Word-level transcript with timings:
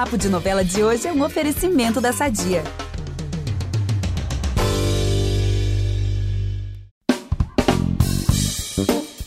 Papo 0.00 0.16
de 0.16 0.30
Novela 0.30 0.64
de 0.64 0.82
hoje 0.82 1.06
é 1.06 1.12
um 1.12 1.22
oferecimento 1.22 2.00
da 2.00 2.10
Sadia. 2.10 2.64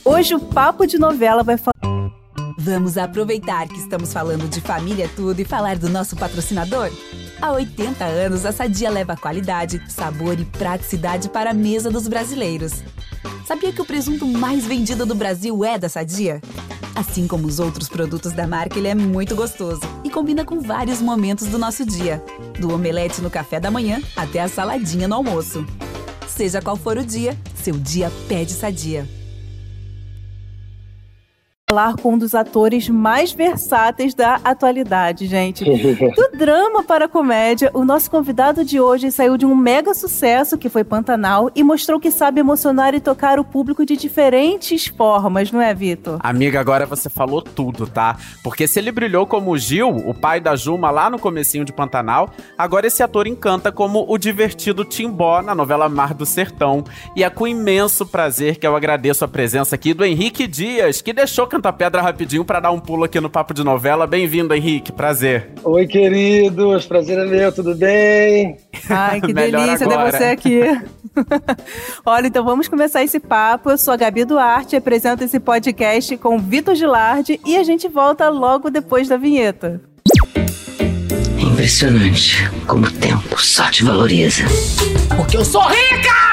Hoje 0.03 0.33
o 0.33 0.39
Papo 0.39 0.87
de 0.87 0.97
Novela 0.97 1.43
vai 1.43 1.57
falar. 1.57 2.11
Vamos 2.57 2.97
aproveitar 2.97 3.67
que 3.67 3.77
estamos 3.77 4.11
falando 4.11 4.49
de 4.49 4.61
família 4.61 5.07
tudo 5.15 5.39
e 5.39 5.45
falar 5.45 5.77
do 5.77 5.87
nosso 5.87 6.15
patrocinador? 6.15 6.89
Há 7.39 7.51
80 7.51 8.03
anos, 8.03 8.43
a 8.43 8.51
Sadia 8.51 8.89
leva 8.89 9.15
qualidade, 9.15 9.79
sabor 9.91 10.39
e 10.39 10.45
praticidade 10.45 11.29
para 11.29 11.51
a 11.51 11.53
mesa 11.53 11.91
dos 11.91 12.07
brasileiros. 12.07 12.83
Sabia 13.45 13.71
que 13.71 13.81
o 13.81 13.85
presunto 13.85 14.25
mais 14.25 14.65
vendido 14.65 15.05
do 15.05 15.13
Brasil 15.13 15.63
é 15.63 15.77
da 15.77 15.87
Sadia? 15.87 16.41
Assim 16.95 17.27
como 17.27 17.47
os 17.47 17.59
outros 17.59 17.89
produtos 17.89 18.33
da 18.33 18.45
marca, 18.45 18.77
ele 18.77 18.87
é 18.87 18.95
muito 18.95 19.35
gostoso 19.35 19.81
e 20.03 20.09
combina 20.09 20.45
com 20.45 20.61
vários 20.61 21.01
momentos 21.01 21.47
do 21.47 21.57
nosso 21.57 21.85
dia, 21.85 22.23
do 22.59 22.73
omelete 22.73 23.21
no 23.21 23.29
café 23.29 23.59
da 23.59 23.71
manhã 23.71 24.01
até 24.15 24.39
a 24.39 24.47
saladinha 24.47 25.07
no 25.07 25.15
almoço. 25.15 25.65
Seja 26.27 26.61
qual 26.61 26.75
for 26.75 26.97
o 26.97 27.05
dia, 27.05 27.37
seu 27.55 27.73
dia 27.75 28.11
pede 28.27 28.53
Sadia 28.53 29.22
falar 31.73 31.95
com 31.95 32.13
um 32.13 32.17
dos 32.19 32.35
atores 32.35 32.87
mais 32.87 33.31
versáteis 33.31 34.13
da 34.13 34.39
atualidade, 34.43 35.25
gente. 35.25 35.65
Do 35.65 36.37
drama 36.37 36.83
para 36.83 37.05
a 37.05 37.07
comédia, 37.07 37.71
o 37.73 37.83
nosso 37.83 38.11
convidado 38.11 38.63
de 38.63 38.79
hoje 38.79 39.11
saiu 39.11 39.37
de 39.37 39.43
um 39.43 39.55
mega 39.55 39.91
sucesso 39.95 40.55
que 40.55 40.69
foi 40.69 40.83
Pantanal 40.83 41.49
e 41.55 41.63
mostrou 41.63 41.99
que 41.99 42.11
sabe 42.11 42.39
emocionar 42.39 42.93
e 42.93 42.99
tocar 42.99 43.39
o 43.39 43.43
público 43.43 43.83
de 43.87 43.97
diferentes 43.97 44.85
formas, 44.85 45.51
não 45.51 45.59
é, 45.59 45.73
Vitor? 45.73 46.19
Amiga, 46.19 46.59
agora 46.59 46.85
você 46.85 47.09
falou 47.09 47.41
tudo, 47.41 47.87
tá? 47.87 48.17
Porque 48.43 48.67
se 48.67 48.77
ele 48.77 48.91
brilhou 48.91 49.25
como 49.25 49.57
Gil, 49.57 49.89
o 49.89 50.13
pai 50.13 50.39
da 50.39 50.55
Juma 50.55 50.91
lá 50.91 51.09
no 51.09 51.17
comecinho 51.17 51.65
de 51.65 51.73
Pantanal, 51.73 52.29
agora 52.55 52.85
esse 52.85 53.01
ator 53.01 53.25
encanta 53.25 53.71
como 53.71 54.05
o 54.07 54.19
divertido 54.19 54.85
Timbó 54.85 55.41
na 55.41 55.55
novela 55.55 55.89
Mar 55.89 56.13
do 56.13 56.25
Sertão. 56.25 56.83
E 57.15 57.23
é 57.23 57.31
com 57.31 57.47
imenso 57.47 58.05
prazer 58.05 58.57
que 58.57 58.67
eu 58.67 58.75
agradeço 58.75 59.25
a 59.25 59.27
presença 59.27 59.73
aqui 59.73 59.91
do 59.91 60.05
Henrique 60.05 60.45
Dias, 60.45 61.01
que 61.01 61.11
deixou 61.11 61.47
cantar 61.47 61.62
pedra 61.71 62.01
rapidinho 62.01 62.43
para 62.43 62.59
dar 62.59 62.71
um 62.71 62.79
pulo 62.79 63.03
aqui 63.03 63.21
no 63.21 63.29
Papo 63.29 63.53
de 63.53 63.63
Novela. 63.63 64.07
Bem-vindo, 64.07 64.53
Henrique. 64.53 64.91
Prazer. 64.91 65.51
Oi, 65.63 65.87
queridos. 65.87 66.85
Prazer 66.85 67.19
é 67.19 67.25
meu. 67.25 67.51
Tudo 67.51 67.75
bem? 67.75 68.57
Ai, 68.89 69.21
que 69.21 69.31
delícia 69.33 69.87
ter 69.87 70.11
você 70.11 70.23
aqui. 70.25 70.61
Olha, 72.05 72.27
então 72.27 72.43
vamos 72.43 72.67
começar 72.67 73.03
esse 73.03 73.19
papo. 73.19 73.69
Eu 73.69 73.77
sou 73.77 73.93
a 73.93 73.97
Gabi 73.97 74.25
Duarte, 74.25 74.75
apresento 74.75 75.23
esse 75.23 75.39
podcast 75.39 76.17
com 76.17 76.39
Vitor 76.39 76.75
Gilardi 76.75 77.39
e 77.45 77.55
a 77.55 77.63
gente 77.63 77.87
volta 77.87 78.29
logo 78.29 78.69
depois 78.69 79.07
da 79.07 79.17
vinheta. 79.17 79.79
É 81.37 81.41
impressionante 81.41 82.49
como 82.67 82.87
o 82.87 82.91
tempo 82.91 83.39
só 83.39 83.69
te 83.69 83.83
valoriza. 83.83 84.43
Porque 85.15 85.37
eu 85.37 85.45
sou 85.45 85.61
rica! 85.61 86.32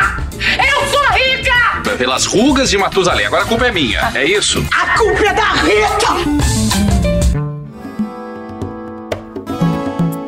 Pelas 2.00 2.24
rugas 2.24 2.70
de 2.70 2.78
Matusalém. 2.78 3.26
Agora 3.26 3.42
a 3.42 3.46
culpa 3.46 3.66
é 3.66 3.70
minha, 3.70 4.10
é 4.14 4.24
isso? 4.24 4.64
A 4.72 4.96
culpa 4.96 5.22
é 5.22 5.34
da 5.34 5.52
Rita! 5.52 6.14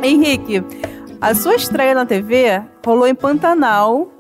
Henrique, 0.03 0.63
a 1.19 1.35
sua 1.35 1.55
estreia 1.55 1.95
na 1.95 2.05
TV 2.05 2.63
rolou 2.85 3.07
em 3.07 3.15
Pantanal, 3.15 4.13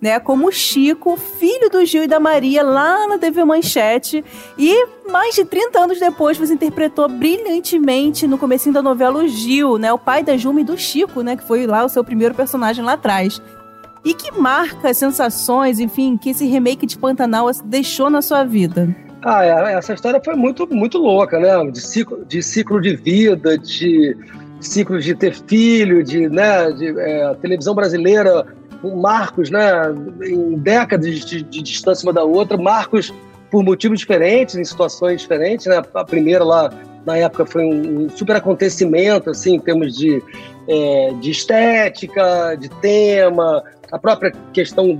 né, 0.00 0.18
como 0.18 0.50
Chico, 0.50 1.18
filho 1.18 1.68
do 1.68 1.84
Gil 1.84 2.04
e 2.04 2.06
da 2.06 2.18
Maria, 2.18 2.62
lá 2.62 3.06
na 3.06 3.18
TV 3.18 3.44
Manchete. 3.44 4.24
E 4.56 4.86
mais 5.10 5.34
de 5.34 5.44
30 5.44 5.78
anos 5.78 6.00
depois, 6.00 6.38
você 6.38 6.54
interpretou 6.54 7.06
brilhantemente 7.06 8.26
no 8.26 8.38
comecinho 8.38 8.72
da 8.72 8.80
novela 8.80 9.18
o 9.18 9.28
Gil, 9.28 9.76
né, 9.76 9.92
o 9.92 9.98
pai 9.98 10.22
da 10.22 10.38
Juma 10.38 10.62
e 10.62 10.64
do 10.64 10.78
Chico, 10.78 11.20
né, 11.20 11.36
que 11.36 11.46
foi 11.46 11.66
lá 11.66 11.84
o 11.84 11.88
seu 11.90 12.02
primeiro 12.02 12.34
personagem 12.34 12.82
lá 12.82 12.94
atrás. 12.94 13.42
E 14.04 14.14
que 14.14 14.32
marca, 14.32 14.92
sensações, 14.92 15.78
enfim, 15.78 16.16
que 16.16 16.30
esse 16.30 16.46
remake 16.46 16.86
de 16.86 16.98
Pantanal 16.98 17.48
deixou 17.64 18.10
na 18.10 18.20
sua 18.20 18.44
vida? 18.44 18.94
Ah, 19.24 19.44
é, 19.44 19.74
essa 19.74 19.92
história 19.94 20.20
foi 20.24 20.34
muito, 20.34 20.66
muito 20.74 20.98
louca, 20.98 21.38
né? 21.38 21.70
De 21.70 21.80
ciclo 21.80 22.24
de, 22.26 22.42
ciclo 22.42 22.80
de 22.80 22.96
vida, 22.96 23.56
de 23.56 24.16
ciclo 24.60 25.00
de 25.00 25.14
ter 25.14 25.34
filho, 25.34 26.02
de, 26.02 26.28
né, 26.28 26.70
de 26.72 26.88
é, 26.98 27.34
televisão 27.40 27.74
brasileira, 27.74 28.46
marcos, 28.82 29.50
né, 29.50 29.70
em 30.24 30.56
décadas 30.58 31.20
de, 31.20 31.42
de 31.42 31.62
distância 31.62 32.06
uma 32.06 32.12
da 32.12 32.24
outra, 32.24 32.56
marcos 32.56 33.12
por 33.50 33.62
motivos 33.62 34.00
diferentes, 34.00 34.56
em 34.56 34.64
situações 34.64 35.20
diferentes, 35.20 35.66
né? 35.66 35.82
A 35.94 36.04
primeira 36.04 36.42
lá 36.42 36.72
na 37.04 37.16
época 37.16 37.46
foi 37.46 37.64
um, 37.64 38.08
super 38.08 38.36
acontecimento, 38.36 39.30
assim, 39.30 39.56
em 39.56 39.60
termos 39.60 39.96
de, 39.96 40.22
é, 40.68 41.12
de 41.20 41.30
estética, 41.30 42.56
de 42.56 42.68
tema, 42.80 43.62
a 43.92 43.98
própria 43.98 44.32
questão 44.52 44.98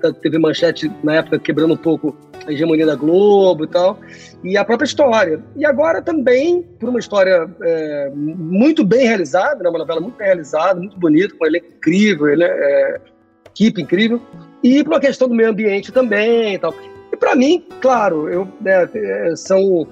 da 0.00 0.12
TV 0.12 0.38
Manchete, 0.38 0.90
na 1.04 1.16
época, 1.16 1.38
quebrando 1.38 1.74
um 1.74 1.76
pouco 1.76 2.16
a 2.44 2.52
hegemonia 2.52 2.84
da 2.84 2.96
Globo 2.96 3.64
e 3.64 3.68
tal, 3.68 3.98
e 4.42 4.56
a 4.56 4.64
própria 4.64 4.84
história. 4.84 5.40
E 5.54 5.64
agora 5.64 6.02
também, 6.02 6.62
por 6.80 6.88
uma 6.88 6.98
história 6.98 7.48
é, 7.62 8.10
muito 8.14 8.84
bem 8.84 9.06
realizada, 9.06 9.62
né, 9.62 9.70
uma 9.70 9.78
novela 9.78 10.00
muito 10.00 10.16
bem 10.16 10.26
realizada, 10.26 10.80
muito 10.80 10.98
bonita, 10.98 11.36
com 11.36 11.44
um 11.44 11.46
elenco 11.46 11.66
incrível, 11.68 12.26
é, 12.42 13.00
equipe 13.46 13.80
incrível, 13.80 14.20
e 14.62 14.82
por 14.82 14.94
uma 14.94 15.00
questão 15.00 15.28
do 15.28 15.34
meio 15.34 15.50
ambiente 15.50 15.92
também 15.92 16.54
e 16.54 16.58
tal. 16.58 16.74
E 17.12 17.16
para 17.16 17.36
mim, 17.36 17.64
claro, 17.80 18.28
eu, 18.28 18.48
né, 18.60 18.88
é, 18.92 19.36
são, 19.36 19.86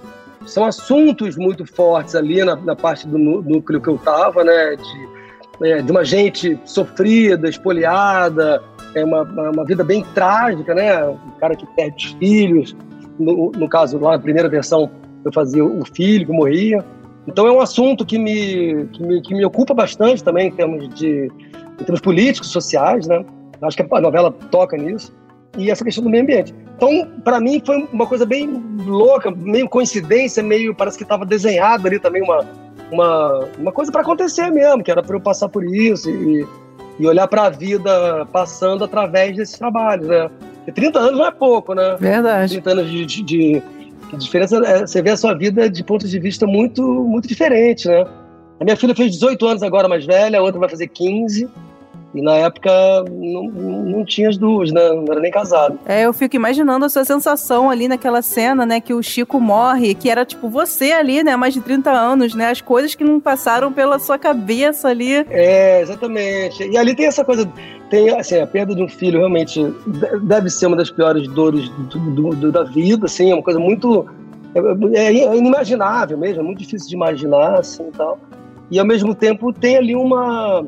são 0.47 0.65
assuntos 0.65 1.37
muito 1.37 1.67
fortes 1.67 2.15
ali 2.15 2.45
na, 2.45 2.57
na 2.57 2.75
parte 2.75 3.07
do 3.07 3.19
núcleo 3.19 3.81
que 3.81 3.89
eu 3.89 3.97
estava, 3.97 4.43
né, 4.43 4.77
de 4.77 5.21
é, 5.63 5.83
de 5.83 5.91
uma 5.91 6.05
gente 6.05 6.59
sofrida, 6.65 7.49
espoliada, 7.49 8.63
é 8.95 9.05
uma, 9.05 9.23
uma 9.23 9.65
vida 9.65 9.85
bem 9.85 10.05
trágica, 10.15 10.75
né? 10.75 11.07
Um 11.07 11.39
cara 11.39 11.55
que 11.55 11.67
perde 11.77 12.07
os 12.07 12.13
filhos. 12.13 12.77
No, 13.19 13.53
no 13.53 13.69
caso, 13.69 13.99
lá 13.99 14.13
na 14.13 14.19
primeira 14.19 14.49
versão, 14.49 14.91
eu 15.25 15.33
fazia 15.33 15.65
o 15.65 15.85
filho 15.85 16.27
que 16.27 16.33
morria. 16.33 16.85
Então 17.27 17.47
é 17.47 17.53
um 17.53 17.61
assunto 17.61 18.07
que 18.07 18.19
me, 18.19 18.87
que 18.87 19.03
me, 19.03 19.21
que 19.21 19.35
me 19.35 19.45
ocupa 19.45 19.75
bastante 19.75 20.25
também 20.25 20.49
em 20.49 20.51
termos, 20.51 20.89
de, 20.95 21.31
em 21.79 21.85
termos 21.85 22.01
políticos, 22.01 22.51
sociais, 22.51 23.07
né? 23.07 23.25
Acho 23.61 23.77
que 23.77 23.87
a 23.91 24.01
novela 24.01 24.33
toca 24.51 24.77
nisso. 24.77 25.15
E 25.59 25.71
essa 25.71 25.85
questão 25.85 26.05
do 26.05 26.11
meio 26.11 26.23
ambiente. 26.23 26.55
Então, 26.77 27.07
para 27.23 27.41
mim, 27.41 27.61
foi 27.65 27.87
uma 27.93 28.07
coisa 28.07 28.25
bem 28.25 28.49
louca, 28.87 29.31
meio 29.31 29.69
coincidência, 29.69 30.43
meio 30.43 30.75
parece 30.75 30.97
que 30.97 31.03
estava 31.03 31.27
desenhado 31.27 31.87
ali 31.87 31.99
também 31.99 32.23
uma, 32.23 32.47
uma, 32.91 33.49
uma 33.59 33.73
coisa 33.73 33.93
para 33.93 34.01
acontecer 34.01 34.51
mesmo, 34.51 34.83
que 34.83 34.91
era 34.91 35.03
para 35.03 35.15
eu 35.15 35.21
passar 35.21 35.49
por 35.49 35.65
isso 35.65 36.09
e, 36.09 36.47
e 36.99 37.07
olhar 37.07 37.29
para 37.29 37.45
a 37.45 37.51
vida 37.51 38.27
passando 38.33 38.85
através 38.85 39.37
desses 39.37 39.59
trabalhos, 39.59 40.07
né? 40.07 40.31
Porque 40.57 40.73
30 40.73 40.99
anos 40.99 41.19
não 41.19 41.27
é 41.27 41.31
pouco, 41.31 41.75
né? 41.75 41.97
Verdade. 41.99 42.53
30 42.53 42.71
anos 42.71 42.91
de, 42.91 43.05
de, 43.05 43.23
de, 43.23 43.63
diferença, 44.19 44.57
é, 44.65 44.81
você 44.81 45.03
vê 45.03 45.11
a 45.11 45.17
sua 45.17 45.35
vida 45.35 45.69
de 45.69 45.85
pontos 45.85 46.11
de 46.11 46.19
vista 46.19 46.47
muito, 46.47 46.83
muito 46.83 47.29
diferentes, 47.29 47.87
né? 47.87 48.07
A 48.59 48.65
minha 48.65 48.77
filha 48.77 48.95
fez 48.95 49.13
18 49.13 49.47
anos 49.47 49.63
agora, 49.63 49.89
mais 49.89 50.05
velha, 50.05 50.39
a 50.39 50.43
outra 50.43 50.61
vai 50.61 50.69
fazer 50.69 50.87
15. 50.89 51.49
E 52.13 52.21
na 52.21 52.35
época 52.35 52.71
não, 53.09 53.45
não 53.45 54.05
tinha 54.05 54.29
as 54.29 54.37
duas, 54.37 54.73
né? 54.73 54.89
Não 54.89 55.05
era 55.11 55.21
nem 55.21 55.31
casado. 55.31 55.79
É, 55.87 56.03
eu 56.03 56.13
fico 56.13 56.35
imaginando 56.35 56.85
a 56.85 56.89
sua 56.89 57.05
sensação 57.05 57.71
ali 57.71 57.87
naquela 57.87 58.21
cena, 58.21 58.67
né? 58.67 58.81
Que 58.81 58.93
o 58.93 59.03
Chico 59.03 59.41
morre, 59.41 59.95
que 59.95 60.11
era 60.11 60.25
tipo 60.25 60.49
você 60.49 60.91
ali, 60.91 61.23
né? 61.23 61.37
Mais 61.37 61.55
de 61.55 61.61
30 61.61 61.91
anos, 61.91 62.35
né? 62.35 62.51
As 62.51 62.61
coisas 62.61 62.97
que 62.97 63.05
não 63.05 63.21
passaram 63.21 63.73
pela 63.73 63.99
sua 64.01 64.19
cabeça 64.19 64.89
ali. 64.89 65.25
É, 65.31 65.81
exatamente. 65.81 66.69
E 66.69 66.77
ali 66.77 66.97
tem 66.97 67.07
essa 67.07 67.25
coisa. 67.25 67.49
Tem, 67.89 68.11
assim, 68.11 68.39
a 68.39 68.47
perda 68.47 68.75
de 68.75 68.83
um 68.83 68.89
filho 68.89 69.19
realmente 69.19 69.65
deve 70.23 70.51
ser 70.51 70.67
uma 70.67 70.77
das 70.77 70.91
piores 70.91 71.29
dores 71.29 71.69
do, 71.69 71.99
do, 71.99 72.31
do, 72.31 72.53
da 72.53 72.65
vida, 72.65 73.07
assim. 73.07 73.31
É 73.31 73.35
uma 73.35 73.43
coisa 73.43 73.61
muito. 73.61 74.07
É, 74.93 75.05
é 75.05 75.37
inimaginável 75.37 76.19
mesmo, 76.19 76.41
é 76.41 76.45
muito 76.45 76.59
difícil 76.59 76.89
de 76.89 76.95
imaginar, 76.97 77.61
assim 77.61 77.87
e 77.87 77.93
tal. 77.93 78.19
E 78.69 78.81
ao 78.81 78.87
mesmo 78.87 79.15
tempo 79.15 79.53
tem 79.53 79.77
ali 79.77 79.95
uma 79.95 80.65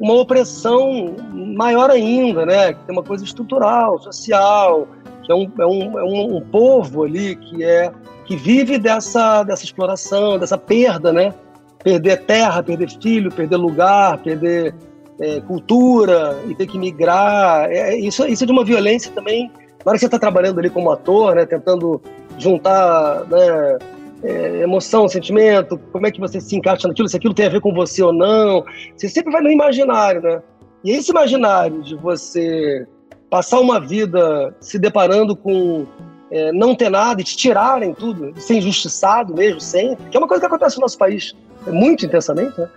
uma 0.00 0.14
opressão 0.14 1.14
maior 1.32 1.90
ainda, 1.90 2.44
né? 2.44 2.72
Que 2.72 2.84
tem 2.84 2.96
uma 2.96 3.02
coisa 3.02 3.24
estrutural, 3.24 3.98
social, 4.00 4.88
que 5.22 5.32
é 5.32 5.34
um, 5.34 5.50
é 5.58 5.66
um, 5.66 5.98
é 5.98 6.04
um, 6.04 6.36
um 6.36 6.40
povo 6.40 7.04
ali 7.04 7.36
que 7.36 7.64
é 7.64 7.92
que 8.24 8.36
vive 8.36 8.78
dessa, 8.78 9.42
dessa 9.42 9.64
exploração, 9.64 10.38
dessa 10.38 10.56
perda, 10.56 11.12
né? 11.12 11.34
Perder 11.82 12.22
terra, 12.24 12.62
perder 12.62 12.90
filho, 12.90 13.30
perder 13.30 13.56
lugar, 13.56 14.18
perder 14.18 14.74
é, 15.20 15.40
cultura 15.42 16.40
e 16.48 16.54
ter 16.54 16.66
que 16.66 16.78
migrar. 16.78 17.70
É, 17.70 17.94
isso, 17.94 18.26
isso 18.26 18.44
é 18.44 18.46
de 18.46 18.52
uma 18.52 18.64
violência 18.64 19.12
também. 19.12 19.50
Na 19.84 19.90
hora 19.90 19.94
que 19.94 20.00
você 20.00 20.06
está 20.06 20.18
trabalhando 20.18 20.58
ali 20.58 20.70
como 20.70 20.90
ator, 20.90 21.34
né? 21.34 21.44
Tentando 21.44 22.00
juntar 22.38 23.24
né, 23.26 23.78
é, 24.24 24.62
emoção, 24.62 25.06
sentimento, 25.06 25.78
como 25.92 26.06
é 26.06 26.10
que 26.10 26.18
você 26.18 26.40
se 26.40 26.56
encaixa 26.56 26.88
naquilo, 26.88 27.08
se 27.08 27.16
aquilo 27.16 27.34
tem 27.34 27.46
a 27.46 27.50
ver 27.50 27.60
com 27.60 27.74
você 27.74 28.02
ou 28.02 28.12
não. 28.12 28.64
Você 28.96 29.08
sempre 29.08 29.30
vai 29.30 29.42
no 29.42 29.50
imaginário, 29.50 30.22
né? 30.22 30.42
E 30.82 30.90
esse 30.90 31.10
imaginário 31.10 31.82
de 31.82 31.94
você 31.94 32.86
passar 33.28 33.60
uma 33.60 33.78
vida 33.78 34.54
se 34.60 34.78
deparando 34.78 35.36
com 35.36 35.86
é, 36.30 36.52
não 36.52 36.74
ter 36.74 36.88
nada 36.88 37.20
e 37.20 37.24
te 37.24 37.36
tirarem 37.36 37.92
tudo, 37.92 38.32
ser 38.40 38.54
injustiçado 38.54 39.34
mesmo, 39.34 39.60
sempre, 39.60 40.08
que 40.10 40.16
é 40.16 40.20
uma 40.20 40.26
coisa 40.26 40.40
que 40.40 40.46
acontece 40.46 40.76
no 40.76 40.82
nosso 40.82 40.98
país 40.98 41.34
muito 41.66 42.06
intensamente, 42.06 42.58
né? 42.58 42.68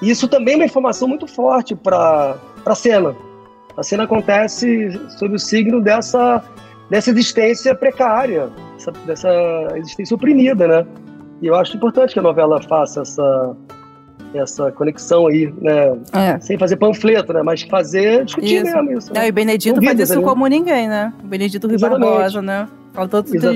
E 0.00 0.10
isso 0.10 0.26
também 0.26 0.54
é 0.54 0.56
uma 0.56 0.64
informação 0.64 1.06
muito 1.06 1.26
forte 1.26 1.76
para 1.76 2.36
a 2.66 2.74
cena. 2.74 3.14
A 3.76 3.82
cena 3.82 4.04
acontece 4.04 4.90
sob 5.18 5.36
o 5.36 5.38
signo 5.38 5.80
dessa, 5.80 6.42
dessa 6.90 7.10
existência 7.10 7.74
precária, 7.74 8.50
dessa, 8.82 8.92
dessa 9.06 9.78
existência 9.78 10.14
oprimida, 10.14 10.66
né? 10.66 10.86
E 11.40 11.46
eu 11.46 11.54
acho 11.54 11.76
importante 11.76 12.12
que 12.12 12.18
a 12.18 12.22
novela 12.22 12.60
faça 12.62 13.02
essa, 13.02 13.56
essa 14.34 14.72
conexão 14.72 15.26
aí, 15.26 15.52
né? 15.60 15.96
É. 16.12 16.40
Sem 16.40 16.58
fazer 16.58 16.76
panfleto, 16.76 17.32
né? 17.32 17.42
Mas 17.42 17.62
fazer, 17.62 18.24
discutir 18.24 18.64
isso. 18.64 18.64
mesmo 18.64 18.98
isso. 18.98 19.12
Né? 19.12 19.28
e 19.28 19.32
Benedito 19.32 19.82
faz 19.82 19.98
isso 19.98 20.22
como 20.22 20.46
ninguém, 20.46 20.88
né? 20.88 21.12
O 21.22 21.26
Benedito 21.26 21.66
Rui 21.66 21.78
Barbosa, 21.78 22.42
né? 22.42 22.68
Fala 22.92 23.08
tanto 23.08 23.32
da, 23.32 23.52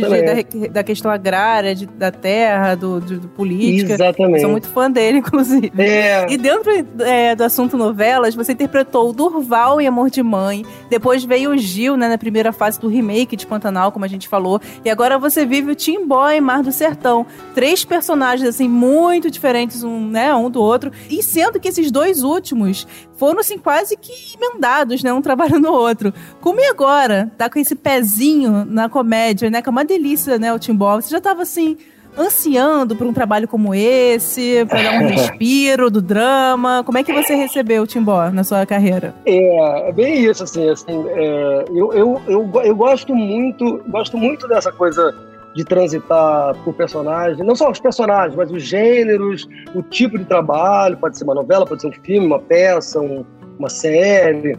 da, 0.70 0.82
questão 0.82 1.10
agrária, 1.10 1.74
de, 1.74 1.84
da 1.84 2.10
terra, 2.10 2.74
do, 2.74 2.98
do, 3.00 3.20
do 3.20 3.28
política. 3.28 3.92
Exatamente. 3.92 4.40
Sou 4.40 4.50
muito 4.50 4.68
fã 4.68 4.90
dele, 4.90 5.18
inclusive. 5.26 5.70
É. 5.76 6.26
E 6.32 6.38
dentro 6.38 6.70
é, 7.00 7.36
do 7.36 7.44
assunto 7.44 7.76
novelas, 7.76 8.34
você 8.34 8.52
interpretou 8.52 9.10
o 9.10 9.12
Durval 9.12 9.78
em 9.78 9.86
Amor 9.86 10.08
de 10.08 10.22
Mãe. 10.22 10.64
Depois 10.88 11.22
veio 11.22 11.50
o 11.50 11.58
Gil, 11.58 11.98
né, 11.98 12.08
na 12.08 12.16
primeira 12.16 12.50
fase 12.50 12.80
do 12.80 12.88
remake 12.88 13.36
de 13.36 13.46
Pantanal, 13.46 13.92
como 13.92 14.06
a 14.06 14.08
gente 14.08 14.26
falou. 14.26 14.58
E 14.82 14.88
agora 14.88 15.18
você 15.18 15.44
vive 15.44 15.72
o 15.72 15.74
Timbó 15.74 16.30
em 16.30 16.40
Mar 16.40 16.62
do 16.62 16.72
Sertão. 16.72 17.26
Três 17.54 17.84
personagens, 17.84 18.48
assim, 18.48 18.68
muito 18.68 19.30
diferentes 19.30 19.84
um, 19.84 20.08
né, 20.08 20.34
um 20.34 20.48
do 20.48 20.62
outro. 20.62 20.90
E 21.10 21.22
sendo 21.22 21.60
que 21.60 21.68
esses 21.68 21.90
dois 21.90 22.22
últimos 22.22 22.86
foram, 23.16 23.40
assim, 23.40 23.58
quase 23.58 23.96
que 23.96 24.12
emendados, 24.36 25.02
né, 25.02 25.12
um 25.12 25.22
trabalhando 25.22 25.64
no 25.64 25.72
outro. 25.72 26.12
Como 26.40 26.60
e 26.60 26.64
agora? 26.66 27.30
Tá 27.36 27.50
com 27.50 27.58
esse 27.58 27.74
pezinho 27.74 28.64
na 28.64 28.88
comédia 28.88 29.46
né? 29.50 29.62
Que 29.62 29.68
é 29.68 29.72
uma 29.72 29.84
delícia, 29.84 30.38
né? 30.38 30.52
O 30.52 30.58
Timbó. 30.58 30.96
Você 30.96 31.10
já 31.10 31.18
estava 31.18 31.42
assim 31.42 31.76
ansiando 32.18 32.96
por 32.96 33.06
um 33.06 33.12
trabalho 33.12 33.46
como 33.46 33.74
esse, 33.74 34.64
para 34.66 34.82
dar 34.82 34.92
um 34.94 35.08
respiro 35.08 35.90
do 35.90 36.00
drama? 36.00 36.82
Como 36.84 36.96
é 36.96 37.02
que 37.02 37.12
você 37.12 37.34
recebeu 37.34 37.82
o 37.82 37.86
Timbó 37.86 38.30
na 38.30 38.42
sua 38.42 38.64
carreira? 38.64 39.14
É, 39.26 39.88
é 39.88 39.92
bem 39.92 40.24
isso, 40.24 40.42
assim, 40.42 40.66
assim 40.68 41.04
é, 41.08 41.64
eu, 41.68 41.92
eu, 41.92 42.22
eu, 42.26 42.50
eu 42.64 42.74
gosto 42.74 43.14
muito, 43.14 43.82
gosto 43.88 44.16
muito 44.16 44.48
dessa 44.48 44.72
coisa 44.72 45.14
de 45.56 45.64
transitar 45.64 46.54
por 46.62 46.74
personagem, 46.74 47.44
não 47.44 47.56
só 47.56 47.70
os 47.70 47.80
personagens, 47.80 48.36
mas 48.36 48.52
os 48.52 48.62
gêneros, 48.62 49.48
o 49.74 49.82
tipo 49.82 50.18
de 50.18 50.26
trabalho, 50.26 50.98
pode 50.98 51.16
ser 51.16 51.24
uma 51.24 51.34
novela, 51.34 51.64
pode 51.64 51.80
ser 51.80 51.88
um 51.88 51.92
filme, 51.92 52.26
uma 52.26 52.38
peça, 52.38 53.00
um, 53.00 53.24
uma 53.58 53.70
série, 53.70 54.54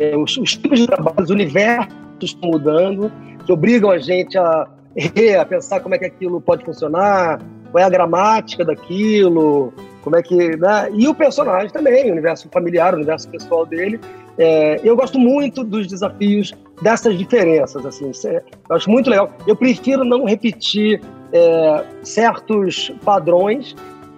é, 0.00 0.16
os, 0.16 0.36
os 0.36 0.56
tipos 0.56 0.80
de 0.80 0.86
trabalho, 0.88 1.22
os 1.22 1.30
universos 1.30 1.94
estão 2.20 2.50
mudando, 2.50 3.10
que 3.46 3.52
obrigam 3.52 3.88
a 3.88 3.98
gente 3.98 4.36
a, 4.36 4.66
a 5.40 5.44
pensar 5.44 5.78
como 5.78 5.94
é 5.94 5.98
que 5.98 6.06
aquilo 6.06 6.40
pode 6.40 6.64
funcionar, 6.64 7.40
qual 7.72 7.82
é 7.82 7.86
a 7.86 7.90
gramática 7.90 8.64
daquilo, 8.64 9.72
como 10.02 10.16
é 10.16 10.22
que. 10.22 10.56
Né? 10.56 10.90
E 10.92 11.08
o 11.08 11.14
personagem 11.14 11.70
também, 11.70 12.10
o 12.10 12.12
universo 12.12 12.48
familiar, 12.52 12.92
o 12.92 12.96
universo 12.96 13.28
pessoal 13.30 13.66
dele. 13.66 13.98
É, 14.38 14.80
eu 14.82 14.96
gosto 14.96 15.18
muito 15.18 15.64
dos 15.64 15.86
desafios 15.86 16.54
dessas 16.80 17.18
diferenças, 17.18 17.84
assim, 17.84 18.10
eu 18.24 18.76
acho 18.76 18.90
muito 18.90 19.10
legal. 19.10 19.30
Eu 19.46 19.54
prefiro 19.54 20.04
não 20.04 20.24
repetir 20.24 21.00
é, 21.32 21.84
certos 22.02 22.90
padrões, 23.04 23.74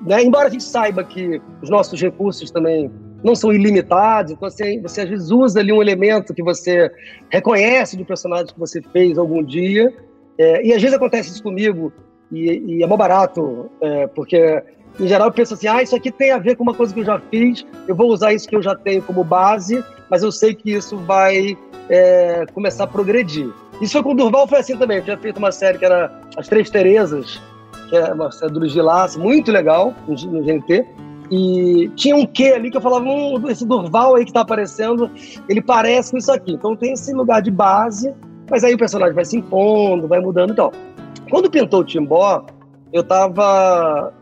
né? 0.06 0.22
embora 0.22 0.46
a 0.48 0.50
gente 0.50 0.62
saiba 0.62 1.02
que 1.02 1.40
os 1.60 1.68
nossos 1.68 2.00
recursos 2.00 2.50
também 2.50 2.90
não 3.24 3.34
são 3.34 3.52
ilimitados, 3.52 4.32
então 4.32 4.48
você, 4.48 4.78
você 4.80 5.00
às 5.00 5.08
vezes 5.08 5.30
usa 5.30 5.58
ali 5.58 5.72
um 5.72 5.80
elemento 5.80 6.34
que 6.34 6.42
você 6.42 6.92
reconhece 7.30 7.96
de 7.96 8.04
personagem 8.04 8.46
que 8.46 8.60
você 8.60 8.82
fez 8.92 9.18
algum 9.18 9.42
dia, 9.42 9.92
é, 10.38 10.64
e 10.64 10.72
às 10.72 10.80
vezes 10.80 10.96
acontece 10.96 11.30
isso 11.30 11.42
comigo, 11.42 11.92
e, 12.34 12.76
e 12.76 12.82
é 12.82 12.86
mó 12.86 12.96
barato, 12.96 13.70
é, 13.80 14.06
porque 14.08 14.62
em 14.98 15.06
geral 15.06 15.28
eu 15.28 15.32
penso 15.32 15.54
assim, 15.54 15.66
ah, 15.66 15.82
isso 15.82 15.94
aqui 15.94 16.10
tem 16.10 16.30
a 16.30 16.38
ver 16.38 16.56
com 16.56 16.62
uma 16.62 16.74
coisa 16.74 16.92
que 16.92 17.00
eu 17.00 17.04
já 17.04 17.20
fiz, 17.30 17.66
eu 17.88 17.94
vou 17.94 18.08
usar 18.08 18.32
isso 18.32 18.48
que 18.48 18.56
eu 18.56 18.62
já 18.62 18.74
tenho 18.74 19.02
como 19.02 19.24
base, 19.24 19.84
mas 20.10 20.22
eu 20.22 20.30
sei 20.30 20.54
que 20.54 20.72
isso 20.72 20.96
vai 20.98 21.56
é, 21.88 22.46
começar 22.52 22.84
a 22.84 22.86
progredir. 22.86 23.50
Isso 23.80 23.92
foi 23.92 24.02
com 24.02 24.12
o 24.12 24.14
Durval, 24.14 24.46
foi 24.46 24.58
assim 24.58 24.76
também, 24.76 24.98
eu 24.98 25.04
tinha 25.04 25.18
feito 25.18 25.38
uma 25.38 25.50
série 25.50 25.78
que 25.78 25.84
era 25.84 26.12
As 26.36 26.46
Três 26.46 26.70
Terezas, 26.70 27.42
que 27.88 27.96
é 27.96 28.12
uma 28.12 28.30
série 28.30 28.52
do 28.52 28.66
Gilasso, 28.68 29.18
muito 29.18 29.50
legal, 29.50 29.92
no 30.06 30.14
GNT, 30.14 30.86
e 31.30 31.90
tinha 31.96 32.14
um 32.14 32.26
quê 32.26 32.52
ali 32.54 32.70
que 32.70 32.76
eu 32.76 32.80
falava, 32.80 33.04
hum, 33.04 33.42
esse 33.48 33.66
Durval 33.66 34.14
aí 34.14 34.24
que 34.24 34.32
tá 34.32 34.40
aparecendo, 34.40 35.10
ele 35.48 35.62
parece 35.62 36.12
com 36.12 36.18
isso 36.18 36.30
aqui. 36.30 36.52
Então 36.52 36.76
tem 36.76 36.92
esse 36.92 37.12
lugar 37.12 37.42
de 37.42 37.50
base, 37.50 38.14
mas 38.50 38.62
aí 38.62 38.74
o 38.74 38.78
personagem 38.78 39.14
vai 39.14 39.24
se 39.24 39.36
impondo, 39.36 40.06
vai 40.06 40.20
mudando 40.20 40.50
e 40.50 40.52
então. 40.52 40.70
tal. 40.70 40.93
Quando 41.34 41.50
pintou 41.50 41.80
o 41.80 41.84
Timbó, 41.84 42.46
eu 42.92 43.02
tava 43.02 44.14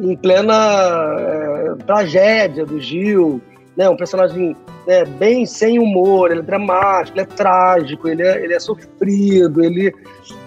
em 0.00 0.16
plena 0.16 0.52
é, 1.16 1.74
tragédia 1.86 2.66
do 2.66 2.80
Gil, 2.80 3.40
né? 3.76 3.88
Um 3.88 3.96
personagem 3.96 4.56
né, 4.84 5.04
bem 5.04 5.46
sem 5.46 5.78
humor, 5.78 6.32
ele 6.32 6.40
é 6.40 6.42
dramático, 6.42 7.16
ele 7.16 7.22
é 7.22 7.24
trágico, 7.24 8.08
ele 8.08 8.20
é, 8.20 8.42
ele 8.42 8.52
é 8.52 8.58
sofrido, 8.58 9.62
ele 9.62 9.94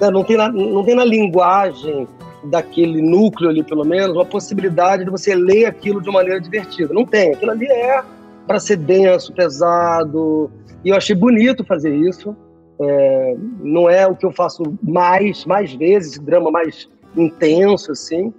né, 0.01 0.11
não, 0.11 0.25
tem 0.25 0.35
na, 0.35 0.49
não 0.49 0.83
tem 0.83 0.93
na 0.93 1.05
linguagem 1.05 2.05
daquele 2.43 3.01
núcleo 3.01 3.49
ali, 3.49 3.63
pelo 3.63 3.85
menos, 3.85 4.13
uma 4.13 4.25
possibilidade 4.25 5.05
de 5.05 5.09
você 5.09 5.33
ler 5.33 5.67
aquilo 5.67 6.01
de 6.01 6.11
maneira 6.11 6.41
divertida. 6.41 6.93
Não 6.93 7.05
tem. 7.05 7.31
Aquilo 7.31 7.51
ali 7.51 7.65
é 7.65 8.03
para 8.45 8.59
ser 8.59 8.75
denso, 8.75 9.31
pesado. 9.31 10.51
E 10.83 10.89
eu 10.89 10.97
achei 10.97 11.15
bonito 11.15 11.63
fazer 11.63 11.95
isso. 11.95 12.35
É, 12.81 13.35
não 13.61 13.89
é 13.89 14.07
o 14.07 14.15
que 14.15 14.25
eu 14.25 14.31
faço 14.31 14.63
mais, 14.81 15.45
mais 15.45 15.73
vezes, 15.73 16.17
drama 16.19 16.49
mais 16.49 16.89
intenso, 17.15 17.91
assim. 17.91 18.33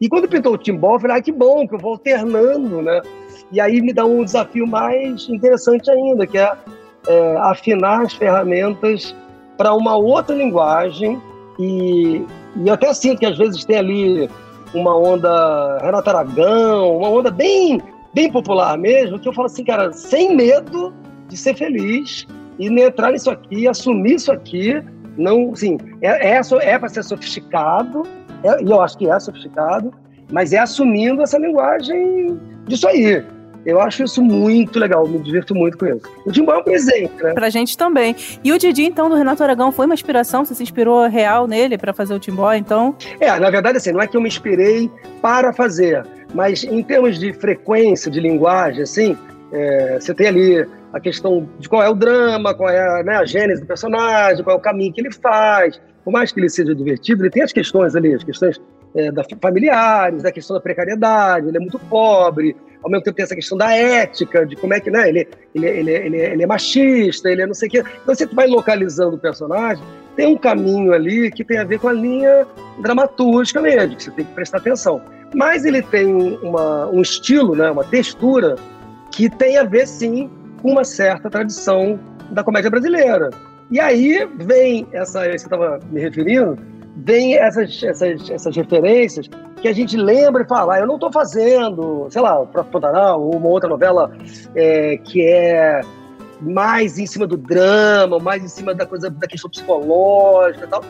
E 0.00 0.08
quando 0.08 0.28
pintou 0.28 0.54
o 0.54 0.58
timbal, 0.58 0.94
eu 0.94 1.00
falei, 1.00 1.16
ah, 1.16 1.22
que 1.22 1.32
bom, 1.32 1.66
que 1.66 1.74
eu 1.74 1.78
vou 1.78 1.92
alternando, 1.92 2.82
né? 2.82 3.00
E 3.52 3.60
aí 3.60 3.80
me 3.80 3.92
dá 3.92 4.04
um 4.04 4.24
desafio 4.24 4.66
mais 4.66 5.28
interessante 5.28 5.90
ainda, 5.90 6.26
que 6.26 6.36
é, 6.36 6.52
é 7.06 7.36
afinar 7.38 8.02
as 8.02 8.14
ferramentas 8.14 9.14
para 9.56 9.72
uma 9.74 9.96
outra 9.96 10.34
linguagem 10.34 11.20
e, 11.58 12.24
e 12.56 12.66
eu 12.66 12.74
até 12.74 12.92
sinto 12.92 13.20
que 13.20 13.26
às 13.26 13.38
vezes 13.38 13.64
tem 13.64 13.76
ali 13.76 14.28
uma 14.74 14.96
onda 14.96 15.78
Renato 15.78 16.10
Aragão, 16.10 16.96
uma 16.96 17.08
onda 17.08 17.30
bem, 17.30 17.80
bem 18.12 18.30
popular 18.30 18.76
mesmo, 18.76 19.18
que 19.18 19.28
eu 19.28 19.32
falo 19.32 19.46
assim, 19.46 19.64
cara, 19.64 19.92
sem 19.92 20.34
medo 20.34 20.92
de 21.28 21.36
ser 21.36 21.56
feliz 21.56 22.26
e 22.58 22.68
entrar 22.68 23.12
nisso 23.12 23.30
aqui, 23.30 23.66
assumir 23.66 24.14
isso 24.14 24.32
aqui, 24.32 24.82
não, 25.16 25.52
assim, 25.52 25.78
é, 26.00 26.34
é, 26.34 26.40
é 26.62 26.78
para 26.78 26.88
ser 26.88 27.02
sofisticado, 27.02 28.02
é, 28.42 28.62
e 28.62 28.70
eu 28.70 28.80
acho 28.80 28.98
que 28.98 29.10
é 29.10 29.18
sofisticado, 29.18 29.92
mas 30.30 30.52
é 30.52 30.58
assumindo 30.58 31.22
essa 31.22 31.38
linguagem 31.38 32.38
disso 32.66 32.88
aí. 32.88 33.24
Eu 33.64 33.80
acho 33.80 34.04
isso 34.04 34.22
muito 34.22 34.78
legal, 34.78 35.08
me 35.08 35.18
divirto 35.18 35.54
muito 35.54 35.78
com 35.78 35.86
isso. 35.86 36.02
O 36.26 36.30
Timbó 36.30 36.52
é 36.52 36.58
um 36.58 36.62
presente, 36.62 37.10
né? 37.22 37.32
Pra 37.32 37.48
gente 37.48 37.78
também. 37.78 38.14
E 38.42 38.52
o 38.52 38.58
Didi, 38.58 38.84
então, 38.84 39.08
do 39.08 39.14
Renato 39.14 39.42
Aragão, 39.42 39.72
foi 39.72 39.86
uma 39.86 39.94
inspiração? 39.94 40.44
Você 40.44 40.54
se 40.54 40.62
inspirou 40.62 41.08
real 41.08 41.46
nele 41.46 41.78
para 41.78 41.94
fazer 41.94 42.14
o 42.14 42.18
Timbó, 42.18 42.52
então? 42.52 42.94
É, 43.18 43.38
na 43.38 43.48
verdade, 43.48 43.78
assim, 43.78 43.92
não 43.92 44.02
é 44.02 44.06
que 44.06 44.16
eu 44.16 44.20
me 44.20 44.28
inspirei 44.28 44.90
para 45.22 45.50
fazer, 45.52 46.04
mas 46.34 46.62
em 46.62 46.82
termos 46.82 47.18
de 47.18 47.32
frequência, 47.32 48.10
de 48.10 48.20
linguagem, 48.20 48.82
assim, 48.82 49.16
é, 49.50 49.98
você 49.98 50.12
tem 50.12 50.26
ali 50.26 50.66
a 50.94 51.00
questão 51.00 51.48
de 51.58 51.68
qual 51.68 51.82
é 51.82 51.88
o 51.90 51.94
drama, 51.94 52.54
qual 52.54 52.70
é 52.70 53.02
né, 53.02 53.16
a 53.16 53.24
gênese 53.24 53.60
do 53.60 53.66
personagem, 53.66 54.44
qual 54.44 54.54
é 54.54 54.58
o 54.58 54.62
caminho 54.62 54.92
que 54.92 55.00
ele 55.00 55.12
faz. 55.12 55.80
Por 56.04 56.12
mais 56.12 56.30
que 56.30 56.38
ele 56.38 56.48
seja 56.48 56.72
divertido, 56.72 57.22
ele 57.22 57.30
tem 57.30 57.42
as 57.42 57.52
questões 57.52 57.96
ali, 57.96 58.14
as 58.14 58.22
questões 58.22 58.60
é, 58.94 59.10
da, 59.10 59.24
familiares, 59.42 60.24
a 60.24 60.30
questão 60.30 60.54
da 60.54 60.60
precariedade, 60.60 61.48
ele 61.48 61.56
é 61.56 61.60
muito 61.60 61.80
pobre, 61.80 62.54
ao 62.80 62.88
mesmo 62.88 63.02
tempo 63.02 63.16
tem 63.16 63.24
essa 63.24 63.34
questão 63.34 63.58
da 63.58 63.72
ética, 63.74 64.46
de 64.46 64.54
como 64.54 64.72
é 64.72 64.78
que, 64.78 64.88
né, 64.88 65.08
ele, 65.08 65.26
ele, 65.52 65.66
ele, 65.66 65.90
ele, 65.90 66.16
ele 66.16 66.42
é 66.44 66.46
machista, 66.46 67.28
ele 67.28 67.42
é 67.42 67.46
não 67.46 67.54
sei 67.54 67.68
o 67.68 67.70
quê. 67.72 67.84
Então 68.02 68.14
você 68.14 68.26
vai 68.26 68.46
localizando 68.46 69.16
o 69.16 69.18
personagem, 69.18 69.82
tem 70.14 70.28
um 70.28 70.36
caminho 70.36 70.92
ali 70.92 71.28
que 71.32 71.42
tem 71.42 71.58
a 71.58 71.64
ver 71.64 71.80
com 71.80 71.88
a 71.88 71.92
linha 71.92 72.46
dramatúrgica 72.78 73.60
mesmo, 73.60 73.96
que 73.96 74.04
você 74.04 74.10
tem 74.12 74.24
que 74.24 74.32
prestar 74.32 74.58
atenção. 74.58 75.02
Mas 75.34 75.64
ele 75.64 75.82
tem 75.82 76.38
uma, 76.40 76.86
um 76.86 77.02
estilo, 77.02 77.56
né, 77.56 77.68
uma 77.68 77.82
textura 77.82 78.54
que 79.10 79.28
tem 79.28 79.56
a 79.58 79.64
ver, 79.64 79.88
sim, 79.88 80.30
com 80.64 80.70
uma 80.70 80.82
certa 80.82 81.28
tradição 81.28 82.00
da 82.30 82.42
comédia 82.42 82.70
brasileira. 82.70 83.28
E 83.70 83.78
aí 83.78 84.26
vem 84.36 84.86
essa, 84.92 85.20
você 85.20 85.34
estava 85.34 85.78
me 85.90 86.00
referindo, 86.00 86.56
vem 86.96 87.36
essas, 87.36 87.82
essas, 87.82 88.30
essas 88.30 88.56
referências 88.56 89.28
que 89.60 89.68
a 89.68 89.74
gente 89.74 89.94
lembra 89.94 90.42
e 90.42 90.48
fala, 90.48 90.76
ah, 90.76 90.80
eu 90.80 90.86
não 90.86 90.94
estou 90.94 91.12
fazendo, 91.12 92.06
sei 92.08 92.22
lá, 92.22 92.40
o 92.40 92.46
próprio 92.46 92.72
Pantanal 92.72 93.22
ou 93.22 93.36
uma 93.36 93.48
outra 93.48 93.68
novela 93.68 94.10
é, 94.54 94.96
que 94.96 95.22
é 95.22 95.82
mais 96.40 96.98
em 96.98 97.04
cima 97.04 97.26
do 97.26 97.36
drama, 97.36 98.18
mais 98.18 98.42
em 98.42 98.48
cima 98.48 98.74
da 98.74 98.86
coisa 98.86 99.10
da 99.10 99.26
questão 99.26 99.50
psicológica 99.50 100.64
e 100.64 100.68
tal. 100.68 100.82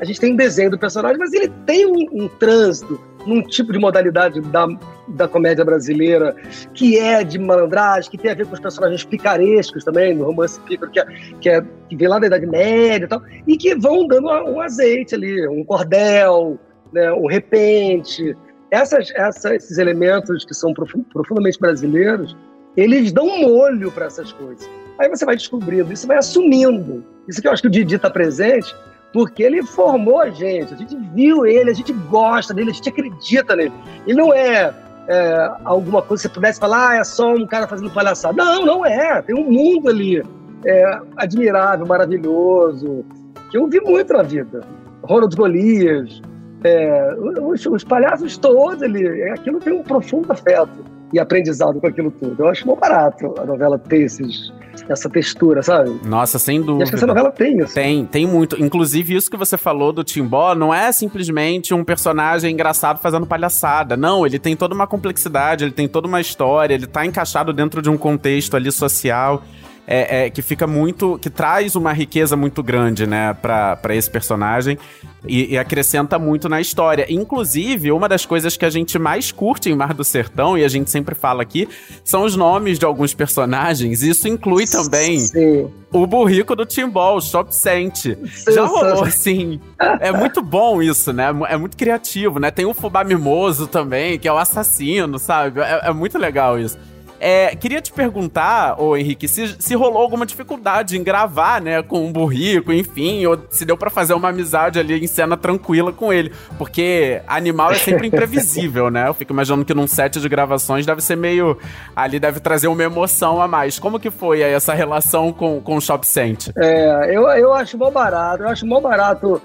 A 0.00 0.04
gente 0.04 0.20
tem 0.20 0.34
um 0.34 0.36
desenho 0.36 0.70
do 0.70 0.78
personagem, 0.78 1.18
mas 1.18 1.32
ele 1.32 1.48
tem 1.66 1.84
um, 1.84 2.06
um 2.12 2.28
trânsito 2.28 3.00
num 3.26 3.42
tipo 3.42 3.72
de 3.72 3.78
modalidade 3.78 4.40
da, 4.40 4.66
da 5.08 5.28
comédia 5.28 5.64
brasileira 5.64 6.34
que 6.72 6.98
é 6.98 7.24
de 7.24 7.38
malandragem, 7.38 8.10
que 8.10 8.18
tem 8.18 8.30
a 8.30 8.34
ver 8.34 8.46
com 8.46 8.54
os 8.54 8.60
personagens 8.60 9.04
picarescos 9.04 9.84
também, 9.84 10.14
no 10.14 10.24
romance 10.24 10.60
pícaro, 10.60 10.90
que, 10.92 11.00
é, 11.00 11.04
que, 11.40 11.48
é, 11.48 11.62
que 11.88 11.96
vem 11.96 12.08
lá 12.08 12.18
da 12.18 12.26
Idade 12.26 12.46
Média 12.46 13.04
e 13.04 13.08
tal, 13.08 13.22
e 13.46 13.56
que 13.56 13.74
vão 13.74 14.06
dando 14.06 14.28
um 14.28 14.60
azeite 14.60 15.14
ali, 15.14 15.46
um 15.48 15.64
cordel, 15.64 16.58
né, 16.92 17.12
um 17.12 17.26
repente, 17.26 18.36
essas, 18.70 19.10
essa, 19.14 19.54
esses 19.54 19.78
elementos 19.78 20.44
que 20.44 20.54
são 20.54 20.72
profundamente 20.74 21.58
brasileiros, 21.58 22.36
eles 22.76 23.12
dão 23.12 23.26
um 23.26 23.40
molho 23.40 23.90
para 23.90 24.06
essas 24.06 24.32
coisas. 24.32 24.68
Aí 24.98 25.08
você 25.08 25.24
vai 25.24 25.36
descobrindo, 25.36 25.92
isso 25.92 26.06
vai 26.06 26.18
assumindo. 26.18 27.04
Isso 27.28 27.40
que 27.40 27.48
eu 27.48 27.52
acho 27.52 27.62
que 27.62 27.68
o 27.68 27.70
Didi 27.70 27.96
está 27.96 28.10
presente, 28.10 28.74
porque 29.16 29.42
ele 29.42 29.62
formou 29.62 30.20
a 30.20 30.28
gente, 30.28 30.74
a 30.74 30.76
gente 30.76 30.94
viu 31.14 31.46
ele, 31.46 31.70
a 31.70 31.72
gente 31.72 31.90
gosta 31.90 32.52
dele, 32.52 32.70
a 32.70 32.74
gente 32.74 32.90
acredita 32.90 33.56
nele. 33.56 33.72
Ele 34.06 34.14
não 34.14 34.30
é, 34.30 34.74
é 35.08 35.52
alguma 35.64 36.02
coisa 36.02 36.22
que 36.24 36.28
você 36.28 36.34
pudesse 36.34 36.60
falar, 36.60 36.90
ah, 36.90 36.96
é 36.96 37.02
só 37.02 37.32
um 37.32 37.46
cara 37.46 37.66
fazendo 37.66 37.88
palhaçada. 37.88 38.36
Não, 38.36 38.66
não 38.66 38.84
é. 38.84 39.22
Tem 39.22 39.34
um 39.34 39.50
mundo 39.50 39.88
ali 39.88 40.22
é, 40.66 41.00
admirável, 41.16 41.86
maravilhoso, 41.86 43.06
que 43.50 43.56
eu 43.56 43.66
vi 43.68 43.80
muito 43.80 44.12
na 44.12 44.22
vida. 44.22 44.60
Ronald 45.02 45.34
Golias, 45.34 46.20
é, 46.62 47.14
os, 47.18 47.64
os, 47.64 47.84
palhaços 47.84 48.36
todos, 48.36 48.82
ele, 48.82 49.30
aquilo 49.30 49.60
tem 49.60 49.72
um 49.72 49.82
profundo 49.82 50.30
afeto 50.30 50.84
e 51.10 51.18
aprendizado 51.18 51.80
com 51.80 51.86
aquilo 51.86 52.10
tudo. 52.10 52.42
Eu 52.42 52.48
acho 52.50 52.66
muito 52.66 52.80
barato 52.80 53.32
a 53.38 53.46
novela 53.46 53.78
ter 53.78 54.02
esses, 54.02 54.52
essa 54.88 55.08
textura, 55.08 55.62
sabe? 55.62 56.00
Nossa, 56.04 56.38
sem 56.38 56.60
dúvida. 56.60 56.80
E 56.80 56.82
acho 56.84 56.92
que 56.92 56.96
essa 56.96 57.06
novela 57.06 57.30
tem 57.30 57.58
isso. 57.58 57.74
Tem, 57.74 58.04
tem 58.04 58.26
muito. 58.26 58.62
Inclusive, 58.62 59.14
isso 59.14 59.30
que 59.30 59.36
você 59.36 59.56
falou 59.56 59.92
do 59.92 60.04
Timbó 60.04 60.54
não 60.54 60.72
é 60.72 60.90
simplesmente 60.92 61.74
um 61.74 61.84
personagem 61.84 62.52
engraçado 62.52 62.98
fazendo 62.98 63.26
palhaçada. 63.26 63.96
Não, 63.96 64.26
ele 64.26 64.38
tem 64.38 64.56
toda 64.56 64.74
uma 64.74 64.86
complexidade, 64.86 65.64
ele 65.64 65.72
tem 65.72 65.88
toda 65.88 66.06
uma 66.06 66.20
história, 66.20 66.74
ele 66.74 66.86
tá 66.86 67.04
encaixado 67.04 67.52
dentro 67.52 67.82
de 67.82 67.90
um 67.90 67.96
contexto 67.96 68.56
ali 68.56 68.70
social 68.70 69.42
é, 69.86 70.26
é, 70.26 70.30
que 70.30 70.42
fica 70.42 70.66
muito. 70.66 71.18
que 71.18 71.30
traz 71.30 71.76
uma 71.76 71.92
riqueza 71.92 72.36
muito 72.36 72.62
grande, 72.62 73.06
né, 73.06 73.34
pra, 73.34 73.76
pra 73.76 73.94
esse 73.94 74.10
personagem 74.10 74.78
e, 75.26 75.52
e, 75.52 75.58
acrescenta 75.58 76.18
muito 76.18 76.48
na 76.48 76.60
história. 76.60 77.06
Inclusive, 77.08 77.92
uma 77.92 78.08
das 78.08 78.26
coisas 78.26 78.56
que 78.56 78.64
a 78.64 78.70
gente 78.70 78.98
mais 78.98 79.30
curte 79.30 79.70
em 79.70 79.76
Mar 79.76 79.94
do 79.94 80.04
Sertão, 80.04 80.56
e 80.56 80.64
a 80.64 80.68
gente 80.68 80.90
sempre 80.90 81.14
fala 81.14 81.42
aqui, 81.42 81.68
são 82.04 82.24
os 82.24 82.36
nomes 82.36 82.78
de 82.78 82.84
alguns 82.84 83.14
personagens. 83.14 84.02
Isso 84.02 84.28
inclui 84.28 84.66
também 84.66 85.20
Sim. 85.20 85.70
o 85.92 86.06
burrico 86.06 86.54
do 86.56 86.64
Timbó, 86.64 87.16
o 87.16 87.20
Shop 87.20 87.54
Sent. 87.54 88.16
Já 88.48 88.64
rolou, 88.64 89.04
assim. 89.04 89.60
É 90.00 90.12
muito 90.12 90.42
bom 90.42 90.82
isso, 90.82 91.12
né? 91.12 91.26
É 91.48 91.56
muito 91.56 91.76
criativo, 91.76 92.38
né? 92.38 92.50
Tem 92.50 92.64
o 92.64 92.74
Fubá 92.74 93.04
Mimoso 93.04 93.66
também, 93.66 94.18
que 94.18 94.28
é 94.28 94.32
o 94.32 94.38
assassino, 94.38 95.18
sabe? 95.18 95.60
é, 95.60 95.88
é 95.88 95.92
muito 95.92 96.18
legal 96.18 96.58
isso. 96.58 96.78
É, 97.18 97.54
queria 97.56 97.80
te 97.80 97.92
perguntar, 97.92 98.80
ô 98.80 98.96
Henrique, 98.96 99.26
se, 99.28 99.56
se 99.58 99.74
rolou 99.74 100.02
alguma 100.02 100.26
dificuldade 100.26 100.98
em 100.98 101.02
gravar, 101.02 101.60
né, 101.60 101.82
com 101.82 102.06
o 102.06 102.12
burrico, 102.12 102.72
enfim, 102.72 103.24
ou 103.26 103.38
se 103.50 103.64
deu 103.64 103.76
para 103.76 103.90
fazer 103.90 104.14
uma 104.14 104.28
amizade 104.28 104.78
ali 104.78 105.02
em 105.02 105.06
cena 105.06 105.36
tranquila 105.36 105.92
com 105.92 106.12
ele. 106.12 106.32
Porque 106.58 107.20
animal 107.26 107.72
é 107.72 107.76
sempre 107.76 108.06
imprevisível, 108.08 108.90
né? 108.90 109.08
Eu 109.08 109.14
fico 109.14 109.32
imaginando 109.32 109.64
que 109.64 109.74
num 109.74 109.86
set 109.86 110.20
de 110.20 110.28
gravações 110.28 110.84
deve 110.84 111.00
ser 111.00 111.16
meio. 111.16 111.58
Ali 111.94 112.18
deve 112.18 112.40
trazer 112.40 112.68
uma 112.68 112.82
emoção 112.82 113.40
a 113.40 113.48
mais. 113.48 113.78
Como 113.78 113.98
que 113.98 114.10
foi 114.10 114.42
aí 114.42 114.52
essa 114.52 114.74
relação 114.74 115.32
com, 115.32 115.60
com 115.60 115.76
o 115.76 115.80
Shop 115.80 116.06
Sent? 116.06 116.48
É, 116.56 117.16
eu, 117.16 117.22
eu 117.28 117.52
acho 117.54 117.78
mó 117.78 117.90
barato, 117.90 118.42
eu 118.42 118.48
acho 118.48 118.66
mó 118.66 118.80
barato. 118.80 119.40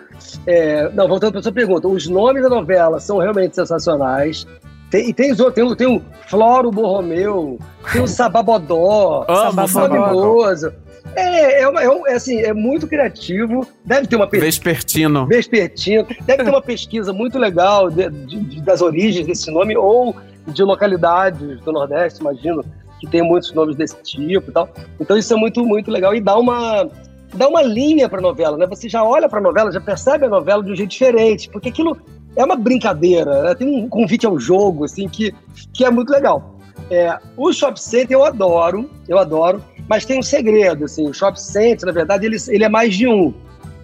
É, 0.45 0.89
não, 0.89 1.07
voltando 1.07 1.33
para 1.33 1.41
sua 1.41 1.51
pergunta, 1.51 1.87
os 1.87 2.07
nomes 2.07 2.43
da 2.43 2.49
novela 2.49 2.99
são 2.99 3.17
realmente 3.17 3.55
sensacionais. 3.55 4.45
Tem, 4.91 5.09
e 5.09 5.13
tem, 5.13 5.33
tem, 5.33 5.51
tem, 5.53 5.75
tem 5.75 5.87
o 5.87 6.01
Floro 6.27 6.69
Borromeu, 6.69 7.57
tem 7.93 8.01
o 8.01 8.07
Sababodó, 8.07 9.25
Sababodó. 9.25 10.53
É, 11.15 11.61
é, 11.61 11.67
uma, 11.67 11.81
é, 11.81 11.89
um, 11.89 12.05
é, 12.07 12.13
assim, 12.13 12.41
é 12.41 12.53
muito 12.53 12.87
criativo. 12.87 13.65
Deve 13.85 14.05
ter 14.07 14.17
uma 14.17 14.27
pesquisa. 14.27 14.45
Vespertino. 14.45 15.27
Vespertino. 15.27 16.07
Deve 16.25 16.43
ter 16.43 16.49
uma 16.49 16.61
pesquisa 16.61 17.13
muito 17.13 17.39
legal 17.39 17.89
de, 17.89 18.09
de, 18.09 18.61
das 18.61 18.81
origens 18.81 19.25
desse 19.25 19.49
nome, 19.49 19.77
ou 19.77 20.13
de 20.47 20.61
localidades 20.61 21.61
do 21.61 21.71
Nordeste, 21.71 22.19
imagino, 22.19 22.63
que 22.99 23.07
tem 23.07 23.21
muitos 23.21 23.53
nomes 23.53 23.77
desse 23.77 23.95
tipo 24.03 24.49
e 24.49 24.53
tal. 24.53 24.69
Então 24.99 25.17
isso 25.17 25.33
é 25.33 25.37
muito, 25.37 25.65
muito 25.65 25.89
legal. 25.89 26.13
E 26.13 26.19
dá 26.19 26.37
uma, 26.37 26.85
dá 27.33 27.47
uma 27.47 27.61
linha 27.61 28.09
para 28.09 28.19
a 28.19 28.21
novela, 28.21 28.57
né? 28.57 28.67
Você 28.67 28.89
já 28.89 29.03
olha 29.03 29.29
para 29.29 29.39
a 29.39 29.43
novela, 29.43 29.71
já 29.71 29.79
percebe 29.79 30.25
a 30.25 30.29
novela 30.29 30.61
de 30.61 30.71
um 30.71 30.75
jeito 30.75 30.91
diferente, 30.91 31.49
porque 31.49 31.69
aquilo 31.69 31.97
é 32.35 32.43
uma 32.43 32.55
brincadeira, 32.55 33.43
né? 33.43 33.55
tem 33.55 33.67
um 33.67 33.89
convite 33.89 34.25
ao 34.25 34.39
jogo, 34.39 34.85
assim, 34.85 35.07
que, 35.07 35.33
que 35.73 35.83
é 35.83 35.91
muito 35.91 36.09
legal. 36.09 36.55
É, 36.89 37.17
o 37.37 37.51
Shop 37.53 37.79
Center 37.79 38.17
eu 38.17 38.23
adoro, 38.23 38.89
eu 39.07 39.17
adoro, 39.17 39.63
mas 39.87 40.05
tem 40.05 40.19
um 40.19 40.23
segredo, 40.23 40.85
assim, 40.85 41.07
o 41.07 41.13
Shop 41.13 41.39
Center, 41.39 41.85
na 41.85 41.91
verdade, 41.91 42.25
ele, 42.25 42.37
ele 42.47 42.63
é 42.63 42.69
mais 42.69 42.95
de 42.95 43.07
um. 43.07 43.33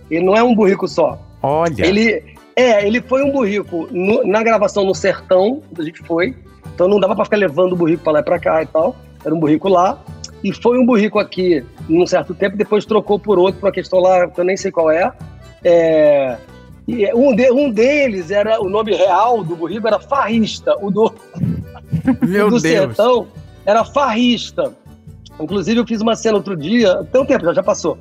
Ele 0.10 0.26
não 0.26 0.36
é 0.36 0.44
um 0.44 0.56
burrico 0.56 0.88
só. 0.88 1.20
Olha! 1.42 1.86
Ele, 1.86 2.24
é, 2.56 2.86
ele 2.86 3.02
foi 3.02 3.24
um 3.24 3.32
burrico 3.32 3.88
no, 3.92 4.26
na 4.26 4.42
gravação 4.44 4.86
no 4.86 4.96
Sertão, 4.96 5.62
a 5.78 5.84
gente 5.84 6.02
foi, 6.04 6.36
então 6.74 6.88
não 6.88 7.00
dava 7.00 7.16
para 7.16 7.26
ficar 7.26 7.38
levando 7.38 7.74
o 7.74 7.76
burrico 7.76 8.04
para 8.04 8.14
lá 8.14 8.20
e 8.20 8.24
para 8.24 8.40
cá 8.40 8.64
e 8.64 8.66
tal, 8.66 8.96
era 9.24 9.34
um 9.34 9.40
burrico 9.40 9.68
lá, 9.68 10.02
e 10.44 10.54
foi 10.54 10.80
um 10.80 10.86
burrico 10.86 11.20
aqui 11.20 11.64
num 11.90 12.06
certo 12.06 12.34
tempo, 12.34 12.56
depois 12.58 12.86
trocou 12.86 13.20
por 13.20 13.38
outro, 13.38 13.60
por 13.60 13.68
uma 13.68 13.72
questão 13.72 14.00
lá 14.00 14.28
que 14.28 14.40
eu 14.40 14.46
nem 14.46 14.56
sei 14.56 14.72
qual 14.72 14.90
é, 14.90 15.12
é 15.64 16.38
e 16.88 17.14
um, 17.14 17.36
de, 17.36 17.52
um 17.52 17.70
deles 17.70 18.32
era 18.32 18.62
o 18.62 18.70
nome 18.70 18.96
real 18.96 19.44
do 19.44 19.56
burrico 19.56 19.88
era 19.88 20.00
Farrista. 20.00 20.74
O 20.82 20.90
do, 20.90 21.14
Meu 22.26 22.48
o 22.48 22.50
do 22.52 22.60
Deus. 22.60 22.62
Sertão 22.62 23.28
era 23.66 23.84
Farrista. 23.84 24.74
Inclusive, 25.40 25.80
eu 25.82 25.86
fiz 25.86 26.02
uma 26.02 26.16
cena 26.16 26.38
outro 26.38 26.56
dia, 26.56 27.04
tem 27.12 27.22
um 27.22 27.26
tempo, 27.26 27.46
já, 27.46 27.54
já 27.54 27.62
passou, 27.62 27.98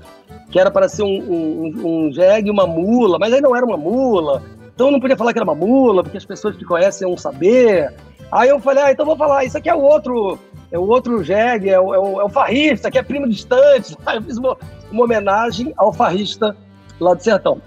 que 0.50 0.58
era 0.58 0.70
para 0.70 0.88
ser 0.88 1.02
um, 1.02 1.18
um, 1.18 2.06
um 2.06 2.12
jegue 2.12 2.50
uma 2.50 2.66
mula, 2.66 3.18
mas 3.18 3.32
aí 3.32 3.40
não 3.40 3.54
era 3.54 3.66
uma 3.66 3.76
mula. 3.76 4.42
Então 4.74 4.86
eu 4.86 4.92
não 4.92 5.00
podia 5.00 5.16
falar 5.16 5.32
que 5.32 5.38
era 5.38 5.44
uma 5.44 5.54
mula, 5.54 6.02
porque 6.02 6.16
as 6.16 6.24
pessoas 6.24 6.56
que 6.56 6.64
conhecem 6.64 7.08
iam 7.08 7.16
saber. 7.16 7.92
Aí 8.30 8.48
eu 8.48 8.60
falei, 8.60 8.84
ah, 8.84 8.92
então 8.92 9.04
vou 9.04 9.16
falar, 9.16 9.44
isso 9.44 9.58
aqui 9.58 9.68
é 9.68 9.74
o 9.74 9.80
outro, 9.80 10.38
é 10.70 10.78
o 10.78 10.86
outro 10.86 11.22
jegue, 11.22 11.68
é 11.68 11.78
o, 11.78 11.94
é 11.94 11.98
o, 11.98 12.20
é 12.20 12.24
o 12.24 12.28
farrista, 12.28 12.90
que 12.90 12.98
é 12.98 13.02
primo 13.02 13.28
distante. 13.28 13.96
Aí 14.06 14.16
eu 14.16 14.22
fiz 14.22 14.38
uma, 14.38 14.56
uma 14.90 15.04
homenagem 15.04 15.74
ao 15.76 15.92
farrista 15.92 16.56
lá 17.00 17.14
do 17.14 17.22
sertão. 17.22 17.60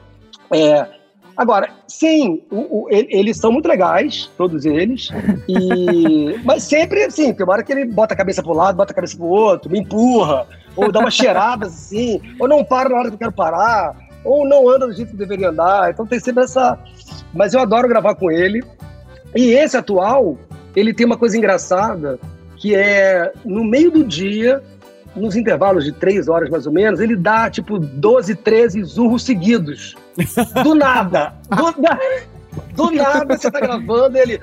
É, 0.51 0.98
Agora, 1.39 1.69
sim, 1.87 2.43
o, 2.51 2.81
o, 2.81 2.87
eles 2.89 3.37
são 3.37 3.49
muito 3.49 3.65
legais, 3.65 4.29
todos 4.37 4.65
eles. 4.65 5.07
E... 5.47 6.37
Mas 6.43 6.63
sempre 6.63 7.05
assim, 7.05 7.33
tem 7.33 7.45
uma 7.45 7.53
hora 7.53 7.63
que 7.63 7.71
ele 7.71 7.85
bota 7.85 8.13
a 8.13 8.17
cabeça 8.17 8.43
pro 8.43 8.51
lado, 8.51 8.75
bota 8.75 8.91
a 8.91 8.95
cabeça 8.95 9.15
pro 9.15 9.25
outro, 9.25 9.71
me 9.71 9.79
empurra, 9.79 10.45
ou 10.75 10.91
dá 10.91 10.99
uma 10.99 11.09
cheirada 11.09 11.67
assim, 11.67 12.19
ou 12.37 12.45
não 12.45 12.61
para 12.61 12.89
na 12.89 12.97
hora 12.97 13.07
que 13.07 13.13
eu 13.13 13.19
quero 13.19 13.31
parar, 13.31 13.95
ou 14.25 14.45
não 14.45 14.67
anda 14.67 14.85
do 14.85 14.91
jeito 14.91 15.11
que 15.11 15.15
deveria 15.15 15.47
andar. 15.47 15.89
Então 15.89 16.05
tem 16.05 16.19
sempre 16.19 16.43
essa. 16.43 16.77
Mas 17.33 17.53
eu 17.53 17.61
adoro 17.61 17.87
gravar 17.87 18.15
com 18.15 18.29
ele. 18.29 18.61
E 19.33 19.51
esse 19.51 19.77
atual, 19.77 20.37
ele 20.75 20.93
tem 20.93 21.05
uma 21.05 21.17
coisa 21.17 21.37
engraçada, 21.37 22.19
que 22.57 22.75
é 22.75 23.31
no 23.45 23.63
meio 23.63 23.89
do 23.89 24.03
dia, 24.03 24.61
nos 25.19 25.35
intervalos 25.35 25.83
de 25.83 25.91
três 25.91 26.27
horas 26.27 26.49
mais 26.49 26.65
ou 26.65 26.73
menos, 26.73 26.99
ele 26.99 27.15
dá 27.15 27.49
tipo 27.49 27.77
12, 27.79 28.35
13 28.35 28.83
zurros 28.83 29.23
seguidos. 29.23 29.95
Do 30.63 30.73
nada. 30.75 31.33
Do, 31.49 31.73
do 32.75 32.91
nada 32.91 33.37
você 33.37 33.51
tá 33.51 33.59
gravando 33.59 34.17
ele. 34.17 34.39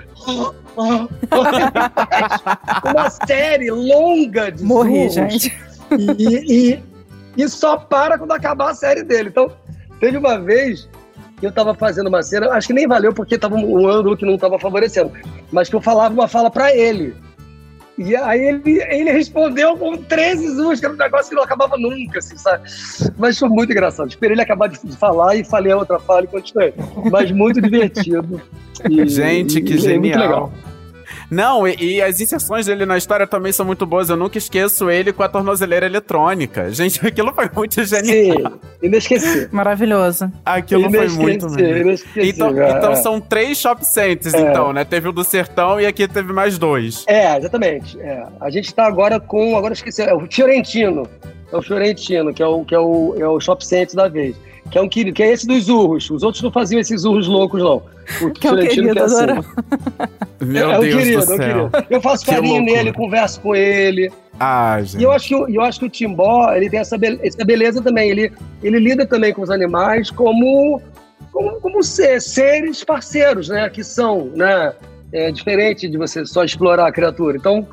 Uma 2.85 3.11
série 3.11 3.71
longa 3.71 4.51
de 4.53 4.63
Morri, 4.63 5.09
gente. 5.09 5.53
E, 6.19 6.73
e, 6.73 6.83
e 7.37 7.49
só 7.49 7.77
para 7.77 8.19
quando 8.19 8.33
acabar 8.33 8.71
a 8.71 8.75
série 8.75 9.03
dele. 9.03 9.29
Então, 9.29 9.51
teve 10.01 10.17
uma 10.17 10.39
vez 10.39 10.89
que 11.39 11.47
eu 11.47 11.53
tava 11.53 11.75
fazendo 11.75 12.09
uma 12.09 12.23
cena, 12.23 12.51
acho 12.51 12.69
que 12.69 12.73
nem 12.73 12.87
valeu 12.87 13.13
porque 13.13 13.39
tava 13.39 13.57
um 13.57 13.87
ângulo 13.87 14.17
que 14.17 14.25
não 14.25 14.39
tava 14.39 14.59
favorecendo, 14.59 15.13
mas 15.53 15.69
que 15.69 15.77
eu 15.77 15.81
falava 15.81 16.15
uma 16.15 16.29
fala 16.29 16.51
para 16.51 16.75
ele. 16.75 17.15
E 17.99 18.15
aí 18.15 18.41
ele, 18.41 18.83
ele 18.91 19.11
respondeu 19.11 19.77
com 19.77 19.97
13 19.97 20.49
zus, 20.51 20.81
que 20.81 20.87
era 20.87 20.95
um 20.95 20.99
negócio 20.99 21.31
que 21.31 21.35
não 21.35 21.43
acabava 21.43 21.79
nunca, 21.79 22.19
assim, 22.19 22.37
sabe? 22.37 22.69
Mas 23.17 23.39
foi 23.39 23.49
muito 23.49 23.73
engraçado. 23.73 24.09
Esperei 24.09 24.35
ele 24.35 24.43
acabar 24.43 24.69
de 24.69 24.79
falar 24.97 25.35
e 25.37 25.45
falei 25.45 25.73
a 25.73 25.77
outra 25.79 25.99
fala 25.99 26.25
e 26.25 26.27
continuei. 26.27 26.75
Mas 27.11 27.31
muito 27.31 27.61
divertido. 27.61 28.41
E, 28.91 29.09
Gente, 29.09 29.63
que 29.63 29.75
e, 29.75 29.79
genial. 29.79 30.01
Muito 30.01 30.19
legal. 30.19 30.53
Não, 31.31 31.67
e, 31.67 31.97
e, 31.97 32.03
as 32.03 32.21
inserções 32.21 32.67
dele 32.67 32.87
na 32.87 32.97
história 32.97 33.27
também 33.27 33.53
são 33.53 33.67
muito 33.67 33.85
boas. 33.85 34.09
Eu 34.09 34.17
nunca 34.17 34.39
esqueço 34.39 34.91
ele 34.91 35.13
com 35.13 35.23
a 35.23 35.29
tornozeleira 35.29 35.87
eletrônica. 35.87 36.71
Gente, 36.73 37.05
aquilo 37.07 37.33
foi 37.33 37.51
muito 37.55 37.85
genial. 37.85 38.37
Sim, 38.37 38.59
inesquecível. 38.83 39.49
Maravilhoso. 39.53 40.31
Aquilo 40.45 40.91
foi 40.91 41.09
muito 41.09 41.47
então, 42.17 42.51
então 42.51 42.93
é. 42.93 42.97
são 42.97 43.21
três 43.21 43.59
shop 43.59 43.85
centers, 43.85 44.35
é. 44.35 44.41
então, 44.41 44.73
né? 44.73 44.85
Teve 44.85 45.09
o 45.09 45.13
do 45.13 45.25
Sertão 45.25 45.81
e 45.81 45.87
aqui 45.87 46.07
teve 46.07 46.33
mais 46.33 46.59
dois. 46.59 47.05
É, 47.07 47.37
exatamente. 47.37 47.99
É. 48.01 48.25
A 48.41 48.51
gente 48.51 48.73
tá 48.75 48.87
agora 48.87 49.19
com, 49.19 49.57
agora 49.57 49.75
esqueci, 49.75 50.03
é 50.03 50.15
o 50.15 50.27
Fiorentino. 50.31 51.09
É 51.53 51.57
o 51.57 51.63
Fiorentino, 51.63 52.33
que 52.35 52.43
é 52.43 52.47
o, 52.47 52.65
que 52.65 52.75
é 52.75 52.79
o, 52.79 53.15
é 53.19 53.29
o 53.29 53.41
shop 53.41 53.65
center 53.65 53.95
da 53.97 54.09
vez 54.09 54.37
que 54.71 54.79
é 54.79 54.83
um 54.83 54.89
querido, 54.89 55.15
que 55.15 55.23
é 55.23 55.33
esse 55.33 55.47
dos 55.47 55.69
urros. 55.69 56.11
Os 56.11 56.23
outros 56.23 56.43
não 56.43 56.51
faziam 56.51 56.81
esses 56.81 57.05
urros 57.05 57.29
loucos, 57.29 57.63
não. 57.63 57.83
O 58.23 58.31
que 58.35 58.47
é 58.47 58.53
o 58.53 58.59
querido, 58.59 58.93
que 58.93 58.99
é 58.99 59.03
assim. 59.03 59.27
Meu 60.41 60.71
é, 60.71 60.79
Deus 60.81 60.95
é 60.95 60.99
querido, 60.99 61.16
céu. 61.23 61.35
É 61.35 61.39
querido. 61.39 61.71
Eu 61.91 62.01
faço 62.01 62.27
carinho 62.27 62.63
nele, 62.63 62.93
converso 62.93 63.41
com 63.41 63.55
ele. 63.55 64.11
Ah, 64.39 64.79
gente. 64.83 65.01
E 65.01 65.05
eu 65.05 65.13
acho 65.13 65.29
que, 65.29 65.35
eu 65.35 65.63
acho 65.63 65.81
que 65.81 65.87
o 65.87 65.91
Timbó, 65.91 66.53
ele 66.53 66.69
tem 66.69 66.81
essa, 66.81 66.99
be 66.99 67.19
essa 67.23 67.45
beleza 67.45 67.83
também. 67.83 68.11
Ele, 68.11 68.33
ele 68.63 68.79
lida 68.79 69.07
também 69.07 69.33
com 69.33 69.43
os 69.43 69.51
animais 69.51 70.11
como, 70.11 70.81
como, 71.33 71.61
como 71.61 71.83
ser, 71.83 72.21
seres 72.21 72.85
parceiros, 72.85 73.49
né? 73.49 73.69
Que 73.71 73.83
são, 73.83 74.31
né? 74.35 74.73
é 75.13 75.31
diferente 75.31 75.89
de 75.89 75.97
você 75.97 76.25
só 76.25 76.45
explorar 76.45 76.87
a 76.87 76.93
criatura. 76.93 77.37
Então, 77.37 77.67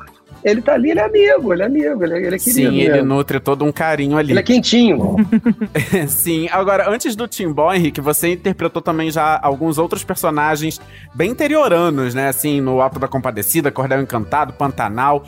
ele 0.44 0.60
tá 0.60 0.74
ali, 0.74 0.90
ele 0.90 1.00
é 1.00 1.04
amigo, 1.04 1.52
ele 1.54 1.62
é 1.62 1.66
amigo, 1.66 2.04
ele 2.04 2.14
é, 2.14 2.16
ele 2.18 2.36
é 2.36 2.38
querido. 2.38 2.70
Sim, 2.70 2.80
ele 2.80 2.92
mesmo. 2.92 3.14
nutre 3.14 3.40
todo 3.40 3.64
um 3.64 3.72
carinho 3.72 4.18
ali. 4.18 4.32
Ele 4.32 4.40
é 4.40 4.42
quentinho. 4.42 5.16
Sim, 6.06 6.48
agora, 6.52 6.90
antes 6.90 7.16
do 7.16 7.26
Timbó, 7.26 7.72
Henrique, 7.72 8.00
você 8.00 8.32
interpretou 8.32 8.82
também 8.82 9.10
já 9.10 9.40
alguns 9.42 9.78
outros 9.78 10.04
personagens 10.04 10.78
bem 11.14 11.30
interioranos, 11.30 12.14
né? 12.14 12.28
Assim, 12.28 12.60
no 12.60 12.82
Alto 12.82 12.98
da 12.98 13.08
Compadecida, 13.08 13.70
Cordel 13.70 14.02
Encantado, 14.02 14.52
Pantanal. 14.52 15.24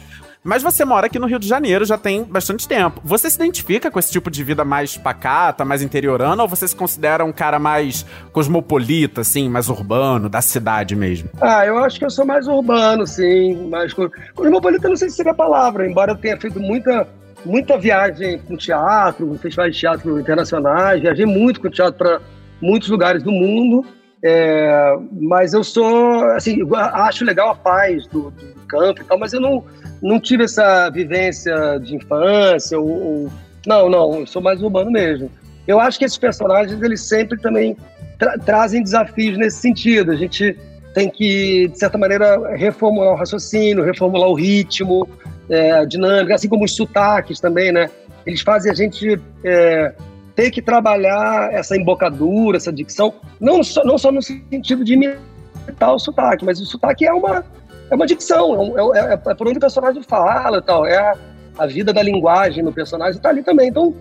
Mas 0.47 0.63
você 0.63 0.85
mora 0.85 1.07
aqui 1.09 1.19
no 1.19 1.27
Rio 1.27 1.41
de 1.41 1.49
Janeiro 1.49 1.85
já 1.85 1.99
tem 1.99 2.23
bastante 2.23 2.69
tempo. 2.69 3.01
Você 3.03 3.29
se 3.29 3.35
identifica 3.35 3.91
com 3.91 3.99
esse 3.99 4.13
tipo 4.13 4.31
de 4.31 4.45
vida 4.45 4.65
mais 4.65 4.97
pacata, 4.97 5.65
mais 5.65 5.83
interiorana, 5.83 6.41
ou 6.41 6.49
você 6.49 6.69
se 6.69 6.77
considera 6.77 7.25
um 7.25 7.33
cara 7.33 7.59
mais 7.59 8.07
cosmopolita, 8.31 9.23
assim, 9.23 9.49
mais 9.49 9.69
urbano, 9.69 10.29
da 10.29 10.41
cidade 10.41 10.95
mesmo? 10.95 11.29
Ah, 11.41 11.67
eu 11.67 11.79
acho 11.79 11.99
que 11.99 12.05
eu 12.05 12.11
sou 12.11 12.25
mais 12.25 12.47
urbano, 12.47 13.05
sim. 13.09 13.69
Mais 13.69 13.93
co- 13.93 14.09
cosmopolita, 14.37 14.89
não 14.89 14.95
sei 14.97 15.11
se 15.11 15.17
seria 15.17 15.33
a 15.33 15.35
palavra, 15.35 15.85
embora 15.85 16.13
eu 16.13 16.17
tenha 16.17 16.37
feito 16.41 16.61
muita, 16.61 17.09
muita 17.45 17.77
viagem 17.77 18.39
com 18.39 18.57
teatro, 18.57 19.27
com 19.27 19.37
festivais 19.39 19.75
de 19.75 19.81
teatro 19.81 20.21
internacionais, 20.21 21.01
viajei 21.03 21.27
muito 21.27 21.61
com 21.61 21.69
teatro 21.69 21.95
para 21.99 22.21
muitos 22.63 22.89
lugares 22.89 23.21
do 23.21 23.33
mundo. 23.33 23.85
É, 24.23 24.97
mas 25.13 25.53
eu 25.53 25.63
sou, 25.63 26.25
assim, 26.31 26.59
acho 26.75 27.25
legal 27.25 27.51
a 27.51 27.55
paz 27.55 28.07
do, 28.07 28.31
do 28.31 28.61
campo 28.67 29.03
e 29.03 29.05
tal, 29.05 29.19
mas 29.19 29.33
eu 29.33 29.41
não, 29.41 29.63
não 30.03 30.19
tive 30.19 30.45
essa 30.45 30.89
vivência 30.91 31.79
de 31.79 31.95
infância 31.97 32.79
ou, 32.79 32.89
ou- 32.89 33.31
não, 33.67 33.89
não, 33.91 34.21
eu 34.21 34.27
sou 34.27 34.41
mais 34.41 34.63
urbano 34.63 34.91
mesmo. 34.91 35.31
Eu 35.67 35.81
acho 35.81 35.99
que 35.99 36.05
esses 36.05 36.17
personagens 36.19 36.81
eles 36.81 37.01
sempre 37.03 37.39
também 37.41 37.77
tra- 38.19 38.39
trazem 38.39 38.83
desafios 38.83 39.37
nesse 39.37 39.59
sentido. 39.59 40.13
A 40.13 40.17
gente 40.17 40.57
tem 40.95 41.11
que 41.11 41.69
de 41.69 41.79
certa 41.79 41.99
maneira 41.99 42.55
reformular 42.57 43.13
o 43.13 43.17
raciocínio, 43.17 43.85
reformular 43.85 44.29
o 44.29 44.35
ritmo, 44.35 45.09
é, 45.51 45.73
a 45.73 45.85
dinâmica, 45.85 46.37
assim 46.37 46.49
como 46.49 46.65
os 46.65 46.75
sotaques 46.77 47.41
também, 47.41 47.73
né? 47.73 47.91
Eles 48.25 48.41
fazem 48.41 48.71
a 48.71 48.75
gente 48.75 49.21
é, 49.45 49.93
ter 50.37 50.51
que 50.51 50.63
trabalhar 50.63 51.53
essa 51.53 51.77
embocadura, 51.77 52.59
essa 52.59 52.73
dicção, 52.73 53.15
não 53.41 53.65
só, 53.65 53.83
não 53.85 53.97
só 53.99 54.13
no 54.13 54.23
sentido 54.23 54.85
de 54.85 54.93
imitar 54.93 55.95
o 55.95 55.99
sotaque, 55.99 56.45
mas 56.45 56.61
o 56.61 56.67
sotaque 56.67 57.07
é 57.07 57.13
uma 57.13 57.45
é 57.91 57.95
uma 57.95 58.07
dicção, 58.07 58.75
é, 58.77 58.99
é, 58.99 59.01
é- 59.01 59.13
é 59.15 59.35
por 59.35 59.49
onde 59.49 59.59
o 59.59 59.61
personagem 59.61 60.03
fala 60.03 60.61
tal, 60.61 60.85
é 60.85 60.97
a, 60.97 61.15
a 61.59 61.67
vida 61.67 61.93
da 61.93 62.03
linguagem 62.03 62.63
no 62.63 62.73
personagem 62.73 63.17
está 63.17 63.29
ali 63.31 63.43
também. 63.43 63.69
Então, 63.69 63.95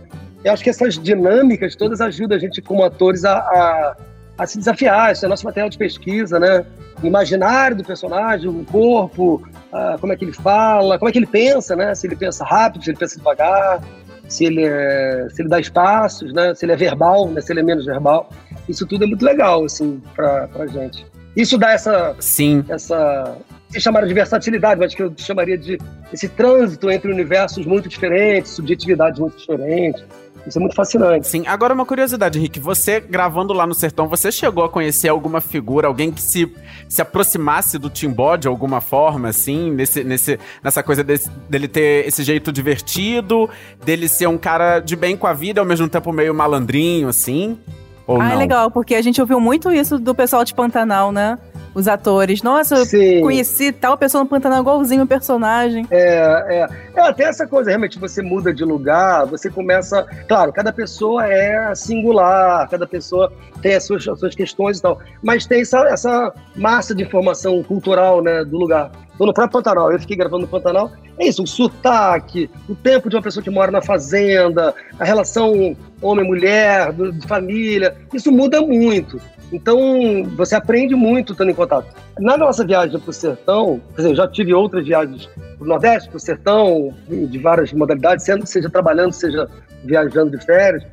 eu 0.44 0.51
acho 0.51 0.63
que 0.63 0.70
essas 0.70 0.96
dinâmicas 0.96 1.75
todas 1.75 2.01
ajudam 2.01 2.36
a 2.38 2.39
gente, 2.39 2.62
como 2.62 2.84
atores, 2.84 3.24
a, 3.25 3.38
a, 3.38 3.96
a 4.39 4.48
se 4.48 4.58
desafiar. 4.58 5.12
Isso 5.12 5.25
é 5.25 5.27
nosso 5.30 5.46
material 5.46 5.70
de 5.70 5.77
pesquisa, 5.77 6.39
né? 6.39 6.65
O 7.01 7.06
imaginário 7.06 7.77
do 7.77 7.84
personagem, 7.84 8.50
o 8.50 8.65
corpo, 8.65 9.48
ah, 9.72 9.98
como 10.00 10.13
é 10.13 10.15
que 10.15 10.25
ele 10.25 10.34
fala, 10.34 10.98
como 10.98 11.10
é 11.10 11.12
que 11.12 11.20
ele 11.20 11.27
pensa, 11.27 11.75
né? 11.75 11.94
Se 11.94 12.08
ele 12.08 12.15
pensa 12.15 12.44
rápido, 12.44 12.84
se 12.84 12.89
ele 12.89 12.98
pensa 12.98 13.18
devagar, 13.18 13.82
se 14.27 14.46
ele, 14.46 14.63
é, 14.63 15.27
se 15.29 15.41
ele 15.41 15.50
dá 15.50 15.60
espaços, 15.60 16.34
né? 16.34 16.53
Se 16.55 16.65
ele 16.65 16.74
é 16.74 16.75
verbal, 16.75 17.29
né? 17.29 17.41
se 17.41 17.51
ele 17.51 17.60
é 17.60 17.63
menos 17.63 17.86
verbal. 17.86 18.29
Isso 18.67 18.86
tudo 18.86 19.03
é 19.03 19.08
muito 19.08 19.24
legal, 19.24 19.63
assim, 19.65 20.01
pra, 20.15 20.48
pra 20.48 20.67
gente. 20.67 21.05
Isso 21.36 21.58
dá 21.58 21.72
essa, 21.72 22.15
Sim. 22.20 22.63
essa 22.70 23.38
se 23.70 23.82
chamaram 23.82 24.08
de 24.08 24.13
versatilidade, 24.13 24.79
mas 24.79 24.96
que 24.96 25.03
eu 25.03 25.13
chamaria 25.17 25.58
de 25.58 25.77
esse 26.13 26.29
trânsito 26.29 26.89
entre 26.89 27.12
universos 27.12 27.65
muito 27.65 27.89
diferentes, 27.89 28.51
subjetividades 28.51 29.20
muito 29.20 29.38
diferentes. 29.38 30.03
Isso 30.48 30.60
é 30.60 30.62
muito 30.62 30.75
fascinante. 30.75 31.28
Sim, 31.28 31.44
agora 31.48 31.74
uma 31.74 31.86
curiosidade, 31.86 32.38
Henrique. 32.38 32.60
Você, 32.60 33.00
gravando 33.00 33.52
lá 33.54 33.66
no 33.66 33.74
Sertão, 33.74 34.08
você 34.08 34.32
chegou 34.32 34.64
a 34.64 34.70
conhecer 34.70 35.10
alguma 35.10 35.42
figura, 35.42 35.88
alguém 35.88 36.12
que 36.12 36.22
se, 36.22 36.52
se 36.88 37.02
aproximasse 37.02 37.80
do 37.80 37.90
Timbó 37.90 38.36
de 38.36 38.48
alguma 38.48 38.80
forma, 38.80 39.30
assim, 39.30 39.72
nesse, 39.72 40.04
nesse, 40.04 40.40
nessa 40.64 40.84
coisa 40.84 41.04
desse- 41.04 41.29
dele 41.50 41.68
ter 41.68 42.08
esse 42.08 42.24
jeito 42.24 42.51
divertido, 42.51 43.50
dele 43.84 44.08
ser 44.08 44.27
um 44.27 44.38
cara 44.38 44.79
de 44.79 44.96
bem 44.96 45.18
com 45.18 45.25
a 45.25 45.34
vida, 45.34 45.62
ao 45.62 45.66
mesmo 45.66 45.88
tempo 45.90 46.12
meio 46.12 46.34
malandrinho, 46.34 47.08
assim? 47.08 47.58
Ou 48.05 48.22
ah, 48.22 48.25
não? 48.25 48.31
é 48.31 48.36
legal, 48.36 48.70
porque 48.70 48.94
a 48.94 49.01
gente 49.01 49.20
ouviu 49.20 49.40
muito 49.40 49.72
isso 49.72 49.98
do 49.98 50.14
pessoal 50.14 50.44
de 50.44 50.53
Pantanal, 50.53 51.12
né? 51.12 51.40
Os 51.75 51.90
atores. 51.90 52.42
Nossa, 52.42 52.75
eu 52.75 52.85
Sim. 52.85 53.22
conheci 53.22 53.74
tal 53.74 53.98
pessoa 53.98 54.24
no 54.24 54.29
Pantanal 54.29 54.61
igualzinho 54.61 55.03
o 55.03 55.07
personagem. 55.07 55.85
É, 55.92 56.07
é, 56.48 56.68
é 56.96 57.01
até 57.01 57.25
essa 57.25 57.46
coisa, 57.46 57.70
realmente, 57.70 58.00
você 58.00 58.22
muda 58.22 58.53
de 58.53 58.64
lugar, 58.64 59.25
você 59.25 59.50
começa. 59.50 60.03
Claro, 60.27 60.53
cada 60.53 60.72
pessoa 60.72 61.27
é 61.27 61.75
singular, 61.75 62.68
cada 62.70 62.88
pessoa 62.88 63.31
tem 63.61 63.75
as 63.75 63.83
suas, 63.83 64.07
as 64.07 64.20
suas 64.20 64.33
questões 64.33 64.79
e 64.79 64.81
tal, 64.81 65.00
mas 65.22 65.46
tem 65.46 65.61
essa, 65.61 65.79
essa 65.88 66.33
massa 66.55 66.96
de 66.96 67.03
informação 67.03 67.61
cultural 67.61 68.24
né, 68.24 68.46
do 68.46 68.57
lugar. 68.57 68.90
Então, 69.16 69.27
no 69.27 69.33
próprio 69.33 69.61
Pantanal, 69.61 69.92
eu 69.92 70.00
fiquei 70.00 70.16
gravando 70.16 70.42
no 70.42 70.48
Pantanal, 70.48 70.92
é 71.18 71.27
isso, 71.27 71.42
o 71.42 71.48
sotaque, 71.48 72.50
o 72.68 72.75
tempo 72.75 73.09
de 73.09 73.16
uma 73.16 73.22
pessoa 73.22 73.42
que 73.42 73.50
mora 73.50 73.72
na 73.72 73.81
fazenda, 73.81 74.74
a 75.00 75.05
relação 75.05 75.75
homem-mulher, 76.01 76.92
de 76.92 77.25
família, 77.25 77.96
isso 78.14 78.31
muda 78.31 78.61
muito. 78.61 79.20
Então, 79.51 80.24
você 80.36 80.55
aprende 80.55 80.96
muito 80.96 81.34
estando 81.34 81.51
em 81.51 81.53
contato. 81.53 81.88
Na 82.20 82.38
nossa 82.38 82.66
viagem 82.66 83.00
para 83.00 83.10
o 83.10 83.14
sertão, 83.14 83.81
quer 83.90 83.98
dizer, 83.98 84.10
eu 84.10 84.16
já 84.16 84.27
tive 84.27 84.53
outras 84.53 84.86
viagens 84.86 85.27
para 85.58 85.66
o 85.66 85.68
Nordeste, 85.68 86.10
para 86.10 86.18
o 86.18 86.20
sertão, 86.20 86.94
de 87.08 87.40
várias 87.40 87.72
modalidades, 87.72 88.25
sendo, 88.25 88.46
seja 88.46 88.70
trabalhando, 88.70 89.14
seja 89.14 89.48
viajando 89.84 90.38
de 90.38 90.44
férias, 90.44 90.84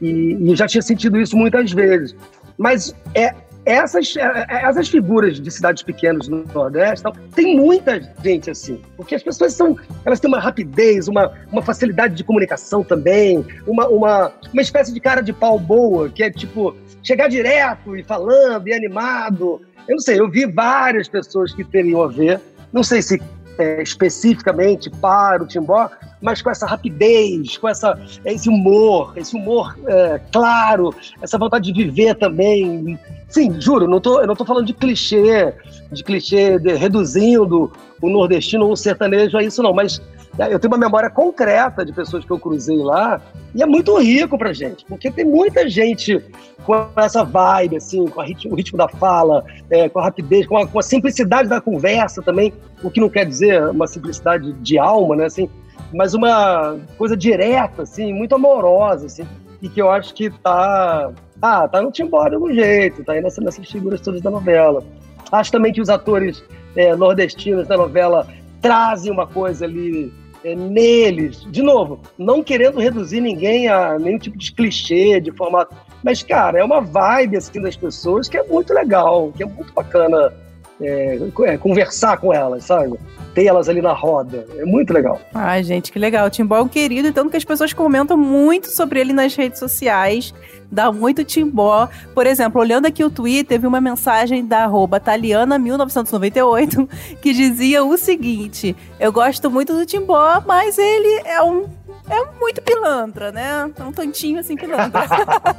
e, 0.00 0.36
e 0.40 0.56
já 0.56 0.66
tinha 0.66 0.82
sentido 0.82 1.18
isso 1.18 1.36
muitas 1.36 1.72
vezes. 1.72 2.14
Mas 2.58 2.94
é, 3.14 3.34
essas, 3.64 4.16
é, 4.16 4.46
essas 4.48 4.88
figuras 4.88 5.40
de 5.40 5.50
cidades 5.50 5.82
pequenas 5.82 6.28
no 6.28 6.44
Nordeste, 6.52 7.06
tem 7.34 7.56
muita 7.56 8.00
gente 8.22 8.50
assim, 8.50 8.80
porque 8.96 9.14
as 9.14 9.22
pessoas 9.22 9.54
são, 9.54 9.76
elas 10.04 10.18
têm 10.18 10.28
uma 10.28 10.40
rapidez, 10.40 11.08
uma, 11.08 11.32
uma 11.50 11.62
facilidade 11.62 12.14
de 12.14 12.24
comunicação 12.24 12.82
também, 12.82 13.44
uma, 13.66 13.86
uma, 13.88 14.32
uma 14.52 14.62
espécie 14.62 14.92
de 14.92 15.00
cara 15.00 15.20
de 15.20 15.32
pau 15.32 15.58
boa, 15.58 16.08
que 16.08 16.22
é 16.22 16.30
tipo 16.30 16.74
chegar 17.02 17.28
direto 17.28 17.96
e 17.96 18.02
falando 18.02 18.68
e 18.68 18.72
animado. 18.72 19.60
Eu 19.88 19.96
não 19.96 20.00
sei, 20.00 20.20
eu 20.20 20.30
vi 20.30 20.46
várias 20.46 21.08
pessoas 21.08 21.54
que 21.54 21.64
teriam 21.64 22.02
a 22.02 22.08
ver, 22.08 22.40
não 22.72 22.82
sei 22.82 23.02
se 23.02 23.20
é, 23.58 23.82
especificamente 23.82 24.90
para 24.90 25.42
o 25.42 25.46
Timbó, 25.46 25.90
mas 26.22 26.40
com 26.40 26.50
essa 26.50 26.66
rapidez, 26.66 27.58
com 27.58 27.68
essa, 27.68 27.98
esse 28.24 28.48
humor, 28.48 29.12
esse 29.16 29.36
humor 29.36 29.76
é, 29.86 30.20
claro, 30.30 30.94
essa 31.20 31.36
vontade 31.36 31.72
de 31.72 31.84
viver 31.84 32.14
também. 32.14 32.98
Sim, 33.28 33.60
juro, 33.60 33.88
não 33.88 34.00
tô, 34.00 34.20
eu 34.20 34.26
não 34.26 34.34
estou 34.34 34.46
falando 34.46 34.66
de 34.66 34.74
clichê, 34.74 35.54
de 35.90 36.04
clichê 36.04 36.58
de, 36.58 36.74
reduzindo 36.74 37.72
o 38.00 38.08
nordestino 38.08 38.66
ou 38.66 38.72
o 38.72 38.76
sertanejo 38.76 39.36
a 39.36 39.42
isso, 39.42 39.62
não, 39.62 39.72
mas 39.72 40.00
eu 40.38 40.58
tenho 40.58 40.72
uma 40.72 40.78
memória 40.78 41.10
concreta 41.10 41.84
de 41.84 41.92
pessoas 41.92 42.24
que 42.24 42.30
eu 42.30 42.38
cruzei 42.38 42.78
lá 42.78 43.20
e 43.54 43.62
é 43.62 43.66
muito 43.66 43.96
rico 43.98 44.38
pra 44.38 44.52
gente, 44.52 44.84
porque 44.86 45.10
tem 45.10 45.24
muita 45.24 45.68
gente 45.68 46.22
com 46.64 46.88
essa 46.96 47.24
vibe, 47.24 47.76
assim, 47.76 48.06
com 48.06 48.22
ritmo, 48.22 48.52
o 48.52 48.56
ritmo 48.56 48.78
da 48.78 48.88
fala, 48.88 49.44
é, 49.68 49.88
com 49.88 49.98
a 49.98 50.04
rapidez, 50.04 50.46
com 50.46 50.56
a, 50.56 50.66
com 50.66 50.78
a, 50.78 50.82
simplicidade 50.82 51.48
da 51.48 51.60
conversa 51.60 52.22
também, 52.22 52.52
o 52.82 52.90
que 52.90 53.00
não 53.00 53.08
quer 53.08 53.26
dizer 53.26 53.62
uma 53.68 53.86
simplicidade 53.86 54.52
de 54.54 54.78
alma, 54.78 55.16
né, 55.16 55.26
assim, 55.26 55.50
mas 55.92 56.14
uma 56.14 56.78
coisa 56.96 57.16
direta, 57.16 57.82
assim, 57.82 58.12
muito 58.12 58.34
amorosa, 58.34 59.06
assim, 59.06 59.26
e 59.60 59.68
que 59.68 59.80
eu 59.80 59.90
acho 59.90 60.14
que 60.14 60.30
tá, 60.30 61.12
ah, 61.40 61.68
tá 61.68 61.82
no 61.82 61.92
Timbó 61.92 62.28
de 62.28 62.34
algum 62.34 62.52
jeito, 62.52 63.04
tá 63.04 63.12
aí 63.12 63.20
nessa, 63.20 63.40
nessas 63.40 63.70
figuras 63.70 64.00
todas 64.00 64.20
da 64.20 64.30
novela. 64.30 64.82
Acho 65.30 65.52
também 65.52 65.72
que 65.72 65.80
os 65.80 65.88
atores 65.88 66.42
é, 66.74 66.94
nordestinos 66.96 67.68
da 67.68 67.76
novela 67.76 68.26
trazem 68.60 69.12
uma 69.12 69.26
coisa 69.26 69.64
ali 69.64 70.12
é, 70.44 70.54
neles, 70.54 71.46
de 71.50 71.62
novo, 71.62 72.00
não 72.18 72.42
querendo 72.42 72.80
reduzir 72.80 73.20
ninguém 73.20 73.68
a 73.68 73.98
nenhum 73.98 74.18
tipo 74.18 74.36
de 74.36 74.52
clichê, 74.52 75.20
de 75.20 75.30
formato, 75.30 75.74
mas, 76.02 76.22
cara, 76.22 76.58
é 76.58 76.64
uma 76.64 76.80
vibe 76.80 77.36
assim 77.36 77.60
das 77.60 77.76
pessoas 77.76 78.28
que 78.28 78.36
é 78.36 78.42
muito 78.42 78.74
legal, 78.74 79.32
que 79.36 79.42
é 79.42 79.46
muito 79.46 79.72
bacana 79.72 80.32
é, 80.80 81.18
é, 81.44 81.58
conversar 81.58 82.16
com 82.18 82.32
elas, 82.32 82.64
sabe? 82.64 82.98
Ter 83.34 83.46
elas 83.46 83.68
ali 83.68 83.80
na 83.80 83.92
roda. 83.92 84.46
É 84.56 84.64
muito 84.64 84.92
legal. 84.92 85.20
Ai, 85.32 85.62
gente, 85.62 85.90
que 85.92 85.98
legal. 85.98 86.26
O 86.26 86.30
Timbó 86.30 86.56
é 86.56 86.62
um 86.62 86.68
querido, 86.68 87.12
tanto 87.12 87.30
que 87.30 87.36
as 87.36 87.44
pessoas 87.44 87.72
comentam 87.72 88.16
muito 88.16 88.68
sobre 88.68 89.00
ele 89.00 89.12
nas 89.12 89.34
redes 89.34 89.58
sociais. 89.58 90.34
Dá 90.70 90.90
muito 90.90 91.24
Timbó. 91.24 91.88
Por 92.14 92.26
exemplo, 92.26 92.60
olhando 92.60 92.86
aqui 92.86 93.04
o 93.04 93.10
Twitter, 93.10 93.60
vi 93.60 93.66
uma 93.66 93.80
mensagem 93.80 94.46
da 94.46 94.64
arroba 94.64 94.98
Taliana1998 94.98 96.88
que 97.20 97.32
dizia 97.32 97.84
o 97.84 97.96
seguinte: 97.96 98.74
Eu 98.98 99.12
gosto 99.12 99.50
muito 99.50 99.74
do 99.74 99.84
Timbó, 99.84 100.42
mas 100.46 100.78
ele 100.78 101.22
é 101.26 101.42
um 101.42 101.66
é 102.12 102.38
muito 102.38 102.60
pilantra, 102.62 103.32
né? 103.32 103.70
É 103.78 103.82
um 103.82 103.92
tantinho 103.92 104.38
assim 104.38 104.56
pilantra. 104.56 105.02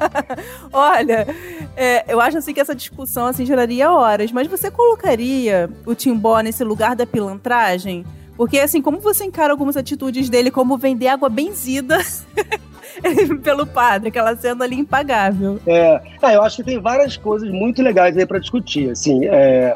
Olha, 0.72 1.28
é, 1.76 2.06
eu 2.08 2.22
acho 2.22 2.38
assim 2.38 2.54
que 2.54 2.60
essa 2.60 2.76
discussão 2.76 3.26
assim 3.26 3.46
geraria 3.46 3.92
horas, 3.92 4.32
mas 4.32 4.48
você 4.48 4.70
colocaria 4.70 5.70
o 5.86 5.96
Timbó 5.96 6.40
nesse 6.42 6.64
lugar 6.64 6.96
da 6.96 7.06
pilantragem? 7.06 8.06
Porque 8.36 8.60
assim, 8.60 8.82
como 8.82 9.00
você 9.00 9.26
encara 9.26 9.54
algumas 9.54 9.78
atitudes 9.78 10.30
dele 10.30 10.50
como 10.50 10.78
vender 10.78 11.08
água 11.08 11.30
benzida 11.30 11.98
pelo 13.44 13.66
padre, 13.66 14.10
aquela 14.10 14.36
cena 14.36 14.66
ali 14.66 14.76
impagável. 14.76 15.60
É, 15.68 16.02
eu 16.36 16.42
acho 16.42 16.58
que 16.58 16.64
tem 16.64 16.80
várias 16.80 17.18
coisas 17.18 17.50
muito 17.50 17.82
legais 17.82 18.18
aí 18.18 18.26
para 18.26 18.40
discutir, 18.40 18.90
assim, 18.90 19.26
é, 19.26 19.76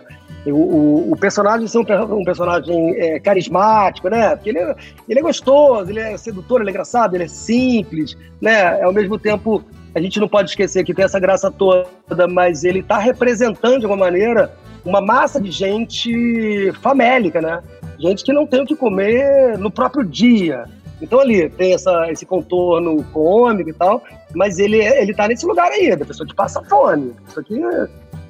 o, 0.51 1.11
o, 1.11 1.17
personagem 1.17 1.67
ser 1.67 1.79
um, 1.79 2.19
um 2.19 2.23
personagem 2.23 2.95
é, 2.95 3.19
carismático, 3.19 4.09
né? 4.09 4.35
Porque 4.35 4.49
ele 4.49 4.59
é, 4.59 4.75
ele 5.07 5.19
é 5.19 5.21
gostoso, 5.21 5.89
ele 5.89 5.99
é 5.99 6.17
sedutor, 6.17 6.61
ele 6.61 6.69
é 6.69 6.71
engraçado, 6.71 7.15
ele 7.15 7.23
é 7.23 7.27
simples, 7.27 8.17
né? 8.41 8.81
Ao 8.81 8.93
mesmo 8.93 9.17
tempo, 9.17 9.63
a 9.95 9.99
gente 9.99 10.19
não 10.19 10.27
pode 10.27 10.49
esquecer 10.49 10.83
que 10.83 10.93
tem 10.93 11.05
essa 11.05 11.19
graça 11.19 11.49
toda, 11.49 12.27
mas 12.29 12.63
ele 12.63 12.79
está 12.79 12.97
representando 12.97 13.79
de 13.79 13.85
alguma 13.85 14.05
maneira 14.05 14.51
uma 14.85 15.01
massa 15.01 15.39
de 15.41 15.51
gente 15.51 16.71
famélica, 16.81 17.41
né? 17.41 17.61
Gente 17.99 18.23
que 18.23 18.31
não 18.31 18.45
tem 18.45 18.61
o 18.61 18.65
que 18.65 18.75
comer 18.75 19.57
no 19.57 19.71
próprio 19.71 20.03
dia. 20.05 20.65
Então 21.01 21.19
ali 21.19 21.49
tem 21.49 21.73
essa, 21.73 22.11
esse 22.11 22.25
contorno 22.25 23.03
cômico 23.11 23.69
e 23.69 23.73
tal, 23.73 24.01
mas 24.35 24.59
ele, 24.59 24.77
ele 24.77 25.13
tá 25.13 25.27
nesse 25.27 25.45
lugar 25.45 25.71
aí, 25.71 25.95
da 25.95 26.05
pessoa 26.05 26.27
que 26.27 26.33
passa 26.33 26.61
fome, 26.63 27.13
pessoa 27.25 27.43
que 27.43 27.59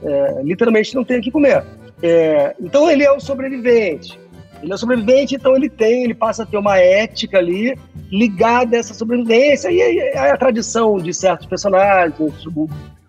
é, 0.03 0.41
literalmente 0.43 0.95
não 0.95 1.03
tem 1.03 1.19
o 1.19 1.21
que 1.21 1.31
comer. 1.31 1.63
É, 2.01 2.55
então 2.59 2.89
ele 2.89 3.03
é 3.03 3.11
um 3.11 3.19
sobrevivente. 3.19 4.19
Ele 4.61 4.73
é 4.73 4.77
sobrevivente, 4.77 5.35
então 5.35 5.55
ele 5.55 5.69
tem, 5.69 6.03
ele 6.03 6.15
passa 6.15 6.43
a 6.43 6.45
ter 6.45 6.57
uma 6.57 6.77
ética 6.77 7.37
ali 7.37 7.77
ligada 8.11 8.75
a 8.75 8.79
essa 8.79 8.93
sobrevivência 8.93 9.69
e 9.69 10.13
a, 10.15 10.33
a 10.33 10.37
tradição 10.37 10.97
de 10.97 11.13
certos 11.13 11.45
personagens, 11.45 12.15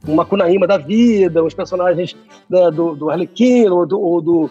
uma 0.07 0.25
Cunaíma 0.25 0.67
da 0.67 0.77
vida, 0.77 1.43
os 1.43 1.55
personagens 1.55 2.17
da, 2.49 2.71
do, 2.71 2.95
do 2.95 3.11
Arlequino 3.11 3.77
ou 3.77 3.87
do, 3.87 4.01
ou 4.01 4.21
do, 4.21 4.51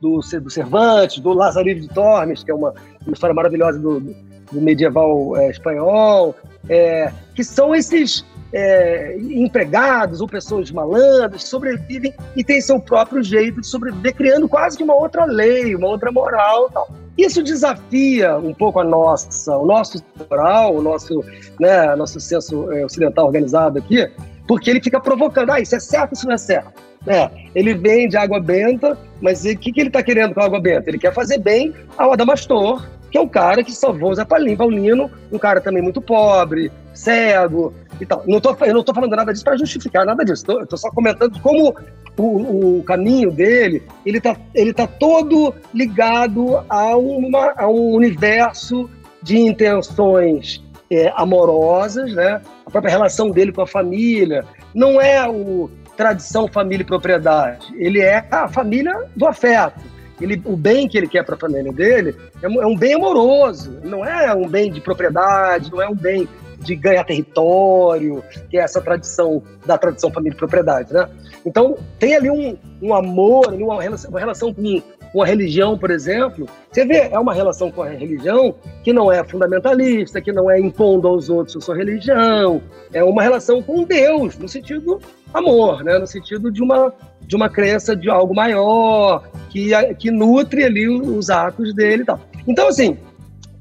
do, 0.00 0.20
do 0.20 0.50
Cervantes, 0.50 1.20
do 1.20 1.32
Lazarillo 1.32 1.80
de 1.80 1.88
Tormes, 1.88 2.44
que 2.44 2.50
é 2.50 2.54
uma, 2.54 2.72
uma 3.04 3.12
história 3.12 3.34
maravilhosa 3.34 3.78
do, 3.78 4.00
do 4.00 4.60
medieval 4.60 5.36
é, 5.36 5.50
espanhol, 5.50 6.34
é, 6.68 7.12
que 7.34 7.42
são 7.42 7.74
esses 7.74 8.24
é, 8.52 9.16
empregados 9.18 10.20
ou 10.20 10.28
pessoas 10.28 10.70
malandras 10.70 11.44
sobrevivem 11.44 12.14
e 12.34 12.42
têm 12.42 12.60
seu 12.60 12.80
próprio 12.80 13.22
jeito 13.22 13.60
de 13.60 13.66
sobreviver, 13.66 14.14
criando 14.14 14.48
quase 14.48 14.76
que 14.76 14.82
uma 14.82 14.94
outra 14.94 15.24
lei, 15.24 15.74
uma 15.74 15.88
outra 15.88 16.10
moral 16.10 16.70
tal. 16.70 16.88
Isso 17.16 17.42
desafia 17.42 18.36
um 18.36 18.54
pouco 18.54 18.78
a 18.78 18.84
nossa, 18.84 19.56
o 19.56 19.66
nosso 19.66 20.02
moral, 20.30 20.76
o 20.76 20.82
nosso, 20.82 21.24
né, 21.58 21.94
nosso 21.96 22.20
senso 22.20 22.70
é, 22.72 22.84
ocidental 22.84 23.26
organizado 23.26 23.78
aqui, 23.78 24.08
porque 24.46 24.70
ele 24.70 24.80
fica 24.80 25.00
provocando, 25.00 25.50
ah, 25.50 25.60
isso 25.60 25.74
é 25.74 25.80
certo, 25.80 26.14
isso 26.14 26.26
não 26.26 26.34
é 26.34 26.38
certo. 26.38 26.72
É, 27.06 27.30
ele 27.54 27.74
vende 27.74 28.16
água 28.16 28.40
benta, 28.40 28.96
mas 29.20 29.44
o 29.44 29.56
que, 29.56 29.72
que 29.72 29.80
ele 29.80 29.88
está 29.88 30.02
querendo 30.02 30.34
com 30.34 30.40
a 30.40 30.44
água 30.44 30.60
benta? 30.60 30.88
Ele 30.88 30.98
quer 30.98 31.12
fazer 31.12 31.38
bem 31.38 31.74
ao 31.96 32.12
Adamastor, 32.12 32.86
que 33.10 33.18
é 33.18 33.20
um 33.20 33.28
cara 33.28 33.64
que 33.64 33.72
salvou 33.72 34.10
o 34.10 34.14
Zé 34.14 34.24
Paulino, 34.24 35.10
um 35.32 35.38
cara 35.38 35.60
também 35.60 35.82
muito 35.82 36.00
pobre, 36.00 36.70
cego 36.94 37.74
e 38.00 38.06
tal. 38.06 38.22
Não 38.26 38.40
tô, 38.40 38.56
eu 38.64 38.72
não 38.72 38.80
estou 38.80 38.94
falando 38.94 39.14
nada 39.14 39.32
disso 39.32 39.44
para 39.44 39.56
justificar 39.56 40.04
nada 40.04 40.24
disso, 40.24 40.44
eu 40.48 40.62
estou 40.62 40.78
só 40.78 40.90
comentando 40.90 41.40
como 41.40 41.74
o, 42.16 42.78
o, 42.78 42.82
caminho 42.84 43.30
dele, 43.30 43.82
ele 44.04 44.18
está 44.18 44.36
ele 44.54 44.72
tá 44.72 44.86
todo 44.86 45.54
ligado 45.74 46.58
a, 46.68 46.96
uma, 46.96 47.52
a 47.56 47.68
um 47.68 47.94
universo 47.94 48.88
de 49.22 49.38
intenções 49.38 50.62
é, 50.90 51.12
amorosas, 51.16 52.12
né? 52.14 52.40
a 52.66 52.70
própria 52.70 52.90
relação 52.90 53.30
dele 53.30 53.52
com 53.52 53.62
a 53.62 53.66
família. 53.66 54.44
Não 54.74 55.00
é 55.00 55.28
o 55.28 55.70
tradição, 55.96 56.46
família 56.46 56.82
e 56.82 56.86
propriedade, 56.86 57.66
ele 57.76 58.00
é 58.00 58.24
a 58.30 58.46
família 58.46 59.08
do 59.16 59.26
afeto 59.26 59.98
ele, 60.20 60.40
o 60.44 60.56
bem 60.56 60.88
que 60.88 60.98
ele 60.98 61.06
quer 61.06 61.24
para 61.24 61.36
a 61.36 61.38
família 61.38 61.72
dele 61.72 62.14
é 62.42 62.46
é 62.46 62.66
um, 62.66 62.76
bem 62.76 62.94
amoroso, 62.94 63.78
não 63.84 64.04
é 64.04 64.34
um 64.34 64.48
bem 64.48 64.70
de 64.70 64.80
propriedade, 64.80 65.70
não 65.70 65.80
é 65.80 65.88
um 65.88 65.94
bem 65.94 66.28
de 66.58 66.74
ganhar 66.74 67.04
território, 67.04 68.22
que 68.50 68.58
é 68.58 68.62
essa 68.62 68.80
tradição 68.80 69.42
da 69.64 69.78
tradição 69.78 70.10
família 70.10 70.34
e 70.34 70.38
propriedade, 70.38 70.92
né? 70.92 71.08
Então 71.46 71.76
tem 71.98 72.14
ali 72.14 72.30
um, 72.30 72.56
um 72.82 72.94
amor, 72.94 73.52
uma 73.52 73.82
relação, 73.82 74.10
uma 74.10 74.20
relação 74.20 74.52
com 74.52 74.82
uma 75.14 75.26
religião, 75.26 75.78
por 75.78 75.90
exemplo. 75.90 76.46
Você 76.70 76.84
vê, 76.84 77.08
é 77.10 77.18
uma 77.18 77.32
relação 77.32 77.70
com 77.70 77.82
a 77.82 77.88
religião 77.88 78.54
que 78.82 78.92
não 78.92 79.10
é 79.10 79.24
fundamentalista, 79.24 80.20
que 80.20 80.32
não 80.32 80.50
é 80.50 80.60
impondo 80.60 81.08
aos 81.08 81.30
outros 81.30 81.56
a 81.56 81.60
sua 81.60 81.76
religião, 81.76 82.60
é 82.92 83.02
uma 83.02 83.22
relação 83.22 83.62
com 83.62 83.84
Deus, 83.84 84.36
no 84.36 84.48
sentido 84.48 85.00
amor, 85.32 85.84
né? 85.84 85.98
No 85.98 86.06
sentido 86.06 86.50
de 86.50 86.62
uma 86.62 86.92
de 87.28 87.36
uma 87.36 87.50
crença 87.50 87.94
de 87.94 88.08
algo 88.08 88.34
maior, 88.34 89.28
que, 89.50 89.70
que 89.96 90.10
nutre 90.10 90.64
ali 90.64 90.88
os 90.88 91.28
atos 91.28 91.74
dele 91.74 92.02
e 92.02 92.06
tal. 92.06 92.18
Então, 92.46 92.68
assim, 92.68 92.96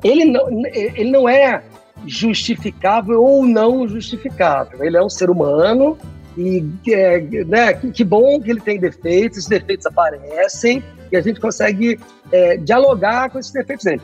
ele 0.02 0.24
não, 0.24 0.66
ele 0.74 1.12
não 1.12 1.28
é 1.28 1.62
justificável 2.06 3.24
ou 3.24 3.46
não 3.46 3.88
justificável. 3.88 4.84
Ele 4.84 4.98
é 4.98 5.04
um 5.04 5.10
ser 5.10 5.30
humano 5.30 5.98
e 6.38 6.64
é, 6.90 7.20
né, 7.46 7.74
que, 7.74 7.92
que, 7.92 8.04
bom 8.04 8.40
que 8.40 8.52
ele 8.52 8.62
tem 8.62 8.80
defeitos, 8.80 9.40
esses 9.40 9.50
defeitos 9.50 9.86
aparecem 9.86 10.84
e 11.12 11.18
a 11.18 11.22
gente 11.22 11.40
consegue 11.40 12.00
é, 12.32 12.58
dialogar 12.58 13.30
com 13.30 13.40
esses 13.40 13.52
defeitos 13.52 13.86
dele. 13.86 14.02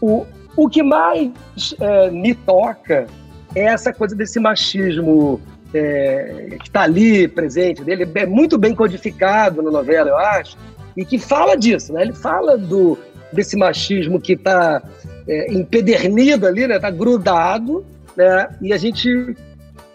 O, 0.00 0.26
o 0.56 0.68
que 0.68 0.82
mais 0.82 1.30
é, 1.78 2.10
me 2.10 2.34
toca 2.34 3.06
é 3.54 3.64
essa 3.64 3.92
coisa 3.92 4.16
desse 4.16 4.40
machismo 4.40 5.40
é, 5.72 6.56
que 6.58 6.68
está 6.68 6.82
ali 6.82 7.28
presente 7.28 7.84
dele, 7.84 8.08
é 8.14 8.26
muito 8.26 8.58
bem 8.58 8.74
codificado 8.74 9.62
na 9.62 9.70
novela, 9.70 10.10
eu 10.10 10.16
acho, 10.16 10.56
e 10.96 11.04
que 11.04 11.18
fala 11.18 11.56
disso, 11.56 11.92
né? 11.92 12.02
Ele 12.02 12.12
fala 12.12 12.56
do, 12.56 12.98
desse 13.32 13.56
machismo 13.56 14.20
que 14.20 14.34
está 14.34 14.82
é, 15.28 15.52
empedernido 15.52 16.46
ali, 16.46 16.66
né? 16.66 16.78
Tá 16.78 16.90
grudado, 16.90 17.84
né? 18.16 18.48
E 18.60 18.72
a 18.72 18.76
gente, 18.76 19.36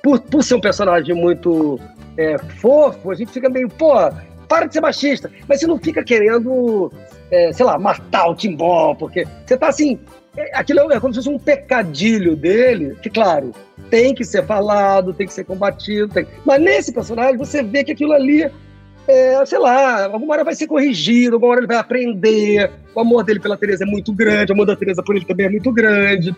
por, 0.04 0.20
por 0.20 0.44
ser 0.44 0.56
um 0.56 0.62
personagem 0.62 1.16
muito 1.16 1.80
é, 2.18 2.38
fofo, 2.38 3.12
a 3.12 3.16
gente 3.16 3.32
fica 3.32 3.50
meio, 3.50 3.70
pô, 3.70 3.94
para 4.48 4.66
de 4.66 4.74
ser 4.74 4.82
machista, 4.82 5.32
mas 5.48 5.60
você 5.60 5.68
não 5.68 5.80
fica 5.80 6.04
querendo, 6.04 6.92
é, 7.32 7.54
sei 7.54 7.66
lá, 7.66 7.80
matar 7.80 8.28
o 8.28 8.36
Timbó, 8.36 8.94
porque 8.96 9.26
você 9.46 9.58
tá 9.58 9.70
assim, 9.70 9.98
é, 10.36 10.58
aquilo 10.58 10.92
é 10.92 11.00
como 11.00 11.14
se 11.14 11.20
fosse 11.20 11.30
um 11.30 11.40
pecadilho 11.40 12.36
dele, 12.36 12.96
que, 13.02 13.10
claro, 13.10 13.54
tem 13.90 14.14
que 14.14 14.24
ser 14.24 14.46
falado, 14.46 15.14
tem 15.14 15.28
que 15.28 15.34
ser 15.34 15.46
combatido, 15.46 16.10
tem... 16.10 16.28
mas 16.46 16.62
nesse 16.62 16.92
personagem 16.92 17.38
você 17.38 17.64
vê 17.64 17.84
que 17.84 17.92
aquilo 17.92 18.14
ali, 18.14 18.50
é, 19.08 19.46
sei 19.46 19.60
lá, 19.60 20.06
alguma 20.06 20.34
hora 20.34 20.44
vai 20.44 20.56
ser 20.56 20.68
corrigido, 20.68 21.36
alguma 21.36 21.54
hora 21.54 21.62
ele 21.62 21.68
vai 21.68 21.78
aprender. 21.78 22.72
O 22.94 23.00
amor 23.00 23.24
dele 23.24 23.40
pela 23.40 23.58
Teresa 23.58 23.84
é 23.84 23.88
muito 23.88 24.14
grande, 24.14 24.52
o 24.52 24.56
amor 24.56 24.66
da 24.66 24.76
Teresa 24.76 25.02
por 25.02 25.16
ele 25.16 25.26
também 25.26 25.46
é 25.46 25.50
muito 25.50 25.72
grande. 25.72 26.36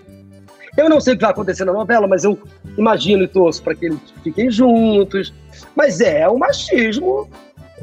Eu 0.76 0.90
não 0.90 1.00
sei 1.00 1.14
o 1.14 1.18
que 1.18 1.22
vai 1.22 1.32
acontecer 1.32 1.66
na 1.66 1.74
novela, 1.74 2.08
mas 2.08 2.24
eu 2.24 2.38
imagino 2.78 3.24
e 3.24 3.28
torço 3.28 3.62
para 3.62 3.76
que 3.76 3.86
eles 3.86 4.00
fiquem 4.24 4.50
juntos. 4.50 5.34
Mas 5.76 6.02
é 6.02 6.28
o 6.28 6.38
machismo, 6.38 7.30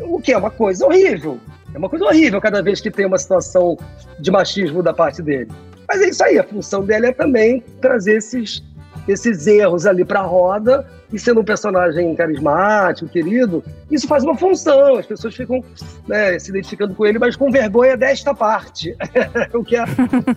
o 0.01 0.21
que 0.21 0.33
é 0.33 0.39
uma 0.39 0.51
coisa 0.51 0.87
horrível. 0.87 1.39
É 1.73 1.79
uma 1.79 1.89
coisa 1.89 2.05
horrível 2.05 2.41
cada 2.41 2.61
vez 2.63 2.81
que 2.81 2.91
tem 2.91 3.07
uma 3.07 3.19
situação 3.19 3.79
de 4.19 4.31
machismo 4.31 4.83
da 4.83 4.93
parte 4.93 5.23
dele. 5.23 5.51
Mas 5.89 6.01
é 6.03 6.09
isso 6.09 6.25
aí, 6.25 6.39
a 6.39 6.45
função 6.45 6.85
dele 6.85 7.07
é 7.07 7.13
também 7.13 7.63
trazer 7.81 8.17
esses, 8.17 8.63
esses 9.07 9.47
erros 9.47 9.87
ali 9.87 10.05
para 10.05 10.21
a 10.21 10.25
roda 10.25 10.87
e 11.12 11.18
sendo 11.18 11.40
um 11.40 11.44
personagem 11.44 12.14
carismático, 12.14 13.11
querido, 13.11 13.64
isso 13.90 14.07
faz 14.07 14.23
uma 14.23 14.37
função. 14.37 14.96
As 14.96 15.07
pessoas 15.07 15.35
ficam 15.35 15.62
né, 16.07 16.38
se 16.38 16.51
identificando 16.51 16.94
com 16.94 17.05
ele, 17.05 17.18
mas 17.18 17.37
com 17.37 17.51
vergonha 17.51 17.96
desta 17.96 18.35
parte. 18.35 18.96
o, 19.53 19.64
que 19.64 19.77
é, 19.77 19.85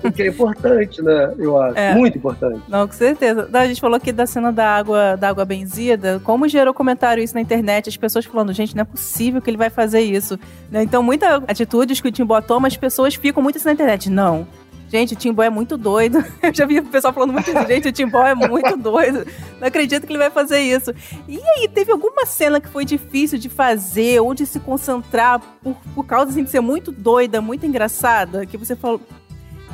o 0.03 0.11
que 0.11 0.23
é 0.23 0.27
importante, 0.27 1.01
né? 1.01 1.33
Eu 1.37 1.61
acho. 1.61 1.77
É. 1.77 1.93
Muito 1.93 2.17
importante. 2.17 2.61
Não, 2.67 2.87
com 2.87 2.93
certeza. 2.93 3.49
A 3.53 3.67
gente 3.67 3.79
falou 3.79 3.97
aqui 3.97 4.11
da 4.11 4.25
cena 4.25 4.51
da 4.51 4.67
água, 4.67 5.15
da 5.15 5.29
água 5.29 5.45
benzida. 5.45 6.19
Como 6.23 6.47
gerou 6.47 6.73
comentário 6.73 7.23
isso 7.23 7.35
na 7.35 7.41
internet, 7.41 7.89
as 7.89 7.97
pessoas 7.97 8.25
falando, 8.25 8.53
gente, 8.53 8.75
não 8.75 8.81
é 8.81 8.85
possível 8.85 9.41
que 9.41 9.49
ele 9.49 9.57
vai 9.57 9.69
fazer 9.69 10.01
isso. 10.01 10.39
Né? 10.71 10.83
Então, 10.83 11.03
muita 11.03 11.37
atitude 11.47 12.01
que 12.01 12.07
o 12.07 12.11
Timbó 12.11 12.41
toma, 12.41 12.67
as 12.67 12.77
pessoas 12.77 13.15
ficam 13.15 13.43
muito 13.43 13.57
assim 13.57 13.67
na 13.67 13.73
internet. 13.73 14.09
Não 14.09 14.47
Gente, 14.93 15.15
o 15.15 15.17
Timbó 15.17 15.41
é 15.41 15.49
muito 15.49 15.75
doido. 15.75 16.23
Eu 16.39 16.53
já 16.53 16.67
vi 16.67 16.77
o 16.77 16.85
pessoal 16.85 17.11
falando 17.11 17.33
muito 17.33 17.49
isso. 17.49 17.67
Gente, 17.67 17.87
o 17.87 17.91
Timbó 17.91 18.23
é 18.27 18.35
muito 18.35 18.77
doido. 18.77 19.25
Não 19.59 19.67
acredito 19.67 20.05
que 20.05 20.11
ele 20.11 20.19
vai 20.19 20.29
fazer 20.29 20.59
isso. 20.59 20.93
E 21.27 21.39
aí, 21.41 21.67
teve 21.67 21.91
alguma 21.91 22.27
cena 22.27 22.61
que 22.61 22.67
foi 22.67 22.85
difícil 22.85 23.39
de 23.39 23.49
fazer 23.49 24.19
ou 24.19 24.35
de 24.35 24.45
se 24.45 24.59
concentrar 24.59 25.41
por, 25.63 25.75
por 25.95 26.05
causa 26.05 26.29
assim, 26.29 26.43
de 26.43 26.51
ser 26.51 26.59
muito 26.59 26.91
doida, 26.91 27.41
muito 27.41 27.65
engraçada? 27.65 28.45
Que 28.45 28.55
você 28.55 28.75
falou, 28.75 29.01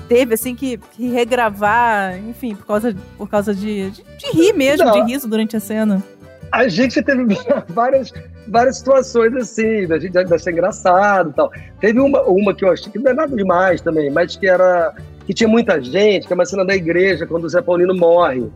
teve, 0.08 0.36
assim, 0.36 0.56
que, 0.56 0.78
que, 0.78 1.10
regravar, 1.10 2.18
enfim, 2.18 2.56
por 2.56 2.66
causa, 2.66 2.96
por 3.18 3.30
causa 3.30 3.54
de, 3.54 3.92
de, 3.92 4.04
de 4.04 4.32
rir 4.32 4.54
mesmo, 4.54 4.86
Não. 4.86 4.94
de 4.94 5.12
riso 5.12 5.28
durante 5.28 5.58
a 5.58 5.60
cena. 5.60 6.02
A 6.50 6.70
gente 6.70 7.04
teve 7.04 7.26
várias, 7.68 8.14
várias 8.48 8.78
situações 8.78 9.36
assim, 9.36 9.86
da 9.86 10.00
gente 10.00 10.18
achar 10.18 10.50
engraçado 10.50 11.32
e 11.32 11.34
tal. 11.34 11.52
Teve 11.82 12.00
uma, 12.00 12.22
uma 12.22 12.56
que 12.56 12.64
eu 12.64 12.72
achei 12.72 12.90
que 12.90 13.00
não 13.00 13.12
é 13.12 13.14
nada 13.14 13.36
demais 13.36 13.82
também, 13.82 14.10
mas 14.10 14.38
que 14.38 14.48
era 14.48 14.96
que 15.30 15.34
tinha 15.36 15.48
muita 15.48 15.80
gente, 15.80 16.26
que 16.26 16.34
é 16.34 16.36
uma 16.36 16.44
cena 16.44 16.66
da 16.66 16.76
igreja, 16.76 17.28
quando 17.28 17.44
o 17.44 17.50
Zé 17.50 17.62
Paulino 17.62 17.94
morre. 17.96 18.50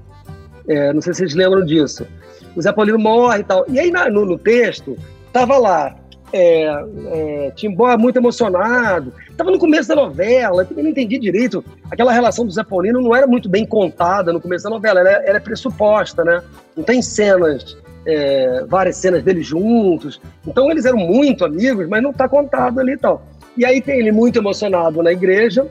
É, 0.67 0.91
não 0.91 1.03
sei 1.03 1.13
se 1.13 1.19
vocês 1.19 1.36
lembram 1.36 1.63
disso. 1.63 2.03
O 2.55 2.62
Zé 2.63 2.71
Paulino 2.71 2.97
morre 2.97 3.41
e 3.41 3.43
tal. 3.43 3.63
E 3.69 3.79
aí 3.79 3.91
na, 3.91 4.09
no, 4.09 4.25
no, 4.25 4.39
texto, 4.39 4.97
tava 5.31 5.55
lá, 5.59 5.95
é, 6.31 6.63
é, 7.12 7.51
Timbó 7.55 7.95
muito 7.95 8.17
emocionado. 8.17 9.13
Tava 9.38 9.51
no 9.51 9.59
começo 9.59 9.88
da 9.88 9.95
novela, 9.95 10.63
eu 10.63 10.65
também 10.65 10.86
não 10.86 10.89
entendi 10.89 11.19
direito. 11.19 11.63
Aquela 11.91 12.12
relação 12.12 12.43
do 12.43 12.51
Zé 12.51 12.63
Paulino 12.63 12.99
não 12.99 13.15
era 13.15 13.27
muito 13.27 13.47
bem 13.47 13.67
contada 13.67 14.33
no 14.33 14.41
começo 14.41 14.63
da 14.63 14.71
novela, 14.71 14.99
ela, 14.99 15.12
ela 15.12 15.38
é 15.38 15.39
pressuposta, 15.39 16.23
né? 16.23 16.41
Não 16.75 16.83
tem 16.83 17.03
cenas 17.03 17.77
é, 18.03 18.65
várias 18.67 18.97
cenas 18.97 19.21
deles 19.21 19.45
juntos. 19.45 20.19
Então 20.47 20.71
eles 20.71 20.86
eram 20.86 20.97
muito 20.97 21.45
amigos, 21.45 21.88
mas 21.88 22.01
não 22.01 22.09
está 22.09 22.27
contado 22.27 22.79
ali 22.79 22.93
e 22.93 22.97
tal. 22.97 23.23
E 23.55 23.63
aí 23.63 23.79
tem 23.79 23.99
ele 23.99 24.12
muito 24.12 24.39
emocionado 24.39 25.03
na 25.03 25.12
igreja, 25.12 25.69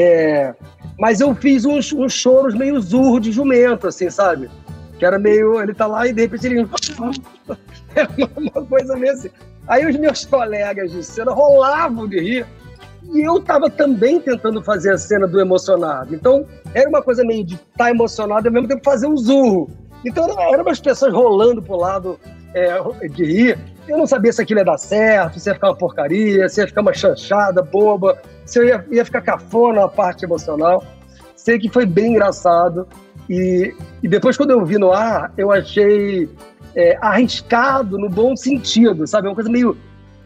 é, 0.00 0.54
mas 0.96 1.20
eu 1.20 1.34
fiz 1.34 1.64
uns, 1.64 1.92
uns 1.92 2.12
choros 2.12 2.54
meio 2.54 2.80
zurro 2.80 3.18
de 3.18 3.32
jumento, 3.32 3.88
assim, 3.88 4.08
sabe? 4.08 4.48
Que 4.96 5.04
era 5.04 5.18
meio. 5.18 5.60
Ele 5.60 5.74
tá 5.74 5.88
lá 5.88 6.06
e 6.06 6.12
de 6.12 6.22
repente 6.22 6.46
ele. 6.46 6.68
Era 7.96 8.08
uma 8.36 8.64
coisa 8.64 8.94
meio 8.94 9.12
assim. 9.12 9.28
Aí 9.66 9.84
os 9.84 9.96
meus 9.96 10.24
colegas 10.24 10.92
de 10.92 11.02
cena 11.02 11.32
rolavam 11.32 12.06
de 12.06 12.20
rir. 12.20 12.46
E 13.12 13.26
eu 13.26 13.40
tava 13.40 13.68
também 13.68 14.20
tentando 14.20 14.62
fazer 14.62 14.92
a 14.92 14.98
cena 14.98 15.26
do 15.26 15.40
emocionado. 15.40 16.14
Então, 16.14 16.46
era 16.72 16.88
uma 16.88 17.02
coisa 17.02 17.24
meio 17.24 17.44
de 17.44 17.54
estar 17.54 17.86
tá 17.86 17.90
emocionado 17.90 18.46
e 18.46 18.48
ao 18.48 18.52
mesmo 18.52 18.68
tempo 18.68 18.82
fazer 18.84 19.08
um 19.08 19.16
zurro. 19.16 19.68
Então, 20.04 20.28
eram 20.52 20.62
umas 20.62 20.78
pessoas 20.78 21.12
rolando 21.12 21.60
pro 21.60 21.76
lado 21.76 22.20
é, 22.54 23.08
de 23.08 23.24
rir. 23.24 23.58
Eu 23.86 23.96
não 23.96 24.06
sabia 24.06 24.32
se 24.32 24.42
aquilo 24.42 24.60
ia 24.60 24.64
dar 24.64 24.78
certo, 24.78 25.40
se 25.40 25.48
ia 25.48 25.54
ficar 25.54 25.68
uma 25.68 25.76
porcaria, 25.76 26.48
se 26.48 26.60
ia 26.60 26.66
ficar 26.66 26.82
uma 26.82 26.92
chanchada 26.92 27.62
boba, 27.62 28.18
se 28.44 28.62
ia, 28.62 28.84
ia 28.90 29.04
ficar 29.04 29.22
cafona 29.22 29.84
a 29.84 29.88
parte 29.88 30.24
emocional. 30.24 30.84
Sei 31.34 31.58
que 31.58 31.68
foi 31.68 31.86
bem 31.86 32.12
engraçado. 32.12 32.86
E, 33.28 33.74
e 34.02 34.08
depois, 34.08 34.36
quando 34.36 34.50
eu 34.50 34.64
vi 34.64 34.78
no 34.78 34.92
ar, 34.92 35.32
eu 35.36 35.50
achei 35.50 36.28
é, 36.74 36.96
arriscado 37.00 37.98
no 37.98 38.08
bom 38.08 38.36
sentido, 38.36 39.06
sabe? 39.06 39.26
É 39.26 39.30
uma 39.30 39.34
coisa 39.34 39.50
meio 39.50 39.76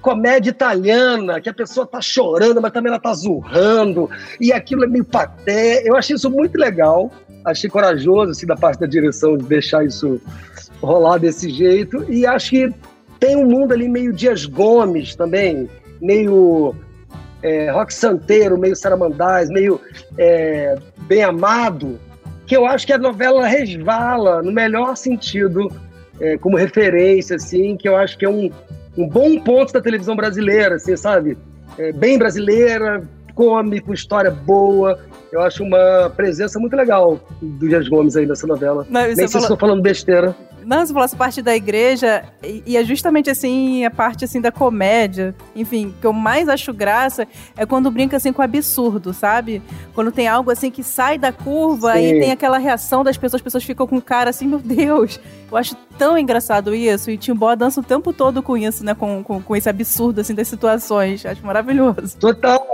comédia 0.03 0.51
italiana, 0.51 1.41
que 1.41 1.49
a 1.49 1.55
pessoa 1.55 1.87
tá 1.87 2.01
chorando, 2.01 2.61
mas 2.61 2.73
também 2.73 2.91
ela 2.91 3.01
tá 3.01 3.15
zurrando, 3.15 4.11
e 4.41 4.53
aquilo 4.53 4.85
é 4.85 4.87
meio 4.89 5.05
paté. 5.05 5.89
Eu 5.89 5.97
achei 5.97 6.17
isso 6.17 6.29
muito 6.29 6.59
legal, 6.59 7.11
achei 7.45 7.69
corajoso 7.69 8.33
assim, 8.33 8.47
da 8.47 8.57
parte 8.57 8.81
da 8.81 8.87
direção 8.87 9.37
de 9.37 9.45
deixar 9.45 9.85
isso 9.85 10.21
rolar 10.81 11.19
desse 11.19 11.49
jeito, 11.51 12.05
e 12.13 12.27
acho 12.27 12.51
que 12.51 12.71
tem 13.21 13.37
um 13.37 13.47
mundo 13.47 13.73
ali 13.73 13.89
meio 13.89 14.13
Dias 14.13 14.47
Gomes 14.47 15.15
também, 15.15 15.69
meio 16.01 16.75
é, 17.43 17.71
rock 17.71 17.95
santeiro, 17.95 18.59
meio 18.59 18.75
saramandás, 18.75 19.49
meio 19.49 19.81
é, 20.19 20.77
bem 21.07 21.23
amado, 21.23 21.99
que 22.47 22.57
eu 22.57 22.67
acho 22.67 22.87
que 22.87 22.93
a 22.93 22.99
novela 22.99 23.47
resvala 23.47 24.43
no 24.43 24.53
melhor 24.53 24.97
sentido, 24.97 25.71
é, 26.21 26.37
como 26.37 26.57
referência, 26.57 27.37
assim, 27.37 27.77
que 27.77 27.89
eu 27.89 27.97
acho 27.97 28.19
que 28.19 28.25
é 28.25 28.29
um, 28.29 28.51
um 28.97 29.09
bom 29.09 29.39
ponto 29.41 29.73
da 29.73 29.81
televisão 29.81 30.15
brasileira, 30.15 30.77
assim, 30.77 30.97
sabe? 30.97 31.39
É, 31.79 31.93
bem 31.93 32.19
brasileira, 32.19 33.03
come, 33.35 33.81
com 33.81 33.93
história 33.93 34.31
boa. 34.31 34.99
Eu 35.31 35.41
acho 35.41 35.65
uma 35.65 36.13
presença 36.15 36.59
muito 36.59 36.77
legal 36.77 37.19
do 37.41 37.69
Dias 37.69 37.89
Gomes 37.89 38.17
aí 38.17 38.27
nessa 38.27 38.47
novela. 38.47 38.87
Não, 38.89 39.03
Nem 39.03 39.17
sei 39.17 39.29
falou... 39.29 39.31
se 39.31 39.39
estou 39.39 39.57
falando 39.57 39.83
besteira. 39.83 40.35
Não, 40.65 40.85
você 40.85 40.93
falou 40.93 41.05
essa 41.05 41.17
parte 41.17 41.43
da 41.43 41.55
igreja, 41.55 42.25
e, 42.43 42.63
e, 42.67 42.77
é 42.77 42.85
justamente 42.85 43.31
assim, 43.31 43.85
a 43.85 43.91
parte 43.91 44.25
assim 44.25 44.41
da 44.41 44.53
comédia. 44.53 45.35
Enfim, 45.55 45.95
que 46.01 46.07
eu 46.07 46.13
mais 46.13 46.49
acho 46.49 46.73
graça 46.73 47.27
é 47.57 47.67
quando 47.67 47.91
brinca 47.91 48.17
assim 48.17 48.33
com 48.33 48.43
absurdo, 48.43 49.13
sabe? 49.13 49.63
Quando 49.95 50.13
tem 50.13 50.29
algo 50.29 50.51
assim 50.51 50.71
que 50.71 50.83
sai 50.83 51.19
da 51.19 51.33
curva 51.33 51.95
Sim. 51.95 52.17
e 52.17 52.21
tem 52.21 52.33
aquela 52.33 52.59
reação 52.59 53.03
das 53.03 53.17
pessoas, 53.17 53.41
as 53.41 53.43
pessoas 53.43 53.65
ficam 53.65 53.87
com 53.87 54.01
cara 54.01 54.31
assim, 54.31 54.47
meu 54.47 54.59
Deus. 54.59 55.19
Eu 55.51 55.57
acho 55.57 55.77
tão 55.99 56.17
engraçado 56.17 56.75
isso. 56.75 57.11
E 57.11 57.19
Timbó 57.19 57.55
dança 57.55 57.81
o 57.81 57.85
tempo 57.85 58.13
todo 58.13 58.43
com 58.43 58.57
isso, 58.57 58.85
né? 58.85 58.95
Com, 58.95 59.23
com, 59.23 59.43
com 59.43 59.57
esse 59.57 59.69
absurdo 59.69 60.21
assim 60.21 60.35
das 60.35 60.49
situações. 60.49 61.27
Acho 61.27 61.45
maravilhoso. 61.45 62.17
Total. 62.19 62.67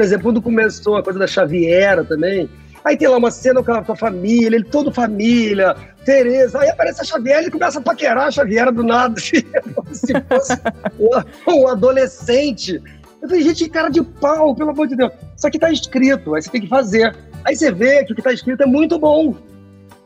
Por 0.00 0.04
exemplo, 0.04 0.24
quando 0.24 0.40
começou 0.40 0.96
a 0.96 1.02
coisa 1.02 1.18
da 1.18 1.26
Xaviera 1.26 2.02
também, 2.02 2.48
Aí 2.82 2.96
tem 2.96 3.06
lá 3.06 3.18
uma 3.18 3.30
cena 3.30 3.62
com 3.62 3.70
a, 3.70 3.84
com 3.84 3.92
a 3.92 3.96
família, 3.96 4.56
ele 4.56 4.64
todo 4.64 4.90
família, 4.90 5.76
Tereza. 6.06 6.58
Aí 6.58 6.70
aparece 6.70 7.02
a 7.02 7.04
Xavier 7.04 7.44
e 7.44 7.50
começa 7.50 7.78
a 7.78 7.82
paquerar 7.82 8.28
a 8.28 8.30
Xavier 8.30 8.72
do 8.72 8.82
nada, 8.82 9.16
assim, 9.20 9.42
como 9.74 9.94
se 9.94 10.14
fosse 10.22 10.54
um, 10.98 11.52
um, 11.52 11.68
adolescente. 11.68 12.82
Eu 13.20 13.28
falei, 13.28 13.42
gente, 13.42 13.68
cara 13.68 13.90
de 13.90 14.02
pau, 14.02 14.54
pelo 14.54 14.70
amor 14.70 14.88
de 14.88 14.96
Deus. 14.96 15.12
Só 15.36 15.50
que 15.50 15.58
tá 15.58 15.70
escrito, 15.70 16.34
aí 16.34 16.40
você 16.40 16.50
tem 16.50 16.62
que 16.62 16.68
fazer. 16.68 17.14
Aí 17.44 17.54
você 17.54 17.70
vê 17.70 18.02
que 18.02 18.14
o 18.14 18.16
que 18.16 18.22
tá 18.22 18.32
escrito 18.32 18.62
é 18.62 18.66
muito 18.66 18.98
bom. 18.98 19.36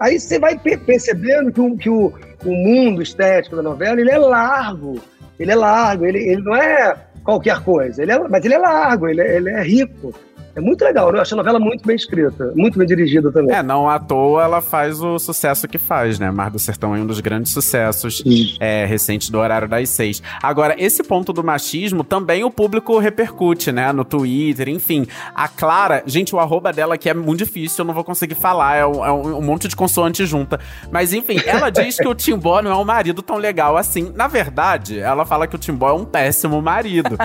Aí 0.00 0.18
você 0.18 0.40
vai 0.40 0.58
percebendo 0.58 1.52
que, 1.52 1.60
o, 1.60 1.76
que 1.76 1.88
o, 1.88 2.12
o 2.44 2.52
mundo 2.52 3.00
estético 3.00 3.54
da 3.54 3.62
novela 3.62 4.00
ele 4.00 4.10
é 4.10 4.18
largo. 4.18 5.00
Ele 5.38 5.52
é 5.52 5.54
largo, 5.54 6.04
ele, 6.04 6.18
ele 6.18 6.42
não 6.42 6.56
é 6.56 6.96
qualquer 7.24 7.60
coisa, 7.62 8.02
ele 8.02 8.12
é, 8.12 8.18
mas 8.28 8.44
ele 8.44 8.54
é 8.54 8.58
largo, 8.58 9.08
ele 9.08 9.20
é, 9.22 9.36
ele 9.36 9.50
é 9.50 9.62
rico. 9.62 10.14
É 10.56 10.60
muito 10.60 10.84
legal, 10.84 11.12
eu 11.12 11.20
acho 11.20 11.34
a 11.34 11.36
novela 11.36 11.58
muito 11.58 11.84
bem 11.84 11.96
escrita, 11.96 12.52
muito 12.54 12.78
bem 12.78 12.86
dirigida 12.86 13.32
também. 13.32 13.54
É, 13.54 13.62
não 13.62 13.88
à 13.88 13.98
toa 13.98 14.44
ela 14.44 14.60
faz 14.60 15.00
o 15.00 15.18
sucesso 15.18 15.66
que 15.66 15.78
faz, 15.78 16.18
né? 16.18 16.30
Mar 16.30 16.50
do 16.50 16.58
Sertão 16.58 16.94
é 16.94 16.98
um 17.00 17.06
dos 17.06 17.18
grandes 17.20 17.52
sucessos 17.52 18.22
é, 18.60 18.84
recentes 18.86 19.30
do 19.30 19.38
horário 19.38 19.66
das 19.66 19.88
seis. 19.88 20.22
Agora, 20.40 20.76
esse 20.78 21.02
ponto 21.02 21.32
do 21.32 21.42
machismo 21.42 22.04
também 22.04 22.44
o 22.44 22.50
público 22.50 22.98
repercute, 22.98 23.72
né? 23.72 23.92
No 23.92 24.04
Twitter, 24.04 24.68
enfim. 24.68 25.06
A 25.34 25.48
Clara, 25.48 26.04
gente, 26.06 26.34
o 26.34 26.38
arroba 26.38 26.72
dela 26.72 26.94
aqui 26.94 27.08
é 27.08 27.14
muito 27.14 27.40
difícil, 27.40 27.82
eu 27.82 27.86
não 27.86 27.94
vou 27.94 28.04
conseguir 28.04 28.36
falar, 28.36 28.76
é 28.76 28.86
um, 28.86 29.04
é 29.04 29.12
um 29.12 29.42
monte 29.42 29.66
de 29.66 29.74
consoante 29.74 30.24
junta. 30.24 30.60
Mas 30.90 31.12
enfim, 31.12 31.40
ela 31.44 31.68
diz 31.68 31.96
que 31.96 32.06
o 32.06 32.14
Timbó 32.14 32.62
não 32.62 32.70
é 32.70 32.76
um 32.76 32.84
marido 32.84 33.22
tão 33.22 33.36
legal 33.36 33.76
assim. 33.76 34.12
Na 34.14 34.28
verdade, 34.28 35.00
ela 35.00 35.26
fala 35.26 35.48
que 35.48 35.56
o 35.56 35.58
Timbó 35.58 35.88
é 35.88 35.94
um 35.94 36.04
péssimo 36.04 36.62
marido. 36.62 37.18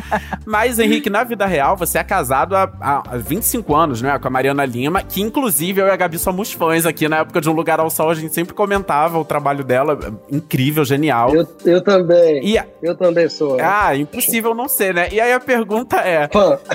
Mas, 0.45 0.79
Henrique, 0.79 1.09
na 1.09 1.23
vida 1.23 1.45
real, 1.45 1.77
você 1.77 1.99
é 1.99 2.03
casado 2.03 2.55
há, 2.55 2.71
há 2.81 3.18
25 3.21 3.75
anos, 3.75 4.01
né? 4.01 4.17
Com 4.19 4.27
a 4.27 4.31
Mariana 4.31 4.65
Lima, 4.65 5.03
que 5.03 5.21
inclusive 5.21 5.81
eu 5.81 5.87
e 5.87 5.91
a 5.91 5.95
Gabi 5.95 6.17
somos 6.17 6.51
fãs 6.51 6.85
aqui 6.85 7.07
na 7.07 7.17
época 7.17 7.41
de 7.41 7.49
Um 7.49 7.53
Lugar 7.53 7.79
ao 7.79 7.89
Sol. 7.89 8.09
A 8.09 8.15
gente 8.15 8.33
sempre 8.33 8.53
comentava 8.53 9.17
o 9.17 9.25
trabalho 9.25 9.63
dela. 9.63 9.97
Incrível, 10.31 10.85
genial. 10.85 11.35
Eu, 11.35 11.47
eu 11.65 11.81
também. 11.81 12.45
E, 12.45 12.59
eu 12.81 12.95
também 12.95 13.29
sou. 13.29 13.57
Ah, 13.59 13.95
impossível 13.95 14.53
não 14.53 14.67
ser, 14.67 14.93
né? 14.93 15.09
E 15.11 15.19
aí 15.19 15.33
a 15.33 15.39
pergunta 15.39 15.97
é: 15.97 16.29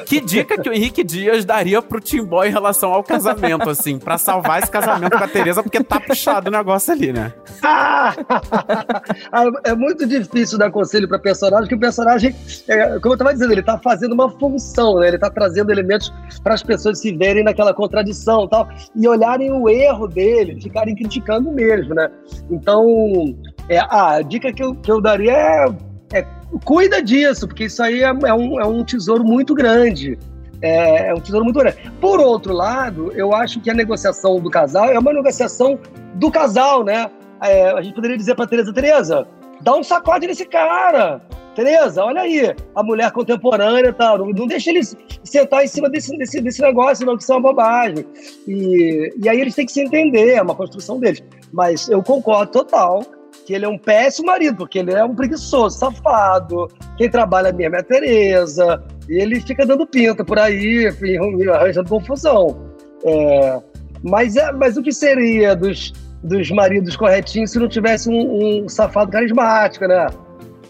que 0.05 0.21
dica 0.21 0.61
que 0.61 0.69
o 0.69 0.73
Henrique 0.73 1.03
Dias 1.03 1.45
daria 1.45 1.81
pro 1.83 2.01
Timbó 2.01 2.45
em 2.45 2.51
relação 2.51 2.93
ao 2.93 3.03
casamento, 3.03 3.69
assim, 3.69 3.99
para 3.99 4.19
salvar 4.19 4.63
esse 4.63 4.71
casamento 4.71 5.17
com 5.17 5.25
a 5.25 5.29
Tereza, 5.29 5.63
porque 5.63 5.83
tá 5.83 6.01
puxado 6.01 6.49
o 6.49 6.53
negócio 6.53 6.93
ali, 6.93 7.13
né? 7.13 7.33
é 9.65 9.75
muito 9.75 10.07
difícil 10.07 10.59
dar 10.59 10.71
conselho 10.71 11.09
para 11.09 11.19
personagem, 11.19 11.69
que 11.69 11.75
o 11.75 11.81
personagem, 11.81 12.35
é, 12.69 12.99
como 12.99 13.15
eu 13.15 13.19
tava 13.19 13.33
dizendo, 13.33 13.53
ele 13.53 13.63
tá 13.63 13.79
fazendo 13.79 14.13
uma 14.13 14.31
função, 14.31 15.01
né? 15.01 15.09
Ele 15.09 15.19
tá 15.19 15.31
trazendo 15.31 15.71
elementos 15.71 16.13
para 16.43 16.55
as 16.55 16.63
pessoas 16.63 17.01
se 17.01 17.17
verem 17.17 17.45
naquela 17.45 17.75
contradição 17.75 18.47
tal, 18.49 18.69
e 18.95 19.07
olharem 19.09 19.53
o 19.53 19.69
erro 19.69 20.07
dele, 20.09 20.61
ficarem 20.61 20.95
criticando 20.95 21.51
mesmo, 21.51 21.95
né? 21.95 22.11
Então, 22.51 23.35
é, 23.69 23.79
a 23.79 24.21
dica 24.23 24.53
que 24.53 24.63
eu, 24.63 24.75
que 24.75 24.91
eu 24.91 25.01
daria 25.01 25.33
é, 25.33 26.21
é 26.21 26.27
cuida 26.65 27.03
disso, 27.03 27.47
porque 27.47 27.65
isso 27.65 27.83
aí 27.83 28.03
é, 28.03 28.07
é, 28.07 28.35
um, 28.35 28.61
é 28.61 28.67
um 28.67 28.85
tesouro 28.85 29.25
muito 29.25 29.55
grande. 29.55 30.19
É, 30.63 31.09
é, 31.09 31.15
um 31.15 31.21
tesouro 31.21 31.45
muito 31.45 31.59
grande. 31.59 31.77
Por 32.01 32.21
outro 32.21 32.53
lado, 32.53 33.13
eu 33.15 33.35
acho 33.35 33.61
que 33.61 33.71
a 33.71 33.75
negociação 33.75 34.41
do 34.41 34.51
casal 34.51 34.87
é 34.87 34.99
uma 34.99 35.13
negociação 35.13 35.79
do 36.15 36.31
casal, 36.31 36.85
né? 36.85 37.11
É, 37.43 37.71
a 37.71 37.83
gente 37.83 37.95
poderia 37.95 38.17
dizer 38.17 38.35
para 38.35 38.47
Teresa, 38.47 38.73
Teresa, 38.73 39.27
dá 39.65 39.75
um 39.75 39.83
sacode 39.83 40.27
nesse 40.27 40.45
cara. 40.45 41.21
Tereza, 41.57 42.05
olha 42.05 42.21
aí, 42.21 42.55
a 42.75 42.83
mulher 42.83 43.11
contemporânea 43.13 43.89
e 43.89 43.93
tal. 43.93 44.19
Não, 44.19 44.27
não 44.27 44.47
deixa 44.47 44.71
eles 44.71 44.97
sentar 45.25 45.65
em 45.65 45.69
cima 45.69 45.89
desse, 45.89 46.17
desse, 46.19 46.41
desse 46.41 46.61
negócio, 46.61 47.07
não, 47.07 47.17
que 47.17 47.23
isso 47.23 47.33
é 47.33 47.37
uma 47.37 47.49
bobagem. 47.49 48.05
E, 48.47 49.13
e 49.23 49.29
aí 49.29 49.41
eles 49.41 49.55
têm 49.55 49.65
que 49.65 49.73
se 49.73 49.81
entender, 49.81 50.35
é 50.35 50.43
uma 50.43 50.55
construção 50.55 51.01
deles. 51.01 51.23
Mas 51.53 51.89
eu 51.89 52.03
concordo 52.03 52.53
total 52.53 53.03
que 53.47 53.55
ele 53.55 53.65
é 53.65 53.69
um 53.69 53.79
péssimo 53.79 54.27
marido, 54.27 54.57
porque 54.57 54.79
ele 54.79 54.93
é 54.93 55.05
um 55.05 55.15
preguiçoso, 55.15 55.79
safado. 55.79 56.69
Quem 56.97 57.09
trabalha 57.09 57.53
mesmo 57.53 57.77
é 57.77 57.81
a 57.81 57.85
Tereza. 57.85 58.83
E 59.09 59.21
ele 59.21 59.41
fica 59.41 59.65
dando 59.65 59.87
pinta 59.87 60.25
por 60.25 60.39
aí, 60.39 60.89
arranjando 61.53 61.89
confusão. 61.89 62.73
É, 63.05 63.63
mas, 64.03 64.37
é, 64.37 64.51
mas 64.53 64.77
o 64.77 64.83
que 64.83 64.93
seria 64.93 65.55
dos, 65.55 65.93
dos 66.25 66.51
maridos 66.51 66.97
corretinhos 66.97 67.53
se 67.53 67.59
não 67.59 67.69
tivesse 67.69 68.09
um, 68.09 68.65
um 68.65 68.69
safado 68.69 69.13
carismático, 69.13 69.87
né? 69.87 70.07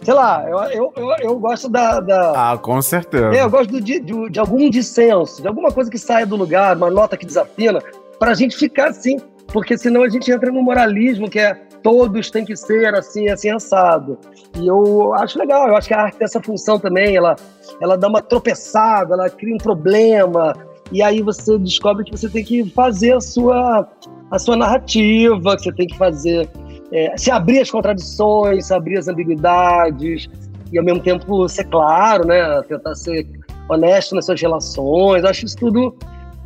sei 0.04 0.12
lá, 0.12 0.44
eu, 0.46 0.58
eu, 0.64 0.92
eu, 0.96 1.16
eu 1.20 1.38
gosto 1.38 1.68
da, 1.68 1.98
da, 1.98 2.52
Ah, 2.52 2.58
com 2.58 2.80
certeza. 2.82 3.34
É, 3.34 3.42
eu 3.42 3.48
gosto 3.48 3.80
de, 3.80 3.98
de, 4.00 4.28
de, 4.28 4.38
algum 4.38 4.68
dissenso, 4.68 5.40
de 5.40 5.48
alguma 5.48 5.72
coisa 5.72 5.90
que 5.90 5.98
saia 5.98 6.26
do 6.26 6.36
lugar, 6.36 6.76
uma 6.76 6.90
nota 6.90 7.16
que 7.16 7.24
desafina, 7.24 7.80
para 8.18 8.32
a 8.32 8.34
gente 8.34 8.54
ficar 8.54 8.88
assim, 8.88 9.18
porque 9.46 9.78
senão 9.78 10.02
a 10.02 10.08
gente 10.08 10.30
entra 10.30 10.52
no 10.52 10.62
moralismo 10.62 11.30
que 11.30 11.38
é 11.38 11.54
todos 11.82 12.30
têm 12.30 12.44
que 12.44 12.56
ser 12.56 12.94
assim, 12.94 13.28
assim, 13.28 13.50
assado. 13.50 14.18
E 14.58 14.66
eu 14.66 15.14
acho 15.14 15.38
legal, 15.38 15.68
eu 15.68 15.76
acho 15.76 15.88
que 15.88 15.94
a 15.94 16.02
arte 16.02 16.18
tem 16.18 16.24
essa 16.24 16.42
função 16.42 16.78
também, 16.78 17.16
ela, 17.16 17.36
ela 17.80 17.96
dá 17.96 18.08
uma 18.08 18.22
tropeçada, 18.22 19.14
ela 19.14 19.30
cria 19.30 19.54
um 19.54 19.58
problema, 19.58 20.54
e 20.94 21.02
aí 21.02 21.20
você 21.20 21.58
descobre 21.58 22.04
que 22.04 22.12
você 22.12 22.28
tem 22.28 22.44
que 22.44 22.70
fazer 22.70 23.16
a 23.16 23.20
sua, 23.20 23.88
a 24.30 24.38
sua 24.38 24.56
narrativa, 24.56 25.56
que 25.56 25.64
você 25.64 25.72
tem 25.72 25.88
que 25.88 25.98
fazer 25.98 26.48
é, 26.92 27.16
se 27.16 27.32
abrir 27.32 27.58
as 27.58 27.68
contradições, 27.68 28.66
se 28.66 28.72
abrir 28.72 28.98
as 28.98 29.08
ambiguidades 29.08 30.30
e 30.72 30.78
ao 30.78 30.84
mesmo 30.84 31.00
tempo 31.02 31.48
ser 31.48 31.64
claro, 31.64 32.24
né? 32.24 32.62
Tentar 32.68 32.94
ser 32.94 33.26
honesto 33.68 34.14
nas 34.14 34.26
suas 34.26 34.40
relações. 34.40 35.24
Acho 35.24 35.44
isso 35.44 35.56
tudo 35.56 35.96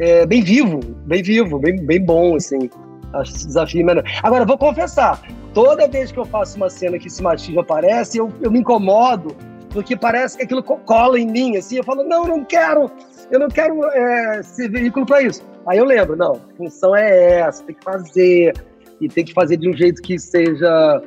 é, 0.01 0.25
bem 0.25 0.43
vivo, 0.43 0.81
bem 1.05 1.23
vivo, 1.23 1.59
bem, 1.59 1.77
bem 1.85 2.03
bom, 2.03 2.35
assim. 2.35 2.71
Acho 3.13 3.35
esse 3.35 3.47
desafio 3.49 3.85
menor. 3.85 4.03
Agora, 4.23 4.47
vou 4.47 4.57
confessar, 4.57 5.21
toda 5.53 5.87
vez 5.87 6.11
que 6.11 6.19
eu 6.19 6.25
faço 6.25 6.57
uma 6.57 6.71
cena 6.71 6.99
que 6.99 7.09
esse 7.09 7.23
machismo 7.23 7.61
aparece, 7.61 8.17
eu, 8.17 8.33
eu 8.41 8.51
me 8.51 8.61
incomodo, 8.61 9.37
porque 9.69 9.95
parece 9.95 10.39
que 10.39 10.45
aquilo 10.45 10.63
cola 10.63 11.21
em 11.21 11.27
mim, 11.27 11.59
assim, 11.59 11.77
eu 11.77 11.85
falo, 11.85 12.03
não, 12.03 12.27
não 12.27 12.45
quero, 12.45 12.91
eu 13.31 13.39
não 13.39 13.49
quero 13.49 13.85
é, 13.85 14.43
ser 14.43 14.71
veículo 14.71 15.07
para 15.07 15.23
isso. 15.23 15.47
Aí 15.67 15.79
eu 15.79 15.85
lembro, 15.85 16.17
não, 16.17 16.33
a 16.33 16.57
função 16.57 16.97
é 16.97 17.41
essa, 17.41 17.63
tem 17.65 17.75
que 17.75 17.85
fazer, 17.85 18.55
e 19.01 19.09
tem 19.09 19.25
que 19.25 19.33
fazer 19.33 19.57
de 19.57 19.69
um 19.69 19.77
jeito 19.77 20.01
que 20.03 20.19
seja, 20.19 21.03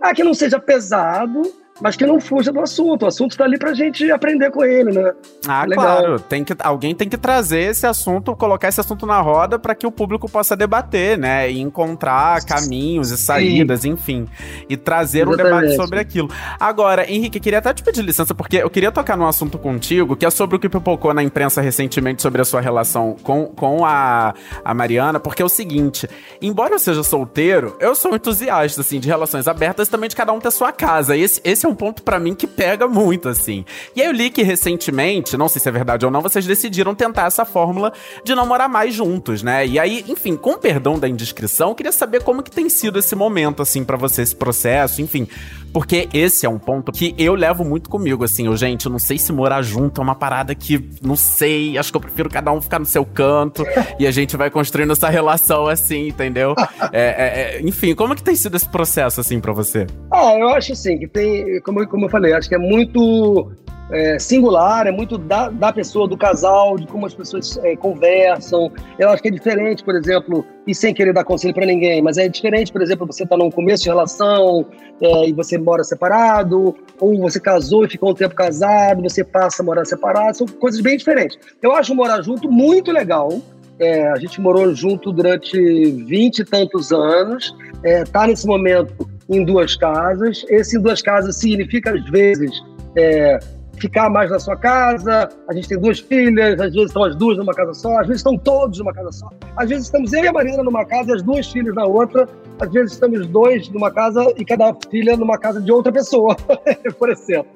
ah, 0.00 0.14
que 0.14 0.24
não 0.24 0.34
seja 0.34 0.58
pesado, 0.58 1.42
mas 1.80 1.96
que 1.96 2.06
não 2.06 2.20
fuja 2.20 2.52
do 2.52 2.60
assunto. 2.60 3.02
O 3.04 3.06
assunto 3.06 3.32
está 3.32 3.44
ali 3.44 3.58
pra 3.58 3.74
gente 3.74 4.10
aprender 4.10 4.50
com 4.50 4.64
ele, 4.64 4.92
né? 4.92 5.12
Ah, 5.46 5.64
Legal. 5.64 5.84
claro. 5.84 6.20
Tem 6.20 6.44
que, 6.44 6.54
alguém 6.60 6.94
tem 6.94 7.08
que 7.08 7.16
trazer 7.16 7.70
esse 7.70 7.86
assunto, 7.86 8.34
colocar 8.36 8.68
esse 8.68 8.80
assunto 8.80 9.04
na 9.06 9.20
roda 9.20 9.58
para 9.58 9.74
que 9.74 9.86
o 9.86 9.90
público 9.90 10.30
possa 10.30 10.56
debater, 10.56 11.18
né? 11.18 11.50
E 11.50 11.60
encontrar 11.60 12.44
caminhos 12.44 13.10
e 13.10 13.16
saídas, 13.16 13.84
enfim. 13.84 14.26
E 14.68 14.76
trazer 14.76 15.26
um 15.26 15.32
Exatamente. 15.32 15.60
debate 15.62 15.76
sobre 15.76 15.98
aquilo. 15.98 16.30
Agora, 16.60 17.10
Henrique, 17.10 17.40
queria 17.40 17.58
até 17.58 17.74
te 17.74 17.82
pedir 17.82 18.02
licença, 18.02 18.34
porque 18.34 18.58
eu 18.58 18.70
queria 18.70 18.92
tocar 18.92 19.16
num 19.16 19.26
assunto 19.26 19.58
contigo, 19.58 20.14
que 20.14 20.24
é 20.24 20.30
sobre 20.30 20.56
o 20.56 20.58
que 20.58 20.68
pipocou 20.68 21.12
na 21.12 21.22
imprensa 21.22 21.60
recentemente 21.60 22.22
sobre 22.22 22.40
a 22.40 22.44
sua 22.44 22.60
relação 22.60 23.16
com, 23.22 23.46
com 23.46 23.84
a, 23.84 24.34
a 24.64 24.74
Mariana, 24.74 25.18
porque 25.18 25.42
é 25.42 25.44
o 25.44 25.48
seguinte: 25.48 26.08
embora 26.40 26.74
eu 26.74 26.78
seja 26.78 27.02
solteiro, 27.02 27.76
eu 27.80 27.94
sou 27.94 28.12
um 28.12 28.14
entusiasta, 28.14 28.80
assim, 28.80 29.00
de 29.00 29.08
relações 29.08 29.48
abertas 29.48 29.88
e 29.88 29.90
também 29.90 30.08
de 30.08 30.14
cada 30.14 30.32
um 30.32 30.38
ter 30.38 30.50
sua 30.52 30.72
casa. 30.72 31.16
E 31.16 31.22
esse, 31.22 31.40
esse 31.44 31.63
é 31.66 31.68
um 31.68 31.74
ponto 31.74 32.02
pra 32.02 32.18
mim 32.18 32.34
que 32.34 32.46
pega 32.46 32.86
muito, 32.86 33.28
assim. 33.28 33.64
E 33.94 34.00
aí 34.00 34.06
eu 34.06 34.12
li 34.12 34.30
que 34.30 34.42
recentemente, 34.42 35.36
não 35.36 35.48
sei 35.48 35.60
se 35.60 35.68
é 35.68 35.72
verdade 35.72 36.04
ou 36.04 36.10
não, 36.10 36.20
vocês 36.20 36.46
decidiram 36.46 36.94
tentar 36.94 37.26
essa 37.26 37.44
fórmula 37.44 37.92
de 38.24 38.34
não 38.34 38.46
morar 38.46 38.68
mais 38.68 38.94
juntos, 38.94 39.42
né? 39.42 39.66
E 39.66 39.78
aí, 39.78 40.04
enfim, 40.08 40.36
com 40.36 40.56
perdão 40.56 40.98
da 40.98 41.08
indiscrição, 41.08 41.70
eu 41.70 41.74
queria 41.74 41.92
saber 41.92 42.22
como 42.22 42.42
que 42.42 42.50
tem 42.50 42.68
sido 42.68 42.98
esse 42.98 43.14
momento, 43.14 43.62
assim, 43.62 43.84
pra 43.84 43.96
você, 43.96 44.22
esse 44.22 44.36
processo, 44.36 45.00
enfim. 45.02 45.28
Porque 45.72 46.08
esse 46.14 46.46
é 46.46 46.48
um 46.48 46.58
ponto 46.58 46.92
que 46.92 47.16
eu 47.18 47.34
levo 47.34 47.64
muito 47.64 47.90
comigo, 47.90 48.22
assim, 48.22 48.46
eu, 48.46 48.56
gente, 48.56 48.86
eu 48.86 48.92
não 48.92 48.98
sei 49.00 49.18
se 49.18 49.32
morar 49.32 49.60
junto 49.60 50.00
é 50.00 50.04
uma 50.04 50.14
parada 50.14 50.54
que, 50.54 50.88
não 51.02 51.16
sei, 51.16 51.76
acho 51.76 51.90
que 51.90 51.96
eu 51.96 52.00
prefiro 52.00 52.30
cada 52.30 52.52
um 52.52 52.60
ficar 52.60 52.78
no 52.78 52.86
seu 52.86 53.04
canto 53.04 53.64
e 53.98 54.06
a 54.06 54.10
gente 54.12 54.36
vai 54.36 54.50
construindo 54.50 54.92
essa 54.92 55.08
relação 55.08 55.66
assim, 55.66 56.08
entendeu? 56.08 56.54
É, 56.92 57.02
é, 57.02 57.56
é, 57.56 57.60
enfim, 57.62 57.92
como 57.92 58.14
que 58.14 58.22
tem 58.22 58.36
sido 58.36 58.56
esse 58.56 58.68
processo, 58.68 59.20
assim, 59.20 59.40
pra 59.40 59.52
você? 59.52 59.86
Ah, 60.12 60.34
eu 60.38 60.48
acho 60.50 60.72
assim, 60.72 60.96
que 60.96 61.08
tem, 61.08 61.53
como, 61.60 61.86
como 61.88 62.06
eu 62.06 62.10
falei, 62.10 62.32
acho 62.32 62.48
que 62.48 62.54
é 62.54 62.58
muito 62.58 63.50
é, 63.90 64.18
singular, 64.18 64.86
é 64.86 64.90
muito 64.90 65.18
da, 65.18 65.48
da 65.48 65.72
pessoa, 65.72 66.08
do 66.08 66.16
casal, 66.16 66.76
de 66.76 66.86
como 66.86 67.06
as 67.06 67.14
pessoas 67.14 67.58
é, 67.58 67.76
conversam. 67.76 68.70
Eu 68.98 69.10
acho 69.10 69.22
que 69.22 69.28
é 69.28 69.30
diferente, 69.30 69.84
por 69.84 69.94
exemplo, 69.94 70.44
e 70.66 70.74
sem 70.74 70.94
querer 70.94 71.12
dar 71.12 71.24
conselho 71.24 71.54
para 71.54 71.66
ninguém, 71.66 72.00
mas 72.00 72.16
é 72.16 72.28
diferente, 72.28 72.72
por 72.72 72.82
exemplo, 72.82 73.06
você 73.06 73.26
tá 73.26 73.36
num 73.36 73.50
começo 73.50 73.84
de 73.84 73.88
relação 73.90 74.66
é, 75.00 75.28
e 75.28 75.32
você 75.32 75.58
mora 75.58 75.84
separado, 75.84 76.74
ou 76.98 77.18
você 77.20 77.38
casou 77.38 77.84
e 77.84 77.88
ficou 77.88 78.10
um 78.10 78.14
tempo 78.14 78.34
casado, 78.34 79.02
você 79.02 79.22
passa 79.22 79.62
a 79.62 79.64
morar 79.64 79.84
separado, 79.84 80.36
são 80.36 80.46
coisas 80.46 80.80
bem 80.80 80.96
diferentes. 80.96 81.38
Eu 81.62 81.72
acho 81.72 81.94
morar 81.94 82.22
junto 82.22 82.50
muito 82.50 82.90
legal. 82.90 83.28
É, 83.76 84.08
a 84.08 84.16
gente 84.16 84.40
morou 84.40 84.72
junto 84.72 85.12
durante 85.12 85.58
vinte 86.04 86.38
e 86.38 86.44
tantos 86.44 86.92
anos, 86.92 87.52
é, 87.82 88.04
tá 88.04 88.24
nesse 88.24 88.46
momento 88.46 89.10
em 89.28 89.44
duas 89.44 89.76
casas. 89.76 90.44
Esse 90.48 90.76
em 90.76 90.80
duas 90.80 91.02
casas 91.02 91.36
significa, 91.36 91.92
às 91.92 92.04
vezes, 92.10 92.62
é, 92.96 93.38
ficar 93.78 94.08
mais 94.08 94.30
na 94.30 94.38
sua 94.38 94.56
casa. 94.56 95.28
A 95.48 95.52
gente 95.52 95.68
tem 95.68 95.78
duas 95.78 96.00
filhas, 96.00 96.60
às 96.60 96.72
vezes 96.72 96.88
estão 96.88 97.04
as 97.04 97.16
duas 97.16 97.36
numa 97.36 97.52
casa 97.52 97.74
só, 97.74 97.98
às 97.98 98.06
vezes 98.06 98.20
estão 98.20 98.36
todos 98.36 98.78
numa 98.78 98.92
casa 98.92 99.12
só. 99.12 99.28
Às 99.56 99.68
vezes 99.68 99.86
estamos 99.86 100.12
eu 100.12 100.24
e 100.24 100.28
a 100.28 100.32
Marina 100.32 100.62
numa 100.62 100.84
casa 100.84 101.10
e 101.10 101.14
as 101.14 101.22
duas 101.22 101.50
filhas 101.50 101.74
na 101.74 101.84
outra. 101.84 102.28
Às 102.60 102.70
vezes 102.70 102.92
estamos 102.92 103.26
dois 103.26 103.68
numa 103.70 103.90
casa 103.90 104.32
e 104.36 104.44
cada 104.44 104.74
filha 104.90 105.16
numa 105.16 105.38
casa 105.38 105.60
de 105.60 105.72
outra 105.72 105.92
pessoa, 105.92 106.36
por 106.98 107.10
exemplo. 107.10 107.50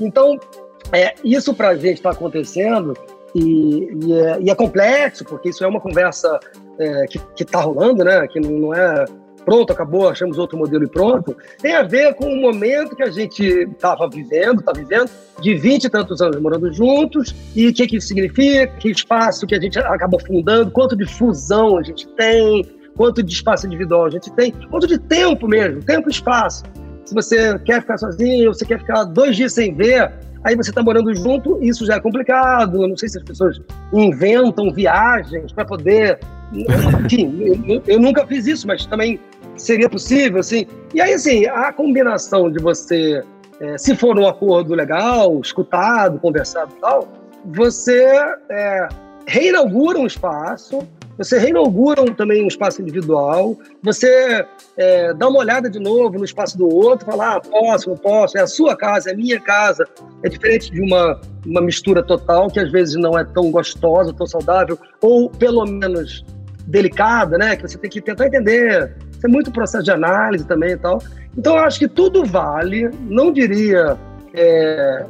Então, 0.00 0.38
é, 0.92 1.14
isso 1.22 1.54
para 1.54 1.68
a 1.68 1.76
gente 1.76 1.94
está 1.94 2.10
acontecendo 2.10 2.94
e, 3.34 3.90
e 4.04 4.12
é, 4.14 4.40
e 4.40 4.50
é 4.50 4.54
complexo, 4.54 5.24
porque 5.24 5.50
isso 5.50 5.62
é 5.62 5.66
uma 5.66 5.80
conversa 5.80 6.38
é, 6.78 7.06
que 7.06 7.42
está 7.42 7.60
rolando, 7.60 8.04
né? 8.04 8.26
Que 8.26 8.40
não, 8.40 8.72
é 8.72 9.04
pronto, 9.48 9.72
acabou, 9.72 10.08
achamos 10.08 10.36
outro 10.36 10.58
modelo 10.58 10.84
e 10.84 10.88
pronto. 10.88 11.34
Tem 11.60 11.74
a 11.74 11.82
ver 11.82 12.14
com 12.14 12.26
o 12.26 12.36
momento 12.36 12.94
que 12.94 13.02
a 13.02 13.10
gente 13.10 13.42
estava 13.42 14.06
vivendo, 14.08 14.60
está 14.60 14.72
vivendo, 14.72 15.10
de 15.40 15.54
20 15.54 15.84
e 15.84 15.88
tantos 15.88 16.20
anos 16.20 16.38
morando 16.40 16.70
juntos, 16.70 17.34
e 17.56 17.68
o 17.68 17.72
que, 17.72 17.86
que 17.86 17.96
isso 17.96 18.08
significa, 18.08 18.66
que 18.78 18.90
espaço 18.90 19.46
que 19.46 19.54
a 19.54 19.60
gente 19.60 19.78
acaba 19.78 20.18
fundando, 20.20 20.70
quanto 20.70 20.94
de 20.94 21.06
fusão 21.06 21.78
a 21.78 21.82
gente 21.82 22.06
tem, 22.08 22.66
quanto 22.94 23.22
de 23.22 23.32
espaço 23.32 23.66
individual 23.66 24.04
a 24.04 24.10
gente 24.10 24.30
tem, 24.32 24.52
quanto 24.70 24.86
de 24.86 24.98
tempo 24.98 25.48
mesmo, 25.48 25.82
tempo 25.82 26.08
e 26.08 26.12
espaço. 26.12 26.64
Se 27.06 27.14
você 27.14 27.58
quer 27.60 27.80
ficar 27.80 27.96
sozinho, 27.96 28.52
você 28.52 28.66
quer 28.66 28.80
ficar 28.80 29.04
dois 29.04 29.34
dias 29.34 29.54
sem 29.54 29.74
ver, 29.74 30.12
aí 30.44 30.54
você 30.54 30.70
está 30.70 30.82
morando 30.82 31.14
junto, 31.14 31.58
isso 31.62 31.86
já 31.86 31.94
é 31.94 32.00
complicado. 32.00 32.82
Eu 32.82 32.88
não 32.88 32.96
sei 32.98 33.08
se 33.08 33.16
as 33.16 33.24
pessoas 33.24 33.58
inventam 33.94 34.70
viagens 34.70 35.52
para 35.52 35.64
poder. 35.64 36.18
Enfim, 36.52 37.64
eu, 37.66 37.82
eu 37.86 37.98
nunca 37.98 38.26
fiz 38.26 38.46
isso, 38.46 38.66
mas 38.66 38.84
também 38.84 39.18
seria 39.58 39.88
possível, 39.88 40.40
assim. 40.40 40.66
E 40.94 41.00
aí, 41.00 41.12
assim, 41.12 41.46
a 41.46 41.72
combinação 41.72 42.50
de 42.50 42.58
você, 42.58 43.22
é, 43.60 43.76
se 43.76 43.94
for 43.94 44.18
um 44.18 44.26
acordo 44.26 44.74
legal, 44.74 45.40
escutado, 45.40 46.18
conversado 46.18 46.72
e 46.76 46.80
tal, 46.80 47.08
você 47.44 48.04
é, 48.50 48.88
reinaugura 49.26 49.98
um 49.98 50.06
espaço, 50.06 50.86
você 51.18 51.36
reinaugura 51.36 52.00
um, 52.00 52.14
também 52.14 52.44
um 52.44 52.46
espaço 52.46 52.80
individual, 52.80 53.56
você 53.82 54.46
é, 54.76 55.12
dá 55.12 55.28
uma 55.28 55.40
olhada 55.40 55.68
de 55.68 55.80
novo 55.80 56.16
no 56.16 56.24
espaço 56.24 56.56
do 56.56 56.72
outro, 56.72 57.04
fala, 57.04 57.36
ah, 57.36 57.40
posso, 57.40 57.90
não 57.90 57.96
posso, 57.96 58.38
é 58.38 58.42
a 58.42 58.46
sua 58.46 58.76
casa, 58.76 59.10
é 59.10 59.14
a 59.14 59.16
minha 59.16 59.40
casa. 59.40 59.84
É 60.22 60.28
diferente 60.28 60.70
de 60.70 60.80
uma, 60.80 61.20
uma 61.44 61.60
mistura 61.60 62.04
total, 62.04 62.48
que 62.48 62.60
às 62.60 62.70
vezes 62.70 62.94
não 62.94 63.18
é 63.18 63.24
tão 63.24 63.50
gostosa, 63.50 64.12
tão 64.12 64.26
saudável, 64.26 64.78
ou 65.00 65.28
pelo 65.28 65.66
menos 65.66 66.24
delicada, 66.68 67.36
né? 67.36 67.56
Que 67.56 67.62
você 67.62 67.78
tem 67.78 67.90
que 67.90 68.00
tentar 68.00 68.26
entender. 68.26 68.94
Isso 69.18 69.26
é 69.26 69.28
muito 69.28 69.50
processo 69.50 69.84
de 69.84 69.90
análise 69.90 70.46
também 70.46 70.70
e 70.70 70.76
tal. 70.76 71.02
Então, 71.36 71.56
eu 71.56 71.64
acho 71.64 71.78
que 71.78 71.88
tudo 71.88 72.24
vale, 72.24 72.88
não 73.02 73.32
diria 73.32 73.98
é, 74.32 75.04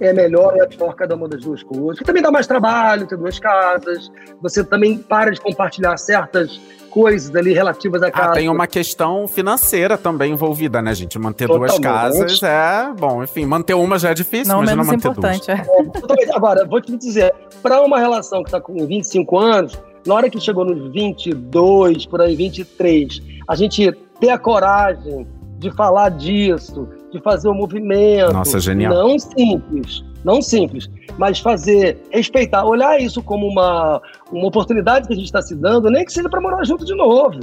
é 0.00 0.12
melhor 0.12 0.54
ou 0.54 0.62
é 0.62 0.66
pior 0.66 0.94
cada 0.94 1.14
uma 1.14 1.28
das 1.28 1.42
duas 1.42 1.62
coisas. 1.62 1.96
Porque 1.96 2.04
também 2.04 2.22
dá 2.22 2.30
mais 2.30 2.46
trabalho 2.46 3.06
ter 3.06 3.16
duas 3.16 3.38
casas, 3.38 4.10
você 4.40 4.62
também 4.62 4.98
para 4.98 5.30
de 5.30 5.40
compartilhar 5.40 5.96
certas 5.96 6.60
coisas 6.90 7.34
ali 7.34 7.52
relativas 7.52 8.02
à 8.02 8.10
casa. 8.10 8.30
Ah, 8.30 8.32
tem 8.32 8.48
uma 8.48 8.66
questão 8.66 9.28
financeira 9.28 9.98
também 9.98 10.32
envolvida, 10.32 10.80
né, 10.80 10.94
gente? 10.94 11.18
Manter 11.18 11.46
duas 11.46 11.74
Totalmente. 11.74 11.82
casas 11.82 12.42
é. 12.42 12.90
Bom, 12.98 13.22
enfim, 13.22 13.44
manter 13.44 13.74
uma 13.74 13.98
já 13.98 14.10
é 14.10 14.14
difícil, 14.14 14.52
Não 14.54 14.62
imagina 14.62 14.82
menos 14.82 15.04
manter 15.04 15.08
importante. 15.08 15.50
é. 15.50 15.56
Totalmente. 16.00 16.30
Agora, 16.34 16.64
vou 16.64 16.80
te 16.80 16.96
dizer, 16.96 17.34
para 17.62 17.82
uma 17.82 17.98
relação 17.98 18.42
que 18.42 18.48
está 18.48 18.60
com 18.60 18.74
25 18.86 19.38
anos, 19.38 19.78
na 20.06 20.14
hora 20.14 20.30
que 20.30 20.40
chegou 20.40 20.64
nos 20.64 20.92
22, 20.92 22.06
por 22.06 22.20
aí, 22.20 22.36
23, 22.36 23.22
a 23.48 23.54
gente 23.56 23.92
ter 24.20 24.30
a 24.30 24.38
coragem 24.38 25.26
de 25.58 25.70
falar 25.70 26.10
disso, 26.10 26.88
de 27.12 27.20
fazer 27.20 27.48
o 27.48 27.54
movimento. 27.54 28.32
Nossa, 28.32 28.60
genial. 28.60 28.92
Não 28.94 29.18
simples, 29.18 30.04
não 30.24 30.42
simples, 30.42 30.88
mas 31.18 31.40
fazer, 31.40 31.98
respeitar, 32.10 32.64
olhar 32.64 33.00
isso 33.00 33.22
como 33.22 33.46
uma, 33.46 34.00
uma 34.30 34.46
oportunidade 34.46 35.06
que 35.06 35.14
a 35.14 35.16
gente 35.16 35.26
está 35.26 35.40
se 35.42 35.54
dando, 35.54 35.90
nem 35.90 36.04
que 36.04 36.12
seja 36.12 36.28
para 36.28 36.40
morar 36.40 36.64
junto 36.64 36.84
de 36.84 36.94
novo. 36.94 37.40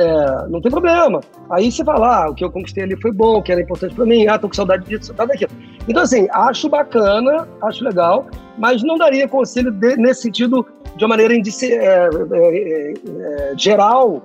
É, 0.00 0.48
não 0.48 0.60
tem 0.60 0.70
problema. 0.70 1.18
Aí 1.50 1.72
você 1.72 1.84
fala, 1.84 2.26
ah, 2.26 2.30
o 2.30 2.34
que 2.34 2.44
eu 2.44 2.52
conquistei 2.52 2.84
ali 2.84 2.96
foi 3.00 3.10
bom, 3.10 3.38
o 3.38 3.42
que 3.42 3.50
era 3.50 3.60
importante 3.60 3.96
para 3.96 4.06
mim, 4.06 4.28
ah, 4.28 4.38
tô 4.38 4.46
com 4.46 4.54
saudade 4.54 4.84
disso, 4.84 5.06
saudade 5.06 5.32
daquilo. 5.32 5.50
Então, 5.88 6.04
assim, 6.04 6.28
acho 6.30 6.68
bacana, 6.68 7.48
acho 7.62 7.82
legal, 7.82 8.26
mas 8.56 8.84
não 8.84 8.96
daria 8.96 9.26
conselho 9.26 9.72
de- 9.72 9.96
nesse 9.96 10.22
sentido 10.22 10.64
de 10.98 11.04
uma 11.04 11.08
maneira 11.10 11.34
indici- 11.34 11.72
é, 11.72 12.08
é, 12.32 12.92
é, 12.92 13.52
geral 13.56 14.22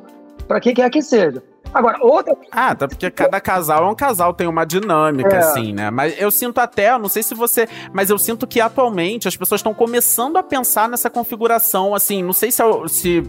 para 0.47 0.59
quem 0.59 0.73
quer 0.73 0.89
que 0.89 1.01
seja. 1.01 1.41
Agora, 1.73 1.97
outra 2.01 2.35
Ah, 2.51 2.69
até 2.71 2.87
porque 2.87 3.09
cada 3.09 3.41
casal 3.41 3.85
é 3.87 3.89
um 3.89 3.95
casal, 3.95 4.31
tem 4.33 4.45
uma 4.47 4.63
dinâmica, 4.63 5.33
É. 5.35 5.37
assim, 5.39 5.73
né? 5.73 5.89
Mas 5.89 6.13
eu 6.21 6.29
sinto 6.29 6.59
até, 6.59 6.95
não 6.99 7.09
sei 7.09 7.23
se 7.23 7.33
você. 7.33 7.67
Mas 7.91 8.11
eu 8.11 8.17
sinto 8.19 8.45
que 8.45 8.61
atualmente 8.61 9.27
as 9.27 9.35
pessoas 9.35 9.59
estão 9.59 9.73
começando 9.73 10.37
a 10.37 10.43
pensar 10.43 10.87
nessa 10.87 11.09
configuração, 11.09 11.95
assim, 11.95 12.21
não 12.21 12.33
sei 12.33 12.51
se. 12.51 12.61
é- 12.61 12.87
se 12.87 13.23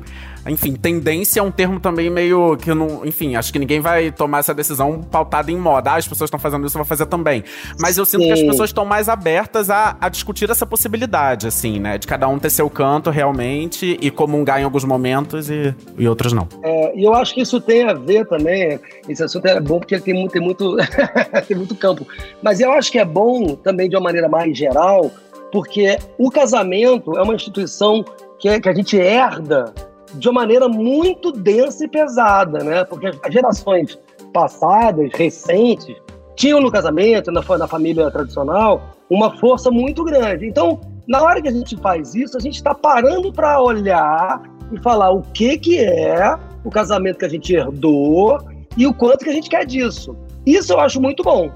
enfim, 0.47 0.75
tendência 0.75 1.41
é 1.41 1.43
um 1.43 1.51
termo 1.51 1.81
também 1.81 2.11
meio 2.11 2.57
que 2.57 2.73
não. 2.75 3.05
Enfim, 3.05 3.37
acho 3.37 3.53
que 3.53 3.59
ninguém 3.59 3.81
vai 3.81 4.11
tomar 4.11 4.39
essa 4.41 4.53
decisão 4.55 5.01
pautada 5.03 5.51
em 5.51 5.57
moda. 5.57 5.93
Ah, 5.93 5.97
as 5.97 6.07
pessoas 6.07 6.29
estão 6.29 6.39
fazendo 6.39 6.67
isso, 6.67 6.77
eu 6.77 6.81
vou 6.81 6.87
fazer 6.87 7.07
também. 7.07 7.43
Mas 7.81 7.97
eu 7.97 8.05
sinto 8.05 8.23
que 8.25 8.33
as 8.33 8.39
Sim. 8.41 8.49
pessoas 8.49 8.71
estão 8.71 8.85
mais 8.85 9.09
abertas 9.09 9.71
a, 9.71 9.97
a 10.01 10.09
discutir 10.09 10.51
essa 10.51 10.67
possibilidade, 10.67 11.47
assim, 11.47 11.79
né? 11.81 11.97
De 11.99 12.07
cada 12.07 12.29
um 12.29 12.39
ter 12.39 12.51
seu 12.51 12.69
canto 12.69 13.11
realmente 13.11 13.97
e 14.01 14.11
comungar 14.11 14.61
em 14.61 14.65
alguns 14.65 14.85
momentos 14.85 15.49
e, 15.51 15.75
e 15.99 16.07
outros 16.07 16.33
não. 16.33 16.47
É, 16.63 16.99
e 16.99 17.05
eu 17.05 17.15
acho 17.15 17.35
que 17.35 17.41
isso 17.41 17.61
tem 17.61 17.85
a 17.85 17.95
ver 17.95 18.27
também. 18.27 18.79
Esse 19.09 19.23
assunto 19.23 19.47
é 19.47 19.61
bom 19.61 19.79
porque 19.79 19.95
ele 19.95 20.03
tem 20.03 20.15
muito, 20.15 20.33
tem 20.33 20.43
muito, 20.43 20.77
tem 21.49 21.57
muito 21.57 21.75
campo. 21.75 22.07
Mas 22.43 22.61
eu 22.61 22.73
acho 22.73 22.93
que 22.93 22.99
é 22.99 23.05
bom 23.05 23.55
também 23.55 23.89
de 23.89 23.97
uma 23.97 24.03
maneira 24.03 24.29
mais 24.29 24.57
geral, 24.57 25.11
porque 25.51 25.99
o 26.19 26.31
casamento 26.31 27.17
é 27.17 27.23
uma 27.23 27.35
instituição 27.35 28.05
que, 28.39 28.49
é- 28.49 28.61
que 28.61 28.69
a 28.69 28.75
gente 28.75 28.97
herda 28.97 29.73
de 30.15 30.29
uma 30.29 30.41
maneira 30.41 30.69
muito 30.69 31.33
densa 31.33 31.85
e 31.85 31.89
pesada, 31.89 32.63
né? 32.63 32.85
Porque 32.85 33.07
as 33.07 33.33
gerações 33.33 33.99
passadas, 34.33 35.11
recentes, 35.15 35.97
tinham 36.37 36.61
no 36.61 36.71
casamento, 36.71 37.31
na, 37.31 37.41
na 37.57 37.69
família 37.69 38.11
tradicional, 38.11 38.83
uma 39.09 39.37
força 39.39 39.71
muito 39.71 40.05
grande. 40.05 40.47
Então, 40.47 40.81
na 41.07 41.23
hora 41.23 41.41
que 41.41 41.49
a 41.49 41.53
gente 41.53 41.77
faz 41.77 42.15
isso, 42.15 42.37
a 42.37 42.41
gente 42.41 42.57
está 42.57 42.75
parando 42.75 43.33
para 43.33 43.61
olhar 43.61 44.43
e 44.73 44.81
falar 44.81 45.11
o 45.11 45.23
que, 45.23 45.59
que 45.59 45.79
é 45.79 46.37
o 46.65 46.71
casamento 46.71 47.19
que 47.19 47.25
a 47.25 47.29
gente 47.29 47.55
herdou 47.55 48.39
e 48.77 48.87
o 48.87 48.95
quanto 48.95 49.25
que 49.25 49.31
a 49.31 49.33
gente 49.33 49.49
quer 49.49 49.67
disso. 49.67 50.17
Isso 50.47 50.73
eu 50.73 50.81
acho 50.81 51.01
muito 51.01 51.23
bom. 51.23 51.51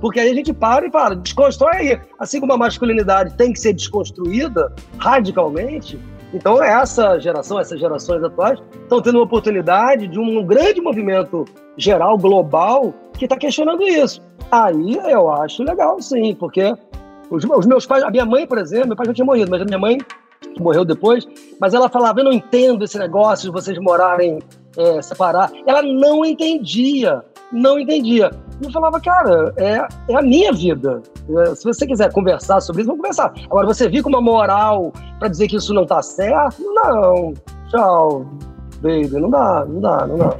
Porque 0.00 0.18
aí 0.18 0.30
a 0.30 0.34
gente 0.34 0.52
para 0.52 0.86
e 0.86 0.90
fala, 0.90 1.16
desconstrói 1.16 1.76
aí. 1.76 2.00
Assim 2.18 2.40
como 2.40 2.52
a 2.52 2.56
masculinidade 2.56 3.34
tem 3.36 3.52
que 3.52 3.60
ser 3.60 3.74
desconstruída 3.74 4.72
radicalmente, 4.98 5.98
então 6.32 6.62
essa 6.62 7.18
geração, 7.18 7.58
essas 7.58 7.78
gerações 7.78 8.22
atuais, 8.22 8.60
estão 8.82 9.00
tendo 9.00 9.16
uma 9.16 9.24
oportunidade 9.24 10.06
de 10.06 10.18
um 10.18 10.44
grande 10.44 10.80
movimento 10.80 11.44
geral, 11.76 12.16
global, 12.16 12.94
que 13.18 13.24
está 13.24 13.36
questionando 13.36 13.82
isso. 13.82 14.20
Aí 14.50 14.96
eu 15.10 15.30
acho 15.30 15.62
legal, 15.62 16.00
sim, 16.00 16.34
porque 16.34 16.74
os, 17.30 17.44
os, 17.44 17.66
meus 17.66 17.86
pais, 17.86 18.02
a 18.02 18.10
minha 18.10 18.24
mãe, 18.24 18.46
por 18.46 18.58
exemplo, 18.58 18.88
meu 18.88 18.96
pai 18.96 19.06
já 19.06 19.14
tinha 19.14 19.24
morrido, 19.24 19.50
mas 19.50 19.62
a 19.62 19.64
minha 19.64 19.78
mãe, 19.78 19.98
morreu 20.58 20.84
depois, 20.84 21.26
mas 21.60 21.74
ela 21.74 21.88
falava, 21.88 22.20
eu 22.20 22.24
não 22.24 22.32
entendo 22.32 22.84
esse 22.84 22.98
negócio 22.98 23.46
de 23.46 23.52
vocês 23.52 23.78
morarem 23.78 24.40
é, 24.76 25.02
separar. 25.02 25.50
Ela 25.66 25.82
não 25.82 26.24
entendia, 26.24 27.22
não 27.52 27.78
entendia. 27.78 28.30
E 28.60 28.66
eu 28.66 28.70
falava, 28.72 29.00
cara, 29.00 29.52
é, 29.56 29.86
é 30.08 30.16
a 30.16 30.22
minha 30.22 30.52
vida. 30.52 31.00
É, 31.38 31.54
se 31.54 31.64
você 31.64 31.86
quiser 31.86 32.12
conversar 32.12 32.60
sobre 32.60 32.82
isso, 32.82 32.88
vamos 32.88 33.00
conversar. 33.02 33.32
Agora, 33.46 33.66
você 33.66 33.88
vir 33.88 34.02
com 34.02 34.08
uma 34.10 34.20
moral 34.20 34.92
para 35.18 35.28
dizer 35.28 35.48
que 35.48 35.56
isso 35.56 35.72
não 35.72 35.86
tá 35.86 36.02
certo? 36.02 36.62
Não. 36.62 37.32
Tchau, 37.70 38.26
baby. 38.82 39.08
Não 39.18 39.30
dá, 39.30 39.64
não 39.66 39.80
dá, 39.80 40.06
não 40.06 40.18
dá. 40.18 40.36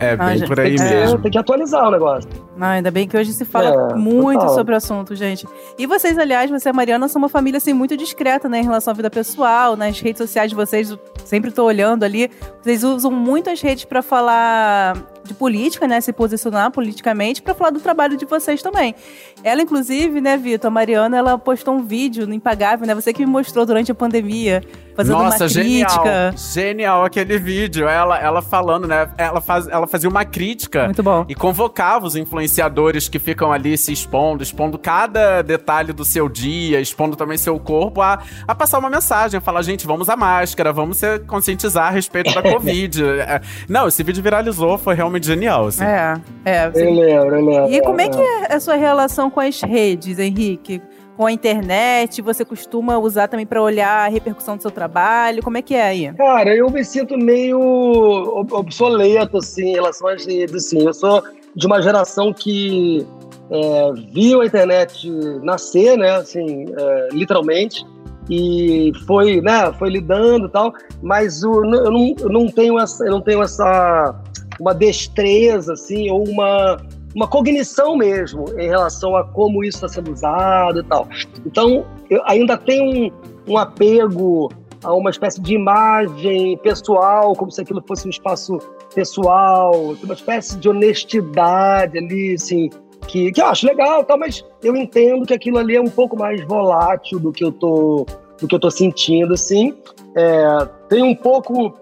É 0.00 0.16
bem 0.16 0.42
Ah, 0.42 0.46
por 0.46 0.58
aí 0.60 0.76
Tem 0.76 0.76
que, 0.76 0.82
mesmo. 0.94 1.16
ser- 1.16 1.22
tem 1.22 1.30
que 1.30 1.38
atualizar 1.38 1.86
o 1.86 1.90
negócio. 1.90 2.28
Não, 2.56 2.66
ainda 2.66 2.90
bem 2.90 3.06
que 3.08 3.16
hoje 3.16 3.32
se 3.32 3.44
fala 3.44 3.92
É, 3.92 3.94
muito 3.94 4.40
total. 4.40 4.54
sobre 4.54 4.74
o 4.74 4.76
assunto, 4.76 5.14
gente. 5.14 5.46
E 5.78 5.86
vocês, 5.86 6.18
aliás, 6.18 6.50
você 6.50 6.68
e 6.68 6.70
a 6.70 6.72
Mariana 6.72 7.08
são 7.08 7.20
uma 7.22 7.28
família 7.28 7.58
assim 7.58 7.72
muito 7.72 7.96
discreta, 7.96 8.48
né, 8.48 8.58
em 8.60 8.64
relação 8.64 8.90
à 8.90 8.94
vida 8.94 9.08
pessoal, 9.08 9.76
nas 9.76 9.98
redes 10.00 10.18
sociais 10.18 10.50
de 10.50 10.56
vocês, 10.56 10.90
eu 10.90 10.98
sempre 11.24 11.50
tô 11.52 11.64
olhando 11.64 12.02
ali. 12.04 12.28
Vocês 12.60 12.82
usam 12.84 13.10
muito 13.10 13.50
as 13.50 13.60
redes 13.60 13.84
para 13.84 14.02
falar 14.02 14.94
de 15.24 15.34
política, 15.34 15.88
né, 15.88 16.00
se 16.00 16.12
posicionar 16.12 16.70
politicamente, 16.70 17.42
para 17.42 17.54
falar 17.54 17.70
do 17.70 17.80
trabalho 17.80 18.16
de 18.16 18.24
vocês 18.26 18.62
também. 18.62 18.94
Ela, 19.42 19.62
inclusive, 19.62 20.20
né, 20.20 20.36
Vitor, 20.36 20.68
a 20.68 20.70
Mariana, 20.70 21.16
ela 21.16 21.38
postou 21.38 21.74
um 21.74 21.82
vídeo 21.84 22.26
no 22.26 22.34
Impagável, 22.34 22.86
né, 22.86 22.94
você 22.94 23.12
que 23.12 23.24
me 23.24 23.30
mostrou 23.30 23.64
durante 23.64 23.90
a 23.90 23.94
pandemia, 23.94 24.62
fazendo 24.94 25.18
Nossa, 25.18 25.44
uma 25.44 25.48
genial. 25.48 25.90
crítica. 25.90 26.34
Genial 26.36 27.04
aquele 27.04 27.38
vídeo. 27.38 27.88
Ela, 27.88 28.18
ela 28.18 28.42
falando, 28.42 28.86
né? 28.86 29.08
Ela, 29.18 29.40
faz, 29.40 29.66
ela 29.66 29.86
fazia 29.86 30.08
uma 30.08 30.24
crítica 30.24 30.84
Muito 30.84 31.02
bom. 31.02 31.24
e 31.28 31.34
convocava 31.34 32.06
os 32.06 32.16
influenciadores 32.16 33.08
que 33.08 33.18
ficam 33.18 33.52
ali 33.52 33.76
se 33.76 33.92
expondo, 33.92 34.42
expondo 34.42 34.78
cada 34.78 35.42
detalhe 35.42 35.92
do 35.92 36.04
seu 36.04 36.28
dia, 36.28 36.80
expondo 36.80 37.16
também 37.16 37.36
seu 37.36 37.58
corpo, 37.58 38.00
a, 38.00 38.22
a 38.46 38.54
passar 38.54 38.78
uma 38.78 38.90
mensagem, 38.90 39.38
a 39.38 39.40
falar, 39.40 39.62
gente, 39.62 39.86
vamos 39.86 40.08
à 40.08 40.16
máscara, 40.16 40.72
vamos 40.72 40.98
se 40.98 41.18
conscientizar 41.20 41.88
a 41.88 41.90
respeito 41.90 42.32
da 42.32 42.42
Covid. 42.54 43.04
É, 43.04 43.40
Não, 43.68 43.88
esse 43.88 44.02
vídeo 44.02 44.22
viralizou, 44.22 44.78
foi 44.78 44.94
realmente 44.94 45.13
genial. 45.22 45.66
Assim. 45.66 45.84
É, 45.84 46.14
é. 46.44 46.70
você- 46.70 46.84
Eu 46.86 46.92
lembro, 46.94 47.36
eu 47.36 47.44
lembro. 47.44 47.72
E 47.72 47.80
como 47.82 48.00
é 48.00 48.08
que 48.08 48.20
é 48.20 48.54
a 48.54 48.60
sua 48.60 48.74
relação 48.74 49.30
com 49.30 49.40
as 49.40 49.60
redes, 49.60 50.18
Henrique? 50.18 50.80
Com 51.16 51.26
a 51.26 51.32
internet, 51.32 52.20
você 52.20 52.44
costuma 52.44 52.98
usar 52.98 53.28
também 53.28 53.46
para 53.46 53.62
olhar 53.62 54.06
a 54.06 54.08
repercussão 54.08 54.56
do 54.56 54.62
seu 54.62 54.70
trabalho? 54.70 55.42
Como 55.44 55.56
é 55.56 55.62
que 55.62 55.72
é 55.74 55.82
aí? 55.84 56.12
Cara, 56.14 56.52
eu 56.56 56.68
me 56.70 56.84
sinto 56.84 57.16
meio 57.16 57.60
ob- 57.60 58.52
obsoleto, 58.52 59.36
assim, 59.38 59.68
em 59.68 59.72
relação 59.74 60.08
às 60.08 60.26
redes, 60.26 60.54
assim. 60.66 60.84
Eu 60.84 60.92
sou 60.92 61.22
de 61.54 61.66
uma 61.68 61.80
geração 61.80 62.32
que 62.32 63.06
é, 63.48 63.92
viu 64.12 64.40
a 64.40 64.46
internet 64.46 65.08
nascer, 65.44 65.96
né, 65.96 66.16
assim, 66.16 66.64
é, 66.76 67.08
literalmente, 67.12 67.86
e 68.28 68.90
foi, 69.06 69.40
né, 69.40 69.72
foi 69.78 69.90
lidando 69.90 70.46
e 70.46 70.50
tal, 70.50 70.72
mas 71.02 71.44
o, 71.44 71.62
eu, 71.64 71.90
não, 71.92 72.14
eu 72.18 72.28
não 72.28 72.46
tenho 72.48 72.76
essa, 72.78 73.04
eu 73.04 73.12
não 73.12 73.20
tenho 73.20 73.40
essa, 73.42 74.14
uma 74.60 74.74
destreza, 74.74 75.72
assim, 75.72 76.10
ou 76.10 76.26
uma, 76.28 76.76
uma 77.14 77.28
cognição 77.28 77.96
mesmo 77.96 78.44
em 78.58 78.68
relação 78.68 79.16
a 79.16 79.24
como 79.24 79.64
isso 79.64 79.78
está 79.78 79.88
sendo 79.88 80.12
usado 80.12 80.80
e 80.80 80.84
tal. 80.84 81.08
Então, 81.46 81.84
eu 82.10 82.22
ainda 82.26 82.56
tenho 82.56 82.84
um, 82.84 83.52
um 83.52 83.58
apego 83.58 84.50
a 84.82 84.94
uma 84.94 85.10
espécie 85.10 85.40
de 85.40 85.54
imagem 85.54 86.58
pessoal, 86.58 87.34
como 87.34 87.50
se 87.50 87.60
aquilo 87.62 87.82
fosse 87.86 88.06
um 88.06 88.10
espaço 88.10 88.58
pessoal, 88.94 89.94
uma 90.02 90.14
espécie 90.14 90.56
de 90.58 90.68
honestidade 90.68 91.98
ali, 91.98 92.34
assim, 92.34 92.68
que, 93.08 93.32
que 93.32 93.40
eu 93.40 93.46
acho 93.46 93.66
legal, 93.66 94.04
tal, 94.04 94.18
mas 94.18 94.44
eu 94.62 94.76
entendo 94.76 95.26
que 95.26 95.34
aquilo 95.34 95.58
ali 95.58 95.76
é 95.76 95.80
um 95.80 95.90
pouco 95.90 96.16
mais 96.16 96.44
volátil 96.44 97.18
do 97.18 97.32
que 97.32 97.44
eu 97.44 97.50
tô, 97.50 98.06
do 98.40 98.46
que 98.46 98.54
eu 98.54 98.58
tô 98.58 98.70
sentindo, 98.70 99.34
assim. 99.34 99.74
É, 100.14 100.68
tem 100.88 101.02
um 101.02 101.14
pouco 101.14 101.74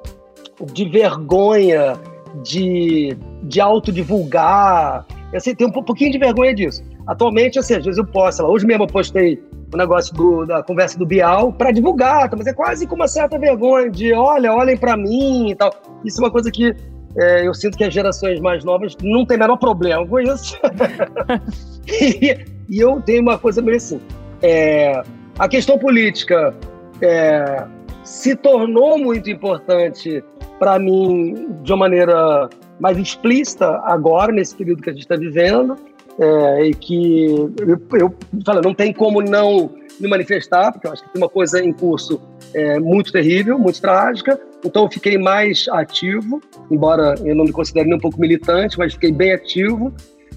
de 0.72 0.88
vergonha 0.88 1.94
de, 2.42 3.16
de 3.42 3.60
autodivulgar, 3.60 5.06
assim, 5.34 5.54
tem 5.54 5.66
um 5.66 5.70
pouquinho 5.70 6.12
de 6.12 6.18
vergonha 6.18 6.54
disso. 6.54 6.82
Atualmente, 7.06 7.58
assim, 7.58 7.74
às 7.74 7.84
vezes 7.84 7.98
eu 7.98 8.06
posto, 8.06 8.36
sei 8.36 8.44
lá, 8.44 8.50
hoje 8.50 8.66
mesmo 8.66 8.84
eu 8.84 8.88
postei 8.88 9.42
o 9.72 9.76
negócio 9.76 10.14
do- 10.14 10.44
da 10.46 10.62
conversa 10.62 10.98
do 10.98 11.06
Bial 11.06 11.52
para 11.52 11.72
divulgar, 11.72 12.28
tá? 12.28 12.36
mas 12.36 12.46
é 12.46 12.52
quase 12.52 12.86
com 12.86 12.94
uma 12.94 13.08
certa 13.08 13.38
vergonha 13.38 13.90
de, 13.90 14.12
olha, 14.12 14.52
olhem 14.52 14.76
para 14.76 14.96
mim 14.96 15.50
e 15.50 15.54
tal. 15.54 15.72
Isso 16.04 16.20
é 16.20 16.24
uma 16.24 16.30
coisa 16.30 16.50
que 16.50 16.74
é, 17.16 17.46
eu 17.46 17.54
sinto 17.54 17.76
que 17.76 17.84
as 17.84 17.92
gerações 17.92 18.40
mais 18.40 18.64
novas 18.64 18.96
não 19.02 19.24
tem 19.26 19.38
menor 19.38 19.56
problema 19.56 20.06
com 20.06 20.20
isso. 20.20 20.58
e, 21.88 22.38
e 22.68 22.78
eu 22.78 23.00
tenho 23.02 23.22
uma 23.22 23.38
coisa 23.38 23.60
meio 23.60 23.76
assim, 23.76 24.00
é, 24.42 25.02
a 25.38 25.48
questão 25.48 25.78
política 25.78 26.54
é, 27.00 27.64
se 28.04 28.36
tornou 28.36 28.98
muito 28.98 29.30
importante 29.30 30.22
para 30.62 30.78
mim 30.78 31.48
de 31.64 31.72
uma 31.72 31.78
maneira 31.78 32.48
mais 32.78 32.96
explícita 32.96 33.80
agora, 33.82 34.30
nesse 34.30 34.54
período 34.54 34.80
que 34.80 34.90
a 34.90 34.92
gente 34.92 35.02
está 35.02 35.16
vivendo, 35.16 35.76
é, 36.20 36.66
e 36.66 36.72
que 36.72 37.26
eu, 37.58 37.82
eu 37.94 38.14
falo, 38.46 38.62
não 38.62 38.72
tem 38.72 38.92
como 38.92 39.20
não 39.20 39.72
me 39.98 40.08
manifestar, 40.08 40.70
porque 40.70 40.86
eu 40.86 40.92
acho 40.92 41.02
que 41.02 41.12
tem 41.14 41.20
uma 41.20 41.28
coisa 41.28 41.60
em 41.60 41.72
curso 41.72 42.22
é, 42.54 42.78
muito 42.78 43.10
terrível, 43.10 43.58
muito 43.58 43.80
trágica, 43.80 44.38
então 44.64 44.84
eu 44.84 44.88
fiquei 44.88 45.18
mais 45.18 45.66
ativo, 45.68 46.40
embora 46.70 47.16
eu 47.24 47.34
não 47.34 47.44
me 47.44 47.50
considere 47.50 47.88
nem 47.88 47.96
um 47.96 48.00
pouco 48.00 48.20
militante, 48.20 48.78
mas 48.78 48.92
fiquei 48.92 49.10
bem 49.10 49.32
ativo, 49.32 49.92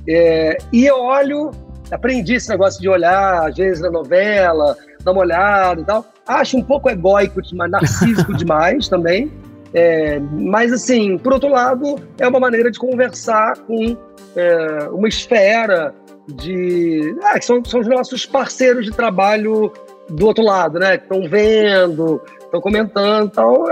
é, 0.09 0.57
e 0.73 0.87
eu 0.87 0.97
olho, 1.01 1.51
aprendi 1.91 2.33
esse 2.33 2.49
negócio 2.49 2.81
de 2.81 2.89
olhar, 2.89 3.47
às 3.47 3.57
vezes, 3.57 3.79
na 3.79 3.91
novela, 3.91 4.75
dar 5.03 5.11
uma 5.11 5.21
olhada 5.21 5.81
e 5.81 5.85
tal, 5.85 6.03
acho 6.25 6.57
um 6.57 6.63
pouco 6.63 6.89
egóico, 6.89 7.39
narcísico 7.69 8.33
demais 8.33 8.89
também, 8.89 9.31
é, 9.75 10.19
mas, 10.19 10.71
assim, 10.71 11.17
por 11.17 11.33
outro 11.33 11.49
lado, 11.49 11.99
é 12.17 12.25
uma 12.25 12.39
maneira 12.39 12.71
de 12.71 12.79
conversar 12.79 13.57
com 13.57 13.97
é, 14.33 14.87
uma 14.89 15.09
esfera 15.09 15.93
de. 16.29 17.13
Ah, 17.21 17.37
que 17.37 17.45
são, 17.45 17.63
são 17.65 17.81
os 17.81 17.87
nossos 17.87 18.25
parceiros 18.25 18.85
de 18.85 18.91
trabalho 18.91 19.69
do 20.09 20.27
outro 20.27 20.45
lado, 20.45 20.79
né? 20.79 20.97
Que 20.97 21.03
estão 21.03 21.29
vendo, 21.29 22.21
estão 22.39 22.61
comentando. 22.61 23.25
Então, 23.25 23.65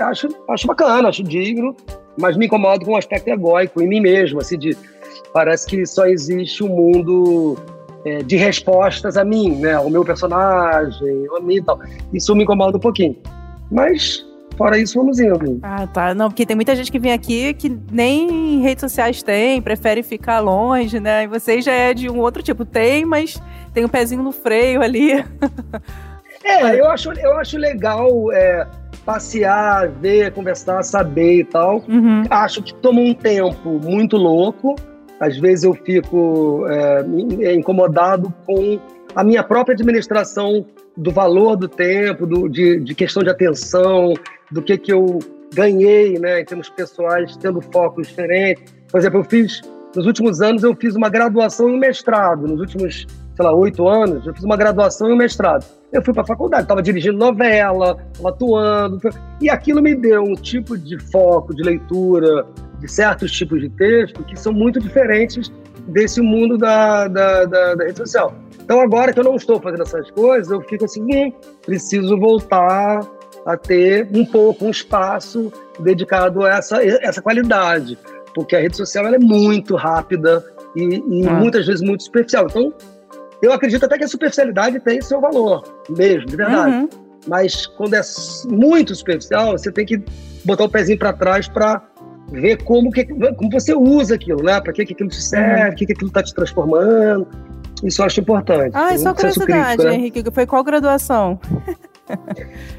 acho, 0.00 0.28
acho 0.50 0.66
bacana, 0.66 1.08
acho 1.08 1.22
digno, 1.22 1.76
mas 2.18 2.36
me 2.36 2.46
incomodo 2.46 2.84
com 2.84 2.92
um 2.92 2.96
aspecto 2.96 3.28
egóico 3.28 3.80
em 3.80 3.86
mim 3.86 4.00
mesmo, 4.00 4.40
assim, 4.40 4.58
de. 4.58 4.76
Parece 5.32 5.64
que 5.64 5.86
só 5.86 6.06
existe 6.06 6.64
um 6.64 6.68
mundo 6.68 7.56
é, 8.04 8.18
de 8.18 8.36
respostas 8.36 9.16
a 9.16 9.24
mim, 9.24 9.60
né? 9.60 9.78
O 9.78 9.88
meu 9.88 10.04
personagem, 10.04 11.26
a 11.36 11.40
mim 11.40 11.56
e 11.56 11.62
tal. 11.62 11.78
Isso 12.12 12.34
me 12.34 12.42
incomoda 12.42 12.76
um 12.78 12.80
pouquinho. 12.80 13.16
Mas 13.70 14.24
Fora 14.56 14.78
isso, 14.78 14.98
vamos 14.98 15.18
indo. 15.18 15.58
Ah, 15.62 15.86
tá. 15.86 16.14
Não, 16.14 16.28
porque 16.28 16.46
tem 16.46 16.54
muita 16.54 16.76
gente 16.76 16.90
que 16.90 16.98
vem 16.98 17.12
aqui 17.12 17.54
que 17.54 17.76
nem 17.90 18.60
redes 18.60 18.80
sociais 18.80 19.22
tem, 19.22 19.60
prefere 19.60 20.02
ficar 20.02 20.40
longe, 20.40 21.00
né? 21.00 21.24
E 21.24 21.26
vocês 21.26 21.64
já 21.64 21.72
é 21.72 21.92
de 21.92 22.08
um 22.08 22.18
outro 22.20 22.42
tipo. 22.42 22.64
Tem, 22.64 23.04
mas 23.04 23.40
tem 23.72 23.84
um 23.84 23.88
pezinho 23.88 24.22
no 24.22 24.32
freio 24.32 24.82
ali. 24.82 25.24
É, 26.46 26.78
eu 26.78 26.90
acho, 26.90 27.10
eu 27.12 27.38
acho 27.38 27.56
legal 27.56 28.30
é, 28.30 28.66
passear, 29.02 29.88
ver, 29.88 30.30
conversar, 30.32 30.82
saber 30.82 31.38
e 31.38 31.44
tal. 31.44 31.82
Uhum. 31.88 32.24
Acho 32.28 32.62
que 32.62 32.74
toma 32.74 33.00
um 33.00 33.14
tempo 33.14 33.80
muito 33.82 34.18
louco. 34.18 34.76
Às 35.18 35.38
vezes 35.38 35.64
eu 35.64 35.72
fico 35.72 36.66
é, 36.68 37.54
incomodado 37.54 38.32
com 38.44 38.78
a 39.14 39.24
minha 39.24 39.42
própria 39.42 39.74
administração 39.74 40.66
do 40.96 41.10
valor 41.10 41.56
do 41.56 41.68
tempo, 41.68 42.26
do, 42.26 42.48
de, 42.48 42.80
de 42.80 42.94
questão 42.94 43.22
de 43.22 43.30
atenção, 43.30 44.14
do 44.50 44.62
que, 44.62 44.76
que 44.76 44.92
eu 44.92 45.18
ganhei 45.52 46.18
né, 46.18 46.40
em 46.40 46.44
termos 46.44 46.68
pessoais, 46.68 47.36
tendo 47.36 47.60
focos 47.60 48.08
diferentes. 48.08 48.74
Por 48.90 48.98
exemplo, 48.98 49.20
eu 49.20 49.24
fiz, 49.24 49.60
nos 49.94 50.06
últimos 50.06 50.40
anos, 50.40 50.62
eu 50.62 50.74
fiz 50.74 50.94
uma 50.94 51.08
graduação 51.08 51.68
e 51.68 51.72
um 51.72 51.78
mestrado. 51.78 52.46
Nos 52.46 52.60
últimos 52.60 53.06
sei 53.34 53.44
lá, 53.44 53.52
oito 53.52 53.88
anos, 53.88 54.24
eu 54.26 54.32
fiz 54.32 54.44
uma 54.44 54.56
graduação 54.56 55.10
e 55.10 55.12
um 55.12 55.16
mestrado. 55.16 55.64
Eu 55.92 56.02
fui 56.02 56.14
para 56.14 56.22
a 56.22 56.26
faculdade, 56.26 56.62
estava 56.62 56.80
dirigindo 56.80 57.18
novela, 57.18 57.98
estava 58.12 58.28
atuando, 58.28 59.00
e 59.40 59.50
aquilo 59.50 59.82
me 59.82 59.94
deu 59.94 60.22
um 60.22 60.34
tipo 60.34 60.78
de 60.78 60.98
foco, 61.10 61.54
de 61.54 61.62
leitura, 61.62 62.46
de 62.78 62.88
certos 62.88 63.32
tipos 63.32 63.60
de 63.60 63.68
texto 63.70 64.22
que 64.24 64.38
são 64.38 64.52
muito 64.52 64.78
diferentes 64.78 65.52
desse 65.88 66.20
mundo 66.20 66.56
da, 66.56 67.08
da, 67.08 67.44
da, 67.44 67.74
da 67.74 67.84
rede 67.84 67.98
social. 67.98 68.34
Então, 68.62 68.80
agora 68.80 69.12
que 69.12 69.20
eu 69.20 69.24
não 69.24 69.36
estou 69.36 69.60
fazendo 69.60 69.82
essas 69.82 70.10
coisas, 70.10 70.50
eu 70.50 70.60
fico 70.62 70.84
assim, 70.84 71.02
hum, 71.02 71.32
preciso 71.64 72.18
voltar 72.18 73.00
a 73.44 73.56
ter 73.56 74.08
um 74.14 74.24
pouco, 74.24 74.64
um 74.64 74.70
espaço 74.70 75.52
dedicado 75.78 76.44
a 76.44 76.56
essa, 76.56 76.82
essa 76.82 77.20
qualidade, 77.20 77.98
porque 78.34 78.56
a 78.56 78.60
rede 78.60 78.76
social 78.76 79.06
é 79.06 79.18
muito 79.18 79.76
rápida 79.76 80.42
e, 80.74 81.02
e 81.20 81.28
ah. 81.28 81.32
muitas 81.34 81.66
vezes 81.66 81.82
muito 81.82 82.04
superficial. 82.04 82.46
Então, 82.48 82.72
eu 83.42 83.52
acredito 83.52 83.84
até 83.84 83.98
que 83.98 84.04
a 84.04 84.08
superficialidade 84.08 84.80
tem 84.80 85.02
seu 85.02 85.20
valor, 85.20 85.62
mesmo, 85.90 86.26
de 86.26 86.36
verdade. 86.36 86.74
Uhum. 86.74 86.88
Mas 87.26 87.66
quando 87.66 87.94
é 87.94 88.00
muito 88.48 88.94
superficial, 88.94 89.52
você 89.52 89.70
tem 89.70 89.84
que 89.84 90.02
botar 90.44 90.64
o 90.64 90.68
pezinho 90.68 90.98
para 90.98 91.12
trás 91.12 91.48
para 91.48 91.82
ver 92.30 92.62
como, 92.64 92.90
que, 92.90 93.04
como 93.04 93.50
você 93.50 93.74
usa 93.74 94.14
aquilo, 94.14 94.42
né? 94.42 94.60
Para 94.60 94.72
que, 94.72 94.84
que 94.84 94.92
aquilo 94.92 95.08
te 95.08 95.22
serve, 95.22 95.62
o 95.62 95.68
uhum. 95.68 95.74
que, 95.74 95.86
que 95.86 95.92
aquilo 95.92 96.08
está 96.08 96.22
te 96.22 96.34
transformando. 96.34 97.26
Isso 97.82 98.00
eu 98.00 98.06
acho 98.06 98.20
importante. 98.20 98.70
Ah, 98.74 98.92
é 98.94 98.98
só 98.98 99.12
curiosidade, 99.12 99.76
crítico, 99.76 99.82
né? 99.84 99.94
Henrique. 99.94 100.24
Foi 100.32 100.46
qual 100.46 100.64
graduação? 100.64 101.38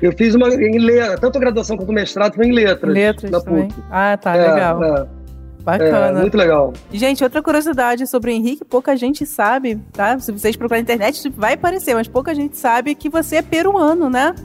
eu 0.02 0.12
fiz 0.14 0.36
uma 0.36 0.48
em 0.50 0.80
letras, 0.80 1.20
tanto 1.20 1.38
a 1.38 1.42
graduação 1.42 1.78
quanto 1.78 1.90
o 1.90 1.94
mestrado 1.94 2.36
foi 2.36 2.48
em 2.48 2.52
letras. 2.52 2.94
Letras 2.94 3.32
na 3.32 3.42
também. 3.42 3.68
PUC. 3.68 3.84
Ah, 3.92 4.18
tá, 4.18 4.36
é, 4.36 4.54
legal. 4.54 4.84
É. 4.84 5.08
Bacana. 5.66 6.20
É, 6.20 6.22
muito 6.22 6.38
legal. 6.38 6.74
Gente, 6.94 7.24
outra 7.24 7.42
curiosidade 7.42 8.06
sobre 8.06 8.32
o 8.32 8.34
Henrique, 8.34 8.64
pouca 8.64 8.96
gente 8.96 9.26
sabe, 9.26 9.82
tá? 9.92 10.20
Se 10.20 10.32
vocês 10.32 10.56
procurarem 10.56 10.86
na 10.86 10.94
internet, 10.94 11.28
vai 11.36 11.54
aparecer, 11.54 11.96
mas 11.96 12.08
pouca 12.08 12.36
gente 12.36 12.56
sabe 12.56 12.94
que 12.94 13.10
você 13.10 13.38
é 13.38 13.42
peruano, 13.42 14.08
né? 14.08 14.36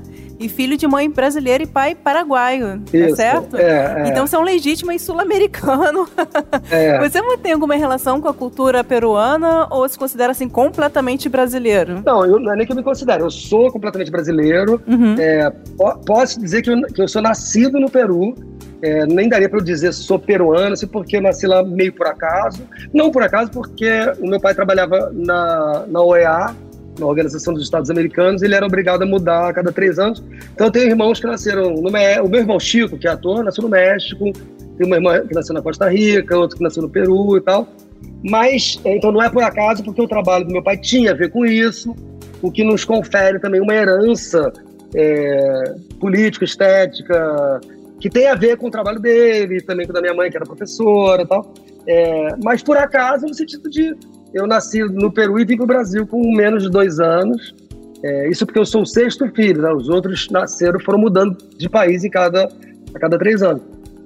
E 0.41 0.49
filho 0.49 0.77
de 0.77 0.87
mãe 0.89 1.09
brasileira 1.11 1.63
e 1.63 1.67
pai 1.67 1.95
paraguaio, 1.95 2.81
tá 2.81 2.99
Isso, 2.99 3.11
tá 3.11 3.17
certo? 3.17 3.57
É, 3.57 4.05
é. 4.05 4.09
Então 4.09 4.27
você 4.27 4.35
é 4.35 4.39
um 4.39 4.43
legítimo 4.43 4.91
e 4.91 4.99
sul-americano. 4.99 6.09
É. 6.71 6.99
Você 7.01 7.21
mantém 7.21 7.53
alguma 7.53 7.75
relação 7.75 8.21
com 8.21 8.29
a 8.29 8.35
cultura 8.35 8.85
peruana 8.85 9.67
ou 9.71 9.89
se 9.89 9.99
considera 9.99 10.33
assim 10.33 10.49
completamente 10.49 11.29
brasileiro? 11.29 12.03
Não, 12.05 12.25
eu, 12.25 12.39
não 12.39 12.53
é 12.53 12.57
nem 12.57 12.67
que 12.67 12.73
eu 12.73 12.77
me 12.77 12.83
considero, 12.83 13.25
eu 13.25 13.31
sou 13.31 13.71
completamente 13.71 14.11
brasileiro. 14.11 14.81
Uhum. 14.87 15.17
É, 15.19 15.53
posso 16.07 16.41
dizer 16.41 16.63
que 16.63 16.71
eu, 16.71 16.81
que 16.83 17.03
eu 17.03 17.09
sou 17.09 17.21
nascido 17.21 17.81
no 17.81 17.91
Peru, 17.91 18.35
é, 18.83 19.05
nem 19.07 19.29
daria 19.29 19.49
para 19.49 19.59
eu 19.59 19.65
dizer 19.65 19.93
sou 19.93 20.19
peruano, 20.19 20.73
assim, 20.73 20.87
porque 20.87 21.17
eu 21.17 21.23
nasci 21.23 21.47
lá 21.47 21.63
meio 21.63 21.93
por 21.93 22.07
acaso. 22.07 22.63
Não 22.93 23.11
por 23.11 23.23
acaso, 23.23 23.51
porque 23.51 23.91
o 24.21 24.27
meu 24.27 24.41
pai 24.41 24.55
trabalhava 24.55 25.11
na, 25.13 25.85
na 25.87 26.03
OEA, 26.03 26.55
na 26.99 27.07
Organização 27.07 27.55
dos 27.55 27.63
Estados 27.63 27.91
Americanos, 27.91 28.43
ele 28.43 28.55
era 28.55 28.67
obrigado 28.67 29.03
a 29.03 29.07
mudar 29.07 29.49
a 29.49 29.53
cada 29.53 29.73
três 29.73 29.99
anos. 29.99 30.23
Então 30.53 30.67
eu 30.67 30.71
tenho 30.71 30.89
irmãos 30.89 31.21
que 31.21 31.27
nasceram 31.27 31.75
no 31.75 31.91
México, 31.91 32.27
o 32.27 32.31
meu 32.31 32.41
irmão 32.41 32.59
Chico, 32.59 32.99
que 32.99 33.07
é 33.07 33.11
ator, 33.11 33.45
nasceu 33.45 33.63
no 33.63 33.71
México, 33.71 34.33
tem 34.77 34.87
uma 34.87 34.97
irmã 34.97 35.27
que 35.27 35.35
nasceu 35.35 35.55
na 35.55 35.63
Costa 35.63 35.89
Rica, 35.89 36.37
outro 36.37 36.57
que 36.57 36.63
nasceu 36.63 36.83
no 36.83 36.89
Peru 36.89 37.37
e 37.37 37.41
tal. 37.41 37.69
Mas, 38.23 38.81
é, 38.85 38.97
então 38.97 39.13
não 39.13 39.23
é 39.23 39.29
por 39.29 39.43
acaso, 39.43 39.85
porque 39.85 40.01
o 40.01 40.09
trabalho 40.09 40.47
do 40.47 40.53
meu 40.53 40.63
pai 40.63 40.77
tinha 40.77 41.13
a 41.13 41.15
ver 41.15 41.31
com 41.31 41.45
isso, 41.45 41.95
o 42.43 42.51
que 42.51 42.65
nos 42.65 42.85
confere 42.85 43.39
também 43.39 43.61
uma 43.61 43.75
herança 43.75 44.53
é, 44.95 45.75
política, 45.99 46.45
estética, 46.45 47.61
que 48.01 48.09
tem 48.09 48.27
a 48.27 48.35
ver 48.35 48.57
com 48.57 48.69
o 48.69 48.71
trabalho 48.71 48.99
dele, 48.99 49.61
também 49.61 49.87
com 49.87 49.93
o 49.93 49.95
da 49.95 50.01
minha 50.01 50.15
mãe, 50.15 50.31
que 50.31 50.37
era 50.37 50.47
professora 50.47 51.23
e 51.23 51.27
tal. 51.27 51.53
É, 51.87 52.29
mas 52.43 52.63
por 52.63 52.77
acaso, 52.77 53.27
no 53.27 53.35
sentido 53.35 53.69
de 53.69 53.95
eu 54.33 54.47
nasci 54.47 54.83
no 54.83 55.13
Peru 55.13 55.39
e 55.39 55.45
vim 55.45 55.57
para 55.57 55.65
o 55.65 55.67
Brasil 55.67 56.07
com 56.07 56.21
menos 56.35 56.63
de 56.63 56.71
dois 56.71 57.01
anos. 57.01 57.55
É, 58.03 58.29
isso 58.29 58.47
porque 58.47 58.59
eu 58.59 58.65
sou 58.65 58.83
o 58.83 58.87
sexto 58.87 59.29
filho, 59.35 59.61
né? 59.61 59.73
os 59.73 59.89
outros 59.89 60.29
nasceram, 60.31 60.81
foram 60.81 60.99
mudando 60.99 61.37
de 61.57 61.69
país 61.69 62.03
em 62.03 62.11
cada, 62.11 62.49
a 62.95 62.99
cada 62.99 63.19
três 63.19 63.43
anos. 63.43 63.63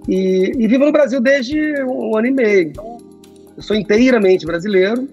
E, 0.09 0.53
e 0.59 0.67
vivo 0.67 0.85
no 0.85 0.93
Brasil 0.93 1.21
desde 1.21 1.59
um 1.85 2.17
ano 2.17 2.27
e 2.27 2.33
meio. 2.33 2.69
Então, 2.69 2.99
eu 3.57 3.63
sou 3.63 3.77
inteiramente 3.77 4.45
brasileiro 4.45 5.09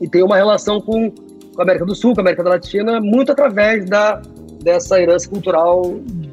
e 0.00 0.08
tenho 0.08 0.26
uma 0.26 0.36
relação 0.36 0.80
com, 0.80 1.10
com 1.10 1.60
a 1.60 1.62
América 1.62 1.86
do 1.86 1.94
Sul, 1.94 2.12
com 2.12 2.20
a 2.20 2.22
América 2.22 2.42
Latina, 2.42 3.00
muito 3.00 3.30
através 3.30 3.84
da, 3.84 4.20
dessa 4.62 5.00
herança 5.00 5.28
cultural 5.28 5.82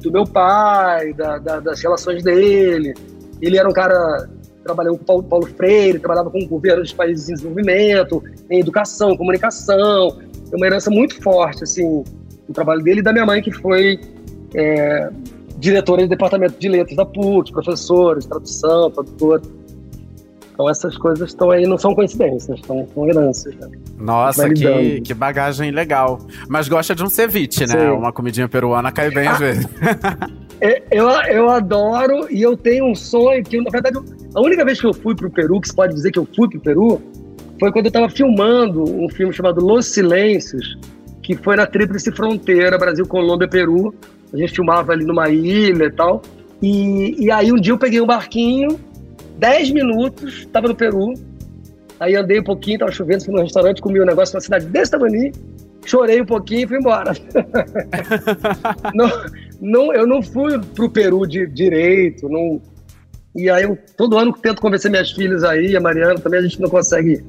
do 0.02 0.10
meu 0.10 0.24
pai, 0.24 1.12
da, 1.12 1.38
da, 1.38 1.60
das 1.60 1.80
relações 1.80 2.22
dele. 2.22 2.94
Ele 3.40 3.58
era 3.58 3.68
um 3.68 3.72
cara 3.72 4.28
trabalhou 4.66 4.98
com 4.98 5.04
Paulo, 5.04 5.22
Paulo 5.22 5.46
Freire, 5.46 5.98
trabalhava 5.98 6.30
com 6.30 6.38
o 6.38 6.46
governo 6.46 6.82
dos 6.82 6.92
países 6.92 7.28
em 7.28 7.34
desenvolvimento, 7.34 8.22
em 8.50 8.60
educação, 8.60 9.16
comunicação. 9.16 10.18
Tem 10.50 10.58
uma 10.58 10.66
herança 10.66 10.90
muito 10.90 11.22
forte, 11.22 11.64
assim, 11.64 12.04
do 12.46 12.52
trabalho 12.52 12.82
dele 12.82 13.00
e 13.00 13.02
da 13.02 13.12
minha 13.12 13.24
mãe, 13.24 13.40
que 13.40 13.52
foi 13.52 14.00
é, 14.54 15.10
diretora 15.58 16.02
do 16.02 16.08
departamento 16.08 16.58
de 16.58 16.68
letras 16.68 16.96
da 16.96 17.06
PUC, 17.06 17.52
professora 17.52 18.20
de 18.20 18.28
tradução, 18.28 18.90
tradutora. 18.90 19.42
Então 20.52 20.70
essas 20.70 20.96
coisas 20.96 21.28
estão 21.28 21.50
aí, 21.50 21.66
não 21.66 21.76
são 21.76 21.94
coincidências, 21.94 22.58
são, 22.66 22.88
são 22.94 23.08
heranças. 23.08 23.54
Né? 23.56 23.68
Nossa, 23.98 24.48
que, 24.48 25.02
que 25.02 25.12
bagagem 25.12 25.70
legal. 25.70 26.18
Mas 26.48 26.66
gosta 26.66 26.94
de 26.94 27.04
um 27.04 27.10
ceviche, 27.10 27.66
né? 27.66 27.78
Sim. 27.78 27.90
Uma 27.90 28.10
comidinha 28.10 28.48
peruana 28.48 28.90
cai 28.90 29.10
bem 29.10 29.28
às 29.28 29.38
vezes. 29.38 29.66
É, 30.60 30.82
eu, 30.90 31.08
eu 31.08 31.48
adoro 31.50 32.26
e 32.30 32.40
eu 32.40 32.56
tenho 32.56 32.86
um 32.86 32.94
sonho 32.94 33.42
que, 33.44 33.60
na 33.60 33.70
verdade, 33.70 33.98
a 34.34 34.40
única 34.40 34.64
vez 34.64 34.80
que 34.80 34.86
eu 34.86 34.94
fui 34.94 35.14
para 35.14 35.26
o 35.26 35.30
Peru, 35.30 35.60
que 35.60 35.68
se 35.68 35.74
pode 35.74 35.94
dizer 35.94 36.10
que 36.10 36.18
eu 36.18 36.26
fui 36.34 36.48
para 36.48 36.58
o 36.58 36.60
Peru, 36.60 37.02
foi 37.60 37.72
quando 37.72 37.86
eu 37.86 37.90
estava 37.90 38.08
filmando 38.08 38.82
um 38.82 39.08
filme 39.08 39.32
chamado 39.32 39.64
Los 39.64 39.86
Silêncios, 39.86 40.78
que 41.22 41.34
foi 41.36 41.56
na 41.56 41.66
Tríplice 41.66 42.10
Fronteira, 42.12 42.78
Brasil, 42.78 43.06
Colômbia, 43.06 43.48
Peru. 43.48 43.94
A 44.32 44.36
gente 44.36 44.54
filmava 44.54 44.92
ali 44.92 45.04
numa 45.04 45.28
ilha 45.28 45.84
e 45.84 45.92
tal. 45.92 46.22
E, 46.62 47.24
e 47.24 47.30
aí 47.30 47.52
um 47.52 47.56
dia 47.56 47.72
eu 47.72 47.78
peguei 47.78 48.00
um 48.00 48.06
barquinho, 48.06 48.78
10 49.38 49.70
minutos, 49.70 50.38
estava 50.40 50.68
no 50.68 50.74
Peru. 50.74 51.14
Aí 51.98 52.14
andei 52.14 52.40
um 52.40 52.44
pouquinho, 52.44 52.76
estava 52.76 52.92
chovendo, 52.92 53.24
fui 53.24 53.34
no 53.34 53.42
restaurante, 53.42 53.80
comi 53.80 54.00
um 54.00 54.04
negócio 54.04 54.34
numa 54.34 54.40
cidade 54.40 54.66
desse 54.66 54.90
tamanho, 54.90 55.32
chorei 55.86 56.20
um 56.20 56.26
pouquinho 56.26 56.64
e 56.64 56.66
fui 56.66 56.78
embora. 56.78 57.12
não, 58.94 59.10
não, 59.60 59.94
eu 59.94 60.06
não 60.06 60.22
fui 60.22 60.58
pro 60.74 60.90
Peru 60.90 61.26
de 61.26 61.46
direito, 61.46 62.28
não. 62.28 62.60
E 63.34 63.50
aí 63.50 63.64
eu 63.64 63.78
todo 63.96 64.18
ano 64.18 64.32
tento 64.32 64.60
convencer 64.60 64.90
minhas 64.90 65.10
filhas 65.10 65.44
aí, 65.44 65.76
a 65.76 65.80
Mariana 65.80 66.18
também, 66.18 66.40
a 66.40 66.42
gente 66.42 66.60
não 66.60 66.70
consegue 66.70 67.24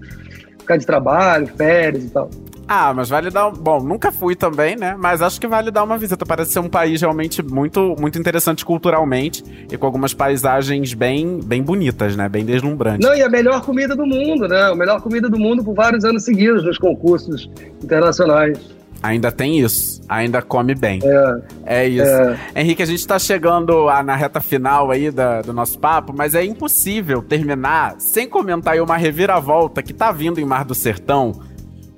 ficar 0.60 0.78
de 0.78 0.86
trabalho, 0.86 1.48
férias 1.48 2.06
e 2.06 2.10
tal. 2.10 2.30
Ah, 2.68 2.94
mas 2.94 3.10
vale 3.10 3.30
dar. 3.30 3.48
Um... 3.48 3.54
Bom, 3.54 3.82
nunca 3.82 4.12
fui 4.12 4.36
também, 4.36 4.76
né? 4.76 4.96
Mas 4.98 5.22
acho 5.22 5.40
que 5.40 5.48
vale 5.48 5.72
dar 5.72 5.84
uma 5.84 5.98
visita. 5.98 6.26
Parece 6.26 6.52
ser 6.52 6.60
um 6.60 6.70
país 6.70 7.00
realmente 7.00 7.42
muito, 7.42 7.96
muito 8.00 8.20
interessante 8.20 8.66
culturalmente 8.66 9.44
e 9.72 9.78
com 9.78 9.86
algumas 9.86 10.14
paisagens 10.14 10.94
bem, 10.94 11.40
bem 11.44 11.64
bonitas, 11.64 12.16
né? 12.16 12.28
Bem 12.28 12.44
deslumbrantes. 12.44 13.08
Não, 13.08 13.16
e 13.16 13.22
a 13.22 13.30
melhor 13.30 13.62
comida 13.62 13.96
do 13.96 14.06
mundo, 14.06 14.48
né? 14.48 14.72
A 14.72 14.76
melhor 14.76 15.02
comida 15.02 15.30
do 15.30 15.40
mundo 15.40 15.64
por 15.64 15.74
vários 15.74 16.04
anos 16.04 16.24
seguidos 16.24 16.64
nos 16.66 16.78
concursos 16.78 17.50
internacionais. 17.82 18.78
Ainda 19.02 19.32
tem 19.32 19.60
isso. 19.60 20.02
Ainda 20.10 20.42
come 20.42 20.74
bem. 20.74 21.00
É, 21.04 21.84
é 21.84 21.88
isso. 21.88 22.04
É. 22.04 22.38
Henrique, 22.56 22.82
a 22.82 22.86
gente 22.86 23.06
tá 23.06 23.20
chegando 23.20 23.88
a, 23.88 24.02
na 24.02 24.16
reta 24.16 24.42
final 24.42 24.92
aí 24.92 25.12
da, 25.12 25.42
do 25.42 25.54
nosso 25.54 25.78
papo, 25.80 26.14
mas 26.16 26.34
é 26.36 26.44
impossível 26.44 27.22
terminar 27.22 27.96
sem 28.00 28.28
comentar 28.28 28.74
aí 28.74 28.82
uma 28.82 28.98
reviravolta 28.98 29.84
que 29.84 29.94
tá 29.94 30.12
vindo 30.12 30.40
em 30.40 30.46
Mar 30.46 30.66
do 30.66 30.74
Sertão 30.74 31.40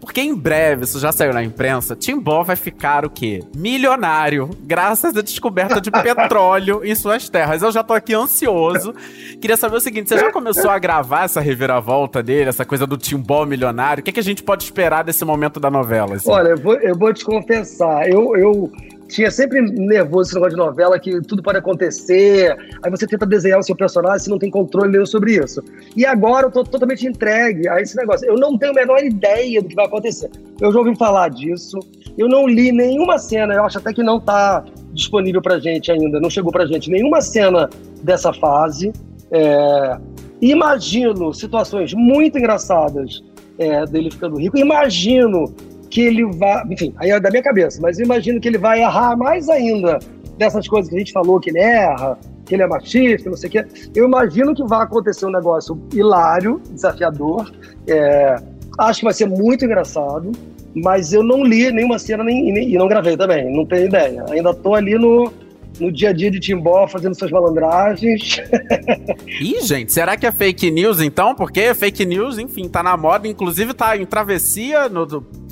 porque 0.10 0.22
em 0.22 0.34
breve, 0.34 0.86
isso 0.86 1.00
já 1.00 1.12
saiu 1.12 1.32
na 1.32 1.44
imprensa, 1.44 1.96
Timbó 1.96 2.42
vai 2.42 2.56
ficar 2.56 3.06
o 3.06 3.12
quê? 3.12 3.44
Milionário, 3.56 4.50
graças 4.64 5.16
à 5.16 5.22
descoberta 5.22 5.80
de 5.80 5.92
petróleo 6.02 6.82
em 6.84 6.96
suas 6.96 7.30
terras. 7.30 7.62
Eu 7.62 7.72
já 7.72 7.84
tô 7.84 7.94
aqui 7.94 8.16
ansioso. 8.16 8.92
Queria 9.40 9.56
saber 9.56 9.76
o 9.76 9.80
seguinte: 9.80 10.10
você 10.10 10.18
já 10.18 10.32
começou 10.32 10.72
a 10.72 10.80
gravar 10.80 11.26
essa 11.26 11.40
reviravolta 11.40 12.24
dele, 12.24 12.50
essa 12.50 12.66
coisa 12.66 12.88
do 12.88 12.98
Timbó 12.98 13.46
milionário? 13.46 14.02
O 14.02 14.04
que, 14.04 14.12
que 14.12 14.20
a 14.20 14.24
gente 14.24 14.42
pode 14.42 14.64
esperar 14.64 15.04
desse 15.04 15.24
momento 15.24 15.60
da 15.60 15.70
novela? 15.70 16.16
Assim? 16.16 16.32
Olha, 16.32 16.50
eu 16.50 16.58
vou, 16.58 16.74
eu 16.74 16.98
vou 16.98 17.14
te 17.14 17.24
confessar, 17.24 18.10
eu, 18.10 18.36
eu 18.36 18.72
tinha 19.10 19.32
sempre 19.32 19.60
nervoso 19.62 20.30
esse 20.30 20.36
negócio 20.36 20.56
de 20.56 20.64
novela, 20.64 21.00
que 21.00 21.20
tudo 21.24 21.42
pode 21.42 21.58
acontecer, 21.58 22.56
aí 22.84 22.92
você 22.92 23.08
tenta 23.08 23.26
desenhar 23.26 23.60
o 23.60 23.64
seu 23.64 23.76
personagem, 23.76 24.20
você 24.20 24.30
não 24.30 24.38
tem 24.38 24.52
controle 24.52 24.92
nenhum 24.92 25.06
sobre 25.06 25.34
isso. 25.34 25.64
E 25.96 26.06
agora 26.06 26.46
eu 26.46 26.52
tô 26.52 26.64
totalmente 26.64 27.08
entregue 27.08 27.68
a 27.68 27.82
esse 27.82 27.98
negócio. 27.98 28.28
Eu 28.28 28.36
não 28.36 28.58
tenho 28.58 28.72
a 28.72 28.76
menor 28.76 29.04
ideia 29.04 29.62
do 29.62 29.68
que 29.68 29.76
vai 29.76 29.86
acontecer. 29.86 30.30
Eu 30.62 30.72
já 30.72 30.80
ouvi 30.80 30.96
falar 30.96 31.30
disso, 31.30 31.80
eu 32.18 32.30
não 32.30 32.48
li 32.48 32.72
nenhuma 32.72 33.18
cena, 33.18 33.56
eu 33.56 33.66
acho 33.66 33.80
até 33.80 33.92
que 33.92 34.04
não 34.04 34.20
tá 34.20 34.64
disponível 34.94 35.42
pra 35.42 35.60
gente 35.60 35.92
ainda, 35.92 36.20
não 36.20 36.30
chegou 36.30 36.52
pra 36.52 36.68
gente 36.68 36.92
nenhuma 36.92 37.20
cena 37.20 37.68
dessa 38.04 38.32
fase. 38.32 38.94
É... 39.32 39.98
Imagino 40.42 41.34
situações 41.34 41.94
muito 41.94 42.38
engraçadas 42.38 43.22
é, 43.58 43.86
dele 43.86 44.10
ficando 44.10 44.38
rico, 44.38 44.58
imagino 44.58 45.54
que 45.90 46.02
ele 46.02 46.26
vai. 46.26 46.64
Enfim, 46.70 46.94
aí 46.98 47.10
é 47.12 47.20
da 47.20 47.30
minha 47.30 47.44
cabeça, 47.44 47.80
mas 47.82 47.98
eu 48.00 48.06
imagino 48.06 48.40
que 48.40 48.48
ele 48.48 48.58
vai 48.58 48.82
errar 48.82 49.16
mais 49.18 49.50
ainda 49.50 50.00
dessas 50.38 50.68
coisas 50.68 50.90
que 50.90 50.96
a 50.96 51.00
gente 51.00 51.12
falou, 51.12 51.40
que 51.40 51.50
ele 51.50 51.60
erra, 51.60 52.18
que 52.46 52.56
ele 52.56 52.64
é 52.64 52.68
machista, 52.68 53.30
não 53.30 53.38
sei 53.38 53.50
o 53.50 53.52
quê. 53.52 53.66
Eu 53.96 54.06
imagino 54.06 54.56
que 54.56 54.64
vai 54.64 54.84
acontecer 54.84 55.26
um 55.26 55.32
negócio 55.32 55.80
hilário, 55.94 56.62
desafiador. 56.72 57.52
É, 57.88 58.36
acho 58.78 59.00
que 59.00 59.06
vai 59.06 59.14
ser 59.14 59.28
muito 59.28 59.66
engraçado. 59.66 60.32
mas 60.76 61.12
eu 61.14 61.24
não 61.24 61.44
li 61.44 61.72
nenhuma 61.72 61.98
cena 62.00 62.24
nem, 62.24 62.54
nem- 62.54 62.70
e 62.74 62.78
não 62.78 62.88
gravei 62.88 63.18
também, 63.18 63.52
não 63.52 63.66
tenho 63.66 63.88
ideia. 63.88 64.24
Ainda 64.30 64.54
tô 64.54 64.76
ali 64.76 64.96
no, 64.98 65.32
no 65.80 65.92
dia 65.92 66.10
a 66.10 66.14
dia 66.14 66.30
de 66.30 66.40
Timbó, 66.40 66.88
fazendo 66.88 67.18
suas 67.18 67.32
malandragens. 67.32 68.40
Ih, 69.42 69.62
gente, 69.62 69.92
será 69.92 70.16
que 70.16 70.26
é 70.28 70.32
fake 70.32 70.70
news 70.72 71.02
então? 71.02 71.34
Porque 71.36 71.74
fake 71.74 72.06
news, 72.06 72.38
enfim, 72.38 72.70
tá 72.70 72.84
na 72.84 72.96
moda, 72.96 73.28
inclusive 73.28 73.74
tá 73.74 73.98
em 73.98 74.06
travessia 74.06 74.88
no 74.88 75.06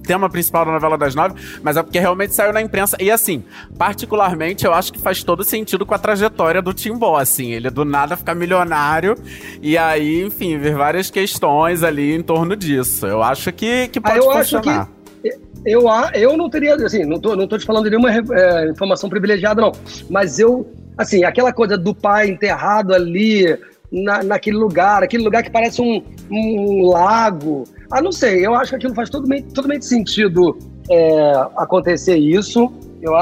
tema 0.08 0.30
principal 0.30 0.66
da 0.66 0.72
novela 0.72 0.98
das 0.98 1.14
nove, 1.14 1.36
mas 1.62 1.78
é 1.78 1.84
porque 1.84 2.00
realmente 2.00 2.34
saiu 2.34 2.54
na 2.54 2.62
imprensa. 2.62 2.98
E 3.00 3.12
assim, 3.12 3.44
particularmente, 3.78 4.66
eu 4.66 4.74
acho 4.74 4.92
que 4.94 5.00
faz 5.00 5.22
todo 5.24 5.44
sentido 5.44 5.86
com 5.86 5.94
a 5.94 6.00
trajetória 6.00 6.62
do 6.62 6.74
Timbó, 6.74 7.18
assim, 7.18 7.52
ele 7.52 7.70
do 7.70 7.84
nada 7.84 8.16
ficar 8.16 8.34
milionário 8.34 9.16
e 9.62 9.78
aí, 9.78 10.24
enfim, 10.24 10.58
ver 10.58 10.76
várias 10.76 11.12
questões 11.12 11.84
ali 11.84 12.16
em 12.16 12.24
torno 12.24 12.56
disso. 12.56 13.06
Eu 13.06 13.22
acho 13.22 13.52
que, 13.52 13.90
que 13.90 14.00
Ah, 14.00 14.02
pode 14.02 14.18
eu 14.18 14.32
acho 14.32 14.56
funcionar. 14.56 14.90
Eu, 15.66 15.84
eu 16.14 16.38
não 16.38 16.50
teria, 16.50 16.76
assim, 16.76 17.04
não 17.04 17.20
tô, 17.20 17.36
não 17.36 17.48
tô 17.48 17.58
te 17.58 17.66
falando 17.66 17.84
de 17.84 17.90
nenhuma 17.90 18.10
é, 18.12 18.70
informação 18.70 19.10
privilegiada, 19.10 19.62
não. 19.62 19.74
Mas 20.10 20.40
eu, 20.40 20.66
assim, 20.98 21.26
aquela 21.26 21.52
coisa 21.52 21.78
do 21.78 21.94
pai 21.94 22.30
enterrado 22.30 22.94
ali, 22.94 23.58
na, 23.92 24.24
naquele 24.24 24.58
lugar, 24.58 25.04
aquele 25.04 25.24
lugar 25.24 25.44
que 25.44 25.50
parece 25.52 25.82
um, 25.82 26.02
um 26.30 26.90
lago. 26.90 27.64
Ah, 27.92 28.02
não 28.02 28.12
sei, 28.12 28.46
eu 28.46 28.54
acho 28.54 28.72
que 28.72 28.76
aquilo 28.76 28.94
faz 28.94 29.10
totalmente, 29.10 29.54
totalmente 29.54 29.86
sentido 29.86 30.58
é, 30.90 31.34
acontecer 31.56 32.18
isso. 32.18 32.72
Eu, 33.00 33.14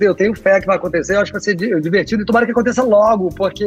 eu 0.00 0.14
tenho 0.14 0.34
fé 0.34 0.58
que 0.58 0.66
vai 0.66 0.76
acontecer, 0.76 1.14
eu 1.14 1.20
acho 1.20 1.30
que 1.30 1.38
vai 1.38 1.42
ser 1.42 1.54
di- 1.54 1.80
divertido 1.80 2.22
e 2.22 2.24
tomara 2.24 2.46
que 2.46 2.52
aconteça 2.52 2.82
logo, 2.82 3.28
porque 3.28 3.66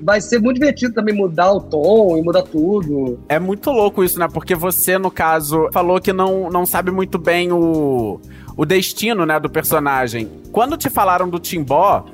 vai 0.00 0.20
ser 0.20 0.38
muito 0.40 0.60
divertido 0.60 0.94
também 0.94 1.12
mudar 1.12 1.52
o 1.52 1.60
tom 1.60 2.16
e 2.16 2.22
mudar 2.22 2.42
tudo. 2.42 3.18
É 3.28 3.38
muito 3.38 3.70
louco 3.72 4.04
isso, 4.04 4.16
né? 4.18 4.28
Porque 4.32 4.54
você, 4.54 4.96
no 4.96 5.10
caso, 5.10 5.68
falou 5.72 6.00
que 6.00 6.12
não, 6.12 6.48
não 6.48 6.64
sabe 6.64 6.92
muito 6.92 7.18
bem 7.18 7.50
o, 7.50 8.20
o 8.56 8.64
destino, 8.64 9.26
né, 9.26 9.40
do 9.40 9.50
personagem. 9.50 10.28
Quando 10.52 10.76
te 10.76 10.88
falaram 10.88 11.28
do 11.28 11.40
Timbó, 11.40 12.06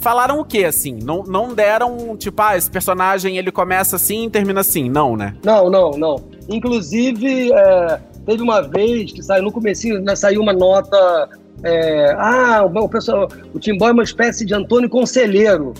falaram 0.00 0.40
o 0.40 0.44
quê, 0.44 0.64
assim? 0.64 0.98
Não, 1.02 1.22
não 1.22 1.54
deram, 1.54 2.16
tipo, 2.16 2.40
ah, 2.42 2.56
esse 2.56 2.70
personagem 2.70 3.38
ele 3.38 3.50
começa 3.50 3.96
assim 3.96 4.26
e 4.26 4.30
termina 4.30 4.60
assim. 4.60 4.88
Não, 4.88 5.16
né? 5.16 5.34
Não, 5.44 5.70
não, 5.70 5.90
não. 5.92 6.16
Inclusive, 6.48 7.52
é, 7.52 8.00
teve 8.26 8.42
uma 8.42 8.60
vez 8.60 9.12
que 9.12 9.22
saiu 9.22 9.42
no 9.44 9.52
comecinho, 9.52 10.00
né, 10.00 10.14
saiu 10.16 10.40
uma 10.42 10.52
nota. 10.52 11.28
é, 11.62 12.14
ah, 12.18 12.64
o, 12.64 12.88
pessoal, 12.88 13.28
o 13.54 13.58
Timbó 13.58 13.88
é 13.88 13.92
uma 13.92 14.02
espécie 14.02 14.44
de 14.44 14.54
Antônio 14.54 14.88
Conselheiro. 14.88 15.72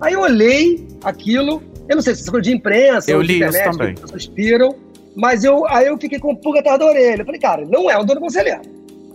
Aí 0.00 0.14
eu 0.14 0.20
olhei 0.20 0.86
aquilo, 1.04 1.62
eu 1.88 1.96
não 1.96 2.02
sei 2.02 2.14
se 2.14 2.22
isso 2.22 2.30
coisa 2.30 2.44
de 2.44 2.52
imprensa, 2.56 3.10
Eu 3.10 3.18
ou 3.18 3.22
de 3.22 3.28
li 3.28 3.40
isso 3.40 3.48
internet, 3.48 3.78
também. 3.78 3.94
que 3.94 4.16
as 4.16 4.26
piram, 4.26 4.74
mas 5.14 5.44
eu, 5.44 5.66
aí 5.68 5.86
eu 5.86 5.98
fiquei 5.98 6.18
com 6.18 6.34
pulga 6.34 6.60
atrás 6.60 6.78
da 6.78 6.86
orelha. 6.86 7.22
Eu 7.22 7.26
falei, 7.26 7.40
cara, 7.40 7.64
não 7.66 7.90
é 7.90 7.96
o 7.96 8.02
Antônio 8.02 8.20
Conselheiro. 8.20 8.62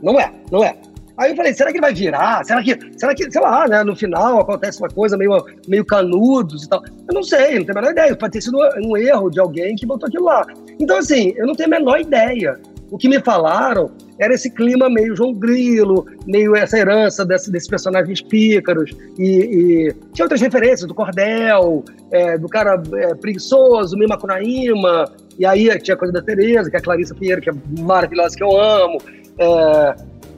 Não 0.02 0.20
é, 0.20 0.32
não 0.52 0.64
é. 0.64 0.76
Aí 1.18 1.32
eu 1.32 1.36
falei, 1.36 1.54
será 1.54 1.72
que 1.72 1.78
ele 1.78 1.86
vai 1.86 1.94
virar? 1.94 2.46
Será 2.46 2.62
que, 2.62 2.78
será 2.98 3.16
que 3.16 3.30
sei 3.32 3.42
lá, 3.42 3.68
né, 3.68 3.84
no 3.84 3.96
final 3.96 4.40
acontece 4.40 4.80
uma 4.80 4.90
coisa 4.90 5.18
meio, 5.18 5.44
meio 5.68 5.84
canudos 5.84 6.64
e 6.64 6.70
tal? 6.70 6.84
Eu 6.86 7.14
não 7.14 7.24
sei, 7.24 7.58
não 7.58 7.66
tenho 7.66 7.78
a 7.78 7.82
menor 7.82 7.92
ideia. 7.92 8.16
Pode 8.16 8.34
ter 8.34 8.42
sido 8.42 8.58
um 8.84 8.96
erro 8.96 9.30
de 9.30 9.40
alguém 9.40 9.76
que 9.76 9.86
botou 9.86 10.08
aquilo 10.08 10.26
lá. 10.26 10.46
Então, 10.80 10.98
assim, 10.98 11.34
eu 11.36 11.48
não 11.48 11.56
tenho 11.56 11.74
a 11.74 11.80
menor 11.80 12.00
ideia. 12.00 12.60
O 12.92 12.98
que 12.98 13.10
me 13.10 13.20
falaram 13.20 13.92
era 14.20 14.34
esse 14.34 14.50
clima 14.50 14.90
meio 14.90 15.16
João 15.16 15.34
Grilo, 15.34 16.06
meio 16.26 16.56
essa 16.56 16.78
herança 16.78 17.26
desse, 17.26 17.52
desses 17.52 17.68
personagens 17.68 18.22
pícaros. 18.22 18.92
E, 19.18 19.26
e 19.28 19.94
tinha 20.14 20.26
outras 20.26 20.40
referências 20.40 20.88
do 20.88 20.94
Cordel, 20.94 21.84
é, 22.12 22.38
do 22.38 22.48
cara 22.48 22.82
é, 22.94 23.16
preguiçoso, 23.16 23.98
meio 23.98 24.10
Macunaíma. 24.10 25.12
E 25.38 25.46
aí 25.46 25.68
tinha 25.80 25.98
coisa 25.98 26.14
da 26.14 26.22
Tereza, 26.22 26.70
que 26.70 26.76
é 26.76 26.80
a 26.80 26.82
Clarissa 26.82 27.14
Pinheiro, 27.14 27.42
que 27.42 27.50
é 27.50 27.54
maravilhosa, 27.80 28.36
que 28.36 28.44
eu 28.44 28.60
amo. 28.60 29.00
É, 29.38 29.96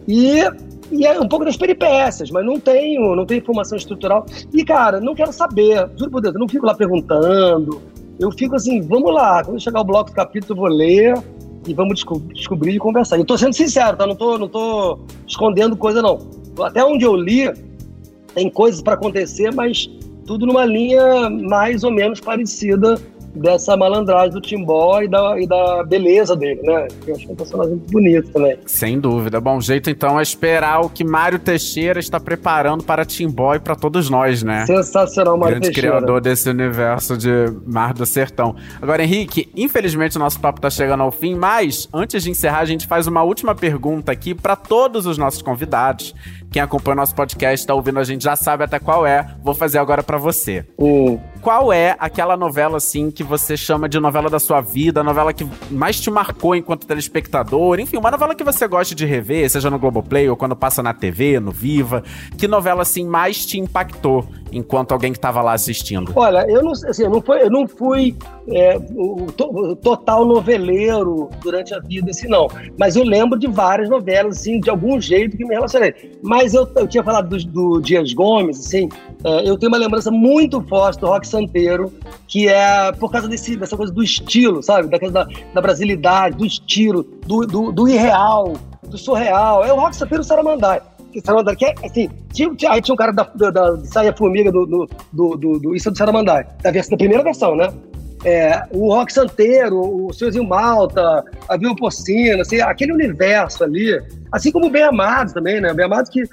e, 0.10 0.42
e 0.92 1.06
é 1.06 1.22
um 1.22 1.28
pouco 1.28 1.46
das 1.46 1.56
peripécias, 1.56 2.32
mas 2.32 2.44
não 2.44 2.60
tenho, 2.60 3.16
não 3.16 3.28
tenho 3.28 3.38
informação 3.38 3.78
estrutural. 3.78 4.26
E, 4.52 4.66
cara, 4.66 5.00
não 5.00 5.14
quero 5.14 5.32
saber, 5.32 5.88
juro 5.96 6.10
por 6.10 6.20
Deus, 6.20 6.34
eu 6.34 6.40
não 6.40 6.48
fico 6.48 6.66
lá 6.66 6.74
perguntando. 6.74 7.80
Eu 8.20 8.32
fico 8.32 8.56
assim, 8.56 8.82
vamos 8.82 9.14
lá, 9.14 9.44
quando 9.44 9.62
chegar 9.62 9.82
o 9.82 9.84
bloco 9.84 10.10
do 10.10 10.16
capítulo, 10.16 10.60
eu 10.60 10.62
vou 10.62 10.76
ler 10.76 11.14
e 11.68 11.76
vamos 11.76 11.94
desco- 11.94 12.20
descobrir 12.34 12.74
e 12.74 12.80
conversar. 12.80 13.18
E 13.18 13.20
eu 13.20 13.26
tô 13.26 13.38
sendo 13.38 13.54
sincero, 13.54 13.96
tá? 13.96 14.08
Não 14.08 14.16
tô, 14.16 14.36
não 14.40 14.50
tô 14.50 14.98
escondendo 15.28 15.78
coisa, 15.78 16.02
não. 16.02 16.18
Até 16.60 16.84
onde 16.84 17.06
eu 17.06 17.16
li, 17.16 17.54
tem 18.34 18.50
coisas 18.50 18.82
para 18.82 18.96
acontecer, 18.96 19.54
mas 19.54 19.88
tudo 20.26 20.48
numa 20.48 20.66
linha 20.66 21.30
mais 21.30 21.84
ou 21.84 21.92
menos 21.92 22.20
parecida 22.20 23.00
dessa 23.36 23.76
malandragem 23.78 24.32
do 24.32 24.42
Timbó 24.42 25.02
e 25.02 25.08
da, 25.08 25.40
e 25.40 25.48
da 25.48 25.84
beleza 25.84 26.36
dele, 26.36 26.62
né? 26.64 26.88
Eu 27.08 27.16
acho 27.16 27.26
que 27.26 27.30
é 27.30 27.34
um 27.34 27.38
personagem 27.38 27.72
muito 27.76 27.92
bonito 27.92 28.30
também. 28.32 28.58
Sem 28.66 29.00
dúvida. 29.00 29.40
Bom 29.40 29.60
jeito, 29.62 29.90
então, 29.90 30.20
é 30.20 30.24
esperar 30.24 30.82
o 30.82 30.90
que 30.90 31.04
Mário 31.04 31.40
Teixeira 31.40 32.00
está 32.00 32.20
preparando 32.20 32.84
para 32.84 33.06
Timbó 33.06 33.56
e 33.56 33.60
para 33.60 33.76
todos 33.76 34.10
nós, 34.10 34.44
né? 34.44 34.66
Sensacional, 34.66 35.38
Mário 35.38 35.60
Grande 35.60 35.74
Teixeira. 35.74 35.98
criador 35.98 36.22
desse 36.22 36.50
universo 36.50 37.18
de 37.18 37.30
Mar 37.66 37.94
do 37.94 38.06
Sertão. 38.06 38.56
Agora, 38.82 39.04
Henrique, 39.04 39.50
infelizmente 39.56 40.18
o 40.18 40.20
nosso 40.20 40.40
papo 40.40 40.60
tá 40.60 40.70
chegando 40.70 41.04
ao 41.04 41.12
fim, 41.12 41.36
mas 41.36 41.88
antes 41.94 42.24
de 42.24 42.32
encerrar, 42.32 42.60
a 42.60 42.66
gente 42.66 42.88
faz 42.88 43.08
uma 43.08 43.24
última 43.24 43.56
pergunta 43.56 44.12
aqui 44.12 44.34
para 44.34 44.56
todos 44.56 45.06
os 45.06 45.18
nossos 45.18 45.42
convidados. 45.42 46.16
Quem 46.52 46.62
acompanha 46.62 46.94
o 46.94 46.98
nosso 46.98 47.14
podcast, 47.14 47.66
tá 47.66 47.74
ouvindo 47.74 48.00
a 48.00 48.04
gente 48.04 48.24
já 48.24 48.36
sabe 48.36 48.64
até 48.64 48.80
qual 48.80 49.06
é. 49.06 49.36
Vou 49.44 49.54
fazer 49.54 49.78
agora 49.78 50.02
para 50.02 50.18
você. 50.18 50.66
Hum. 50.78 51.20
Qual 51.42 51.72
é 51.72 51.96
aquela 52.00 52.36
novela, 52.36 52.78
assim, 52.78 53.12
que 53.12 53.24
você 53.24 53.56
chama 53.56 53.88
de 53.88 54.00
novela 54.00 54.30
da 54.30 54.40
sua 54.40 54.60
vida, 54.60 55.02
a 55.02 55.04
novela 55.04 55.32
que 55.32 55.48
mais 55.70 56.00
te 56.00 56.10
marcou 56.10 56.56
enquanto 56.56 56.88
telespectador? 56.88 57.80
Enfim, 57.80 57.98
uma 57.98 58.12
novela 58.12 58.36
que 58.36 58.44
você 58.44 58.68
gosta 58.68 58.94
de 58.94 59.06
rever, 59.06 59.50
seja 59.50 59.70
no 59.70 59.80
Globoplay 59.80 60.28
ou 60.30 60.36
quando 60.36 60.56
passa 60.56 60.84
na 60.84 60.94
TV, 60.94 61.40
no 61.40 61.52
Viva. 61.52 62.04
Que 62.38 62.48
novela, 62.48 62.82
assim, 62.82 63.06
mais 63.06 63.46
te 63.46 63.60
impactou 63.60 64.28
enquanto 64.52 64.92
alguém 64.92 65.14
que 65.14 65.20
tava 65.20 65.42
lá 65.42 65.54
assistindo? 65.54 66.12
Olha, 66.16 66.46
eu 66.50 66.64
não, 66.64 66.72
assim, 66.72 67.04
eu 67.04 67.10
não 67.10 67.22
fui, 67.22 67.42
eu 67.42 67.50
não 67.50 67.68
fui 67.68 68.16
é, 68.50 68.80
to- 69.38 69.76
total 69.78 70.26
noveleiro 70.26 71.30
durante 71.42 71.74
a 71.74 71.80
vida, 71.80 72.12
assim, 72.12 72.28
não. 72.28 72.48
Mas 72.78 72.96
eu 72.96 73.04
lembro 73.04 73.38
de 73.38 73.48
várias 73.48 73.90
novelas, 73.90 74.38
assim, 74.40 74.60
de 74.60 74.70
algum 74.70 75.00
jeito 75.00 75.38
que 75.38 75.46
me 75.46 75.54
relacionei. 75.54 76.18
Mas 76.24 76.54
eu, 76.54 76.68
eu 76.76 76.88
tinha 76.88 77.04
falado 77.04 77.30
do, 77.30 77.46
do 77.46 77.82
Dias 77.82 78.14
Gomes, 78.14 78.60
assim, 78.60 78.90
é, 79.24 79.50
eu 79.50 79.58
tenho 79.58 79.72
uma 79.72 79.78
lembrança 79.78 80.10
muito 80.12 80.62
forte 80.62 81.00
do 81.00 81.08
Rock 81.08 81.28
Santeiro, 81.28 81.92
que 82.28 82.48
é 82.48 82.92
por 82.94 83.12
causa 83.12 83.28
desse, 83.28 83.56
dessa 83.56 83.76
coisa 83.76 83.92
do 83.94 84.04
estilo, 84.04 84.62
sabe? 84.64 84.88
Da, 84.88 85.00
coisa 85.00 85.14
da, 85.14 85.28
da 85.54 85.62
brasilidade, 85.62 86.38
do 86.38 86.46
estilo, 86.46 87.04
do, 87.26 87.46
do, 87.46 87.72
do 87.72 87.88
irreal, 87.88 88.54
do 88.88 88.98
surreal. 88.98 89.64
É 89.66 89.72
o 89.74 89.76
Rock 89.76 89.96
Santeiro 89.96 90.24
Saramandai. 90.24 90.82
Saramandai, 91.24 91.56
que 91.56 91.66
é, 91.66 91.74
assim, 91.84 92.10
tinha, 92.34 92.50
aí 92.70 92.82
tinha 92.82 92.94
um 92.94 92.98
cara 92.98 93.12
da, 93.12 93.24
da, 93.36 93.50
da 93.52 93.78
Saia 93.86 94.14
Formiga 94.14 94.52
do, 94.52 94.66
do, 94.66 94.90
do, 95.12 95.36
do, 95.36 95.60
do- 95.60 95.76
Isso 95.76 95.90
é 95.90 95.92
do 95.92 95.98
Saramandai, 95.98 96.46
da, 96.62 96.72
da 96.72 96.98
primeira 96.98 97.24
versão, 97.24 97.56
né? 97.56 97.70
É, 98.26 98.64
o 98.72 98.94
Rock 98.94 99.14
Santeiro, 99.14 99.80
o 99.80 100.12
Senhorzinho 100.12 100.44
Malta, 100.44 101.24
a 101.48 101.56
Viu 101.58 101.74
Porcina, 101.76 102.42
assim, 102.42 102.60
aquele 102.60 102.92
universo 102.92 103.64
ali, 103.64 103.98
assim 104.32 104.52
como 104.52 104.68
o 104.68 104.70
Bem 104.70 104.84
Amado 104.84 105.34
também, 105.34 105.62
né? 105.62 105.74
Bem 105.74 105.86
Amado 105.86 106.10
que, 106.10 106.24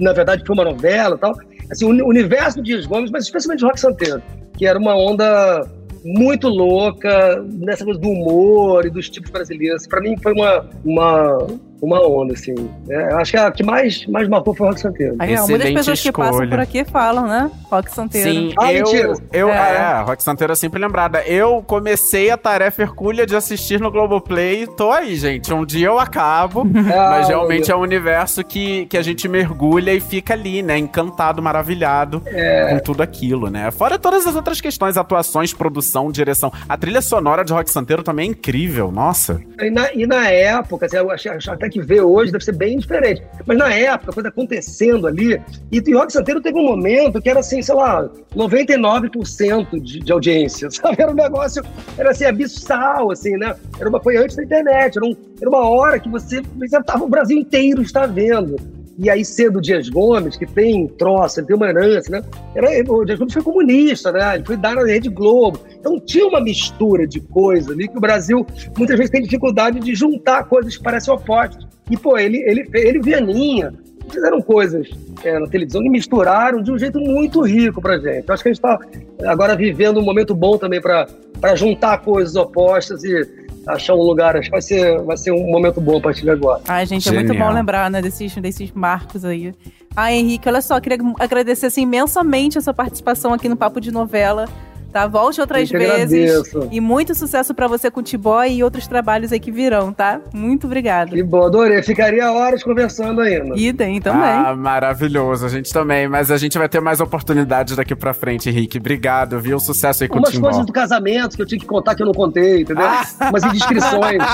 na 0.00 0.12
verdade, 0.12 0.42
foi 0.44 0.54
uma 0.54 0.64
novela 0.64 1.14
e 1.14 1.18
tal. 1.18 1.34
Assim, 1.70 1.84
o 1.84 1.90
uni- 1.90 2.02
universo 2.02 2.56
de 2.60 2.64
Dias 2.72 2.86
Gomes, 2.86 3.10
mas 3.12 3.24
especialmente 3.24 3.62
o 3.64 3.68
Rock 3.68 3.78
Santeiro, 3.80 4.20
que 4.58 4.66
era 4.66 4.76
uma 4.78 4.96
onda 4.96 5.64
muito 6.04 6.48
louca 6.48 7.42
nessa 7.44 7.84
coisa 7.84 7.98
do 7.98 8.08
humor 8.10 8.84
e 8.84 8.90
dos 8.90 9.08
tipos 9.08 9.30
brasileiros. 9.30 9.86
Para 9.86 10.00
mim 10.00 10.16
foi 10.20 10.32
uma, 10.32 10.66
uma, 10.84 11.46
uma 11.80 12.00
onda, 12.06 12.34
assim. 12.34 12.54
É, 12.88 13.12
eu 13.12 13.18
acho 13.18 13.30
que 13.32 13.36
a 13.36 13.50
que 13.50 13.62
mais, 13.62 14.06
mais 14.06 14.28
marcou 14.28 14.54
foi 14.54 14.66
o 14.66 14.70
Rock 14.70 14.80
Santeiro. 14.80 15.16
Aí, 15.18 15.36
ó, 15.36 15.46
muitas 15.46 15.72
pessoas 15.72 16.00
que 16.00 16.12
passam 16.12 16.32
escolha. 16.32 16.50
por 16.50 16.60
aqui 16.60 16.84
falam, 16.84 17.26
né? 17.26 17.50
Rock 17.70 17.94
Santeiro. 17.94 18.30
Sim, 18.30 18.54
Ah, 18.58 18.72
eu, 18.72 18.84
mentira. 18.84 19.12
eu 19.32 19.48
É. 19.48 20.00
é. 20.00 20.02
Rock 20.02 20.22
Santeiro 20.22 20.52
é 20.52 20.56
sempre 20.56 20.80
lembrada. 20.80 21.22
Eu 21.22 21.62
comecei 21.66 22.30
a 22.30 22.36
tarefa 22.36 22.82
hercúlea 22.82 23.26
de 23.26 23.36
assistir 23.36 23.80
no 23.80 23.90
Globoplay. 23.90 24.66
Tô 24.66 24.90
aí, 24.90 25.14
gente. 25.16 25.52
Um 25.52 25.64
dia 25.64 25.88
eu 25.88 25.98
acabo, 25.98 26.64
mas 26.64 27.28
realmente 27.28 27.70
é 27.70 27.76
um 27.76 27.80
universo 27.80 28.42
que, 28.44 28.86
que 28.86 28.96
a 28.96 29.02
gente 29.02 29.28
mergulha 29.28 29.92
e 29.92 30.00
fica 30.00 30.34
ali, 30.34 30.62
né? 30.62 30.78
Encantado, 30.78 31.42
maravilhado 31.42 32.22
com 32.70 32.78
tudo 32.80 33.02
aquilo, 33.02 33.50
né? 33.50 33.70
Fora 33.70 33.98
todas 33.98 34.26
as 34.26 34.34
outras 34.34 34.60
questões, 34.60 34.96
atuações, 34.96 35.52
produção, 35.52 36.10
direção. 36.10 36.52
A 36.68 36.76
trilha 36.76 37.02
sonora 37.02 37.44
de 37.44 37.52
Rock 37.52 37.70
Santeiro 37.70 38.02
também 38.02 38.28
é 38.28 38.30
incrível, 38.30 38.90
nossa. 38.90 39.40
E 39.60 39.70
na, 39.70 39.92
e 39.92 40.06
na 40.06 40.28
época, 40.28 40.86
assim, 40.86 40.96
eu 40.96 41.10
acho, 41.10 41.30
acho 41.30 41.50
até 41.64 41.68
que 41.68 41.80
ver 41.80 42.02
hoje 42.02 42.30
deve 42.30 42.44
ser 42.44 42.52
bem 42.52 42.78
diferente. 42.78 43.22
Mas 43.46 43.56
na 43.56 43.72
época, 43.72 44.12
coisa 44.12 44.28
acontecendo 44.28 45.06
ali, 45.06 45.40
e 45.72 45.80
o 45.94 45.98
Rock 45.98 46.12
Santeiro 46.12 46.40
teve 46.40 46.58
um 46.58 46.64
momento 46.64 47.20
que 47.20 47.28
era 47.30 47.40
assim, 47.40 47.62
sei 47.62 47.74
lá, 47.74 48.08
99% 48.36 49.80
de, 49.80 50.00
de 50.00 50.12
audiência, 50.12 50.70
sabe? 50.72 50.96
Era 51.00 51.10
um 51.10 51.14
negócio, 51.14 51.62
era 51.96 52.10
assim, 52.10 52.24
abissal, 52.24 53.10
assim, 53.10 53.36
né? 53.36 53.54
Era 53.78 53.88
uma, 53.88 54.00
foi 54.00 54.16
antes 54.16 54.36
da 54.36 54.44
internet, 54.44 54.96
era, 54.96 55.06
um- 55.06 55.16
era 55.40 55.48
uma 55.48 55.68
hora 55.68 55.98
que 55.98 56.08
você, 56.08 56.42
você 56.58 56.82
tava, 56.82 57.04
o 57.04 57.08
Brasil 57.08 57.38
inteiro 57.38 57.82
está 57.82 58.06
vendo. 58.06 58.56
E 58.96 59.10
aí, 59.10 59.24
cedo, 59.24 59.60
Dias 59.60 59.88
Gomes, 59.88 60.36
que 60.36 60.46
tem 60.46 60.86
troça, 60.86 61.40
ele 61.40 61.48
tem 61.48 61.56
uma 61.56 61.68
herança, 61.68 62.10
né? 62.10 62.22
Era, 62.54 62.68
o 62.92 63.04
Dias 63.04 63.18
Gomes 63.18 63.34
foi 63.34 63.42
comunista, 63.42 64.12
né? 64.12 64.36
Ele 64.36 64.44
foi 64.44 64.56
dar 64.56 64.76
na 64.76 64.84
Rede 64.84 65.08
Globo. 65.08 65.60
Então 65.78 65.98
tinha 65.98 66.26
uma 66.26 66.40
mistura 66.40 67.06
de 67.06 67.20
coisa 67.20 67.72
ali 67.72 67.88
que 67.88 67.98
o 67.98 68.00
Brasil 68.00 68.46
muitas 68.76 68.96
vezes 68.96 69.10
tem 69.10 69.22
dificuldade 69.22 69.80
de 69.80 69.94
juntar 69.94 70.44
coisas 70.44 70.76
que 70.76 70.82
parecem 70.82 71.12
opostas. 71.12 71.66
E, 71.90 71.96
pô, 71.96 72.16
ele, 72.16 72.38
ele, 72.38 72.68
ele 72.72 73.00
Vianinha, 73.00 73.74
fizeram 74.08 74.40
coisas 74.40 74.88
é, 75.22 75.38
na 75.38 75.46
televisão 75.46 75.82
e 75.82 75.88
misturaram 75.88 76.62
de 76.62 76.70
um 76.70 76.78
jeito 76.78 76.98
muito 77.00 77.40
rico 77.42 77.80
pra 77.80 77.98
gente. 77.98 78.28
Eu 78.28 78.34
acho 78.34 78.42
que 78.42 78.48
a 78.48 78.52
gente 78.52 78.64
está 78.64 78.78
agora 79.26 79.56
vivendo 79.56 79.98
um 79.98 80.04
momento 80.04 80.34
bom 80.34 80.56
também 80.56 80.80
para 80.80 81.56
juntar 81.56 81.98
coisas 81.98 82.36
opostas 82.36 83.02
e 83.04 83.43
achar 83.66 83.94
um 83.94 84.02
lugar. 84.02 84.36
Acho 84.36 84.46
que 84.46 84.52
vai 84.52 84.62
ser, 84.62 85.00
vai 85.02 85.16
ser 85.16 85.32
um 85.32 85.46
momento 85.50 85.80
bom 85.80 85.98
a 85.98 86.00
partir 86.00 86.22
de 86.22 86.30
agora. 86.30 86.62
Ai, 86.68 86.86
gente, 86.86 87.04
Genial. 87.04 87.22
é 87.22 87.26
muito 87.26 87.38
bom 87.38 87.50
lembrar, 87.50 87.90
né, 87.90 88.00
desses, 88.02 88.34
desses 88.36 88.70
marcos 88.72 89.24
aí. 89.24 89.54
Ah, 89.96 90.12
Henrique, 90.12 90.48
olha 90.48 90.60
só, 90.60 90.80
queria 90.80 90.98
agradecer 91.20 91.66
assim, 91.66 91.82
imensamente 91.82 92.58
a 92.58 92.60
sua 92.60 92.74
participação 92.74 93.32
aqui 93.32 93.48
no 93.48 93.56
Papo 93.56 93.80
de 93.80 93.92
Novela 93.92 94.48
tá? 94.94 95.08
Volte 95.08 95.40
outras 95.40 95.68
vezes. 95.68 96.30
Agradeço. 96.30 96.68
E 96.70 96.80
muito 96.80 97.16
sucesso 97.16 97.52
para 97.52 97.66
você 97.66 97.90
com 97.90 97.98
o 97.98 98.02
Tiboy 98.02 98.52
e 98.52 98.62
outros 98.62 98.86
trabalhos 98.86 99.32
aí 99.32 99.40
que 99.40 99.50
virão, 99.50 99.92
tá? 99.92 100.20
Muito 100.32 100.68
obrigada. 100.68 101.10
Que 101.10 101.22
bom, 101.22 101.44
adorei. 101.44 101.82
Ficaria 101.82 102.30
horas 102.30 102.62
conversando 102.62 103.20
ainda. 103.20 103.58
Idem 103.58 104.00
também. 104.00 104.22
Ah, 104.22 104.54
maravilhoso. 104.56 105.46
A 105.46 105.48
gente 105.48 105.72
também, 105.72 106.06
mas 106.06 106.30
a 106.30 106.36
gente 106.36 106.56
vai 106.56 106.68
ter 106.68 106.80
mais 106.80 107.00
oportunidades 107.00 107.74
daqui 107.74 107.96
pra 107.96 108.14
frente, 108.14 108.48
Henrique. 108.48 108.78
Obrigado, 108.78 109.40
viu? 109.40 109.58
Sucesso 109.58 110.04
aí 110.04 110.08
com 110.08 110.18
Umas 110.18 110.28
o 110.28 110.32
Timbó. 110.32 110.46
coisas 110.46 110.64
do 110.64 110.72
casamento 110.72 111.34
que 111.34 111.42
eu 111.42 111.46
tinha 111.46 111.58
que 111.58 111.66
contar 111.66 111.96
que 111.96 112.02
eu 112.02 112.06
não 112.06 112.14
contei, 112.14 112.60
entendeu? 112.60 112.86
Ah. 112.86 113.04
Umas 113.30 113.42
indiscrições. 113.42 114.18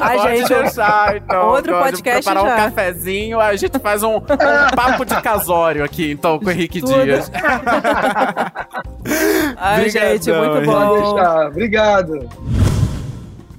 a 0.00 0.10
Pode 0.12 0.36
gente, 0.36 0.54
deixar, 0.54 1.16
então. 1.16 1.48
Outro 1.48 1.76
podcast 1.76 2.22
preparar 2.22 2.44
já. 2.44 2.52
um 2.52 2.56
cafezinho, 2.56 3.40
a 3.40 3.56
gente 3.56 3.76
faz 3.80 4.04
um, 4.04 4.18
um 4.18 4.20
papo 4.20 5.04
de 5.04 5.20
casório 5.20 5.82
aqui, 5.82 6.12
então, 6.12 6.38
com 6.38 6.46
o 6.46 6.50
Henrique 6.50 6.80
Tudo. 6.80 7.02
Dias. 7.02 7.28
Ai, 9.56 9.88
gente, 9.90 10.30
muito 10.30 10.66
bom. 10.66 11.14
Deixar. 11.14 11.46
Obrigado. 11.48 12.28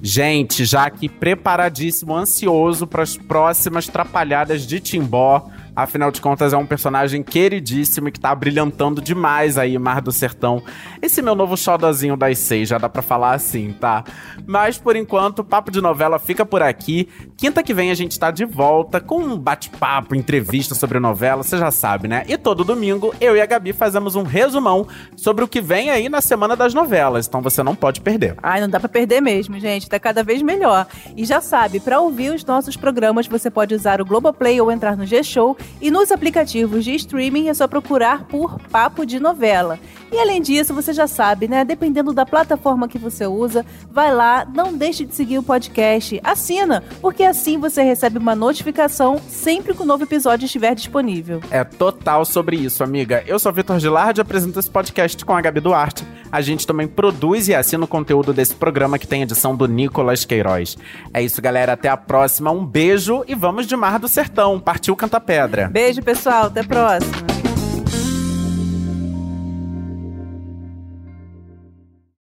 Gente, 0.02 0.64
já 0.64 0.84
aqui 0.84 1.08
preparadíssimo, 1.08 2.14
ansioso 2.16 2.86
para 2.86 3.02
as 3.02 3.16
próximas 3.16 3.86
trapalhadas 3.86 4.66
de 4.66 4.80
Timbó. 4.80 5.50
Afinal 5.82 6.10
de 6.10 6.20
contas, 6.20 6.52
é 6.52 6.56
um 6.56 6.66
personagem 6.66 7.22
queridíssimo 7.22 8.08
e 8.08 8.12
que 8.12 8.20
tá 8.20 8.34
brilhantando 8.34 9.00
demais 9.00 9.58
aí, 9.58 9.78
Mar 9.78 10.00
do 10.00 10.12
Sertão. 10.12 10.62
Esse 11.00 11.22
meu 11.22 11.34
novo 11.34 11.56
xodozinho 11.56 12.16
das 12.16 12.38
seis, 12.38 12.68
já 12.68 12.78
dá 12.78 12.88
pra 12.88 13.02
falar 13.02 13.34
assim, 13.34 13.72
tá? 13.72 14.04
Mas 14.46 14.78
por 14.78 14.96
enquanto, 14.96 15.40
o 15.40 15.44
Papo 15.44 15.70
de 15.70 15.80
Novela 15.80 16.18
fica 16.18 16.44
por 16.44 16.62
aqui. 16.62 17.08
Quinta 17.36 17.62
que 17.62 17.72
vem 17.72 17.90
a 17.90 17.94
gente 17.94 18.18
tá 18.18 18.30
de 18.30 18.44
volta 18.44 19.00
com 19.00 19.18
um 19.22 19.36
bate-papo, 19.36 20.14
entrevista 20.14 20.74
sobre 20.74 20.98
novela, 20.98 21.42
você 21.42 21.56
já 21.56 21.70
sabe, 21.70 22.08
né? 22.08 22.24
E 22.28 22.36
todo 22.36 22.64
domingo, 22.64 23.14
eu 23.20 23.36
e 23.36 23.40
a 23.40 23.46
Gabi 23.46 23.72
fazemos 23.72 24.14
um 24.16 24.22
resumão 24.22 24.86
sobre 25.16 25.44
o 25.44 25.48
que 25.48 25.60
vem 25.60 25.90
aí 25.90 26.08
na 26.08 26.20
Semana 26.20 26.54
das 26.54 26.74
Novelas. 26.74 27.26
Então 27.26 27.40
você 27.40 27.62
não 27.62 27.74
pode 27.74 28.00
perder. 28.00 28.34
Ai, 28.42 28.60
não 28.60 28.68
dá 28.68 28.78
pra 28.78 28.88
perder 28.88 29.20
mesmo, 29.20 29.58
gente. 29.58 29.88
Tá 29.88 29.98
cada 29.98 30.22
vez 30.22 30.42
melhor. 30.42 30.86
E 31.16 31.24
já 31.24 31.40
sabe, 31.40 31.80
pra 31.80 32.00
ouvir 32.00 32.34
os 32.34 32.44
nossos 32.44 32.76
programas, 32.76 33.26
você 33.26 33.50
pode 33.50 33.74
usar 33.74 34.00
o 34.00 34.04
Globoplay 34.04 34.60
ou 34.60 34.70
entrar 34.70 34.96
no 34.96 35.06
G-Show. 35.06 35.56
E 35.80 35.90
nos 35.90 36.10
aplicativos 36.10 36.84
de 36.84 36.94
streaming 36.94 37.48
é 37.48 37.54
só 37.54 37.66
procurar 37.66 38.24
por 38.24 38.58
Papo 38.70 39.04
de 39.04 39.20
Novela. 39.20 39.78
E 40.12 40.18
além 40.18 40.42
disso, 40.42 40.74
você 40.74 40.92
já 40.92 41.06
sabe, 41.06 41.46
né? 41.46 41.64
Dependendo 41.64 42.12
da 42.12 42.26
plataforma 42.26 42.88
que 42.88 42.98
você 42.98 43.26
usa, 43.26 43.64
vai 43.90 44.12
lá, 44.12 44.44
não 44.44 44.76
deixe 44.76 45.04
de 45.04 45.14
seguir 45.14 45.38
o 45.38 45.42
podcast, 45.42 46.20
assina, 46.24 46.82
porque 47.00 47.22
assim 47.22 47.58
você 47.58 47.82
recebe 47.82 48.18
uma 48.18 48.34
notificação 48.34 49.20
sempre 49.28 49.74
que 49.74 49.82
o 49.82 49.86
novo 49.86 50.04
episódio 50.04 50.46
estiver 50.46 50.74
disponível. 50.74 51.40
É 51.50 51.62
total 51.62 52.24
sobre 52.24 52.56
isso, 52.56 52.82
amiga. 52.82 53.22
Eu 53.26 53.38
sou 53.38 53.52
Vitor 53.52 53.78
Gilardi 53.78 54.20
apresento 54.20 54.58
esse 54.58 54.70
podcast 54.70 55.24
com 55.24 55.34
a 55.34 55.40
Gabi 55.40 55.60
Duarte. 55.60 56.04
A 56.32 56.40
gente 56.40 56.66
também 56.66 56.86
produz 56.86 57.48
e 57.48 57.54
assina 57.54 57.84
o 57.84 57.88
conteúdo 57.88 58.32
desse 58.32 58.54
programa 58.54 58.98
que 58.98 59.06
tem 59.06 59.22
edição 59.22 59.54
do 59.56 59.66
Nicolas 59.66 60.24
Queiroz. 60.24 60.76
É 61.12 61.22
isso, 61.22 61.42
galera. 61.42 61.72
Até 61.72 61.88
a 61.88 61.96
próxima. 61.96 62.50
Um 62.50 62.64
beijo 62.64 63.24
e 63.26 63.34
vamos 63.34 63.66
de 63.66 63.76
Mar 63.76 63.98
do 63.98 64.08
Sertão. 64.08 64.60
Partiu 64.60 64.94
Canta 64.94 65.20
Pedra. 65.20 65.68
Beijo, 65.68 66.02
pessoal. 66.02 66.46
Até 66.46 66.60
a 66.60 66.64
próxima. 66.64 67.39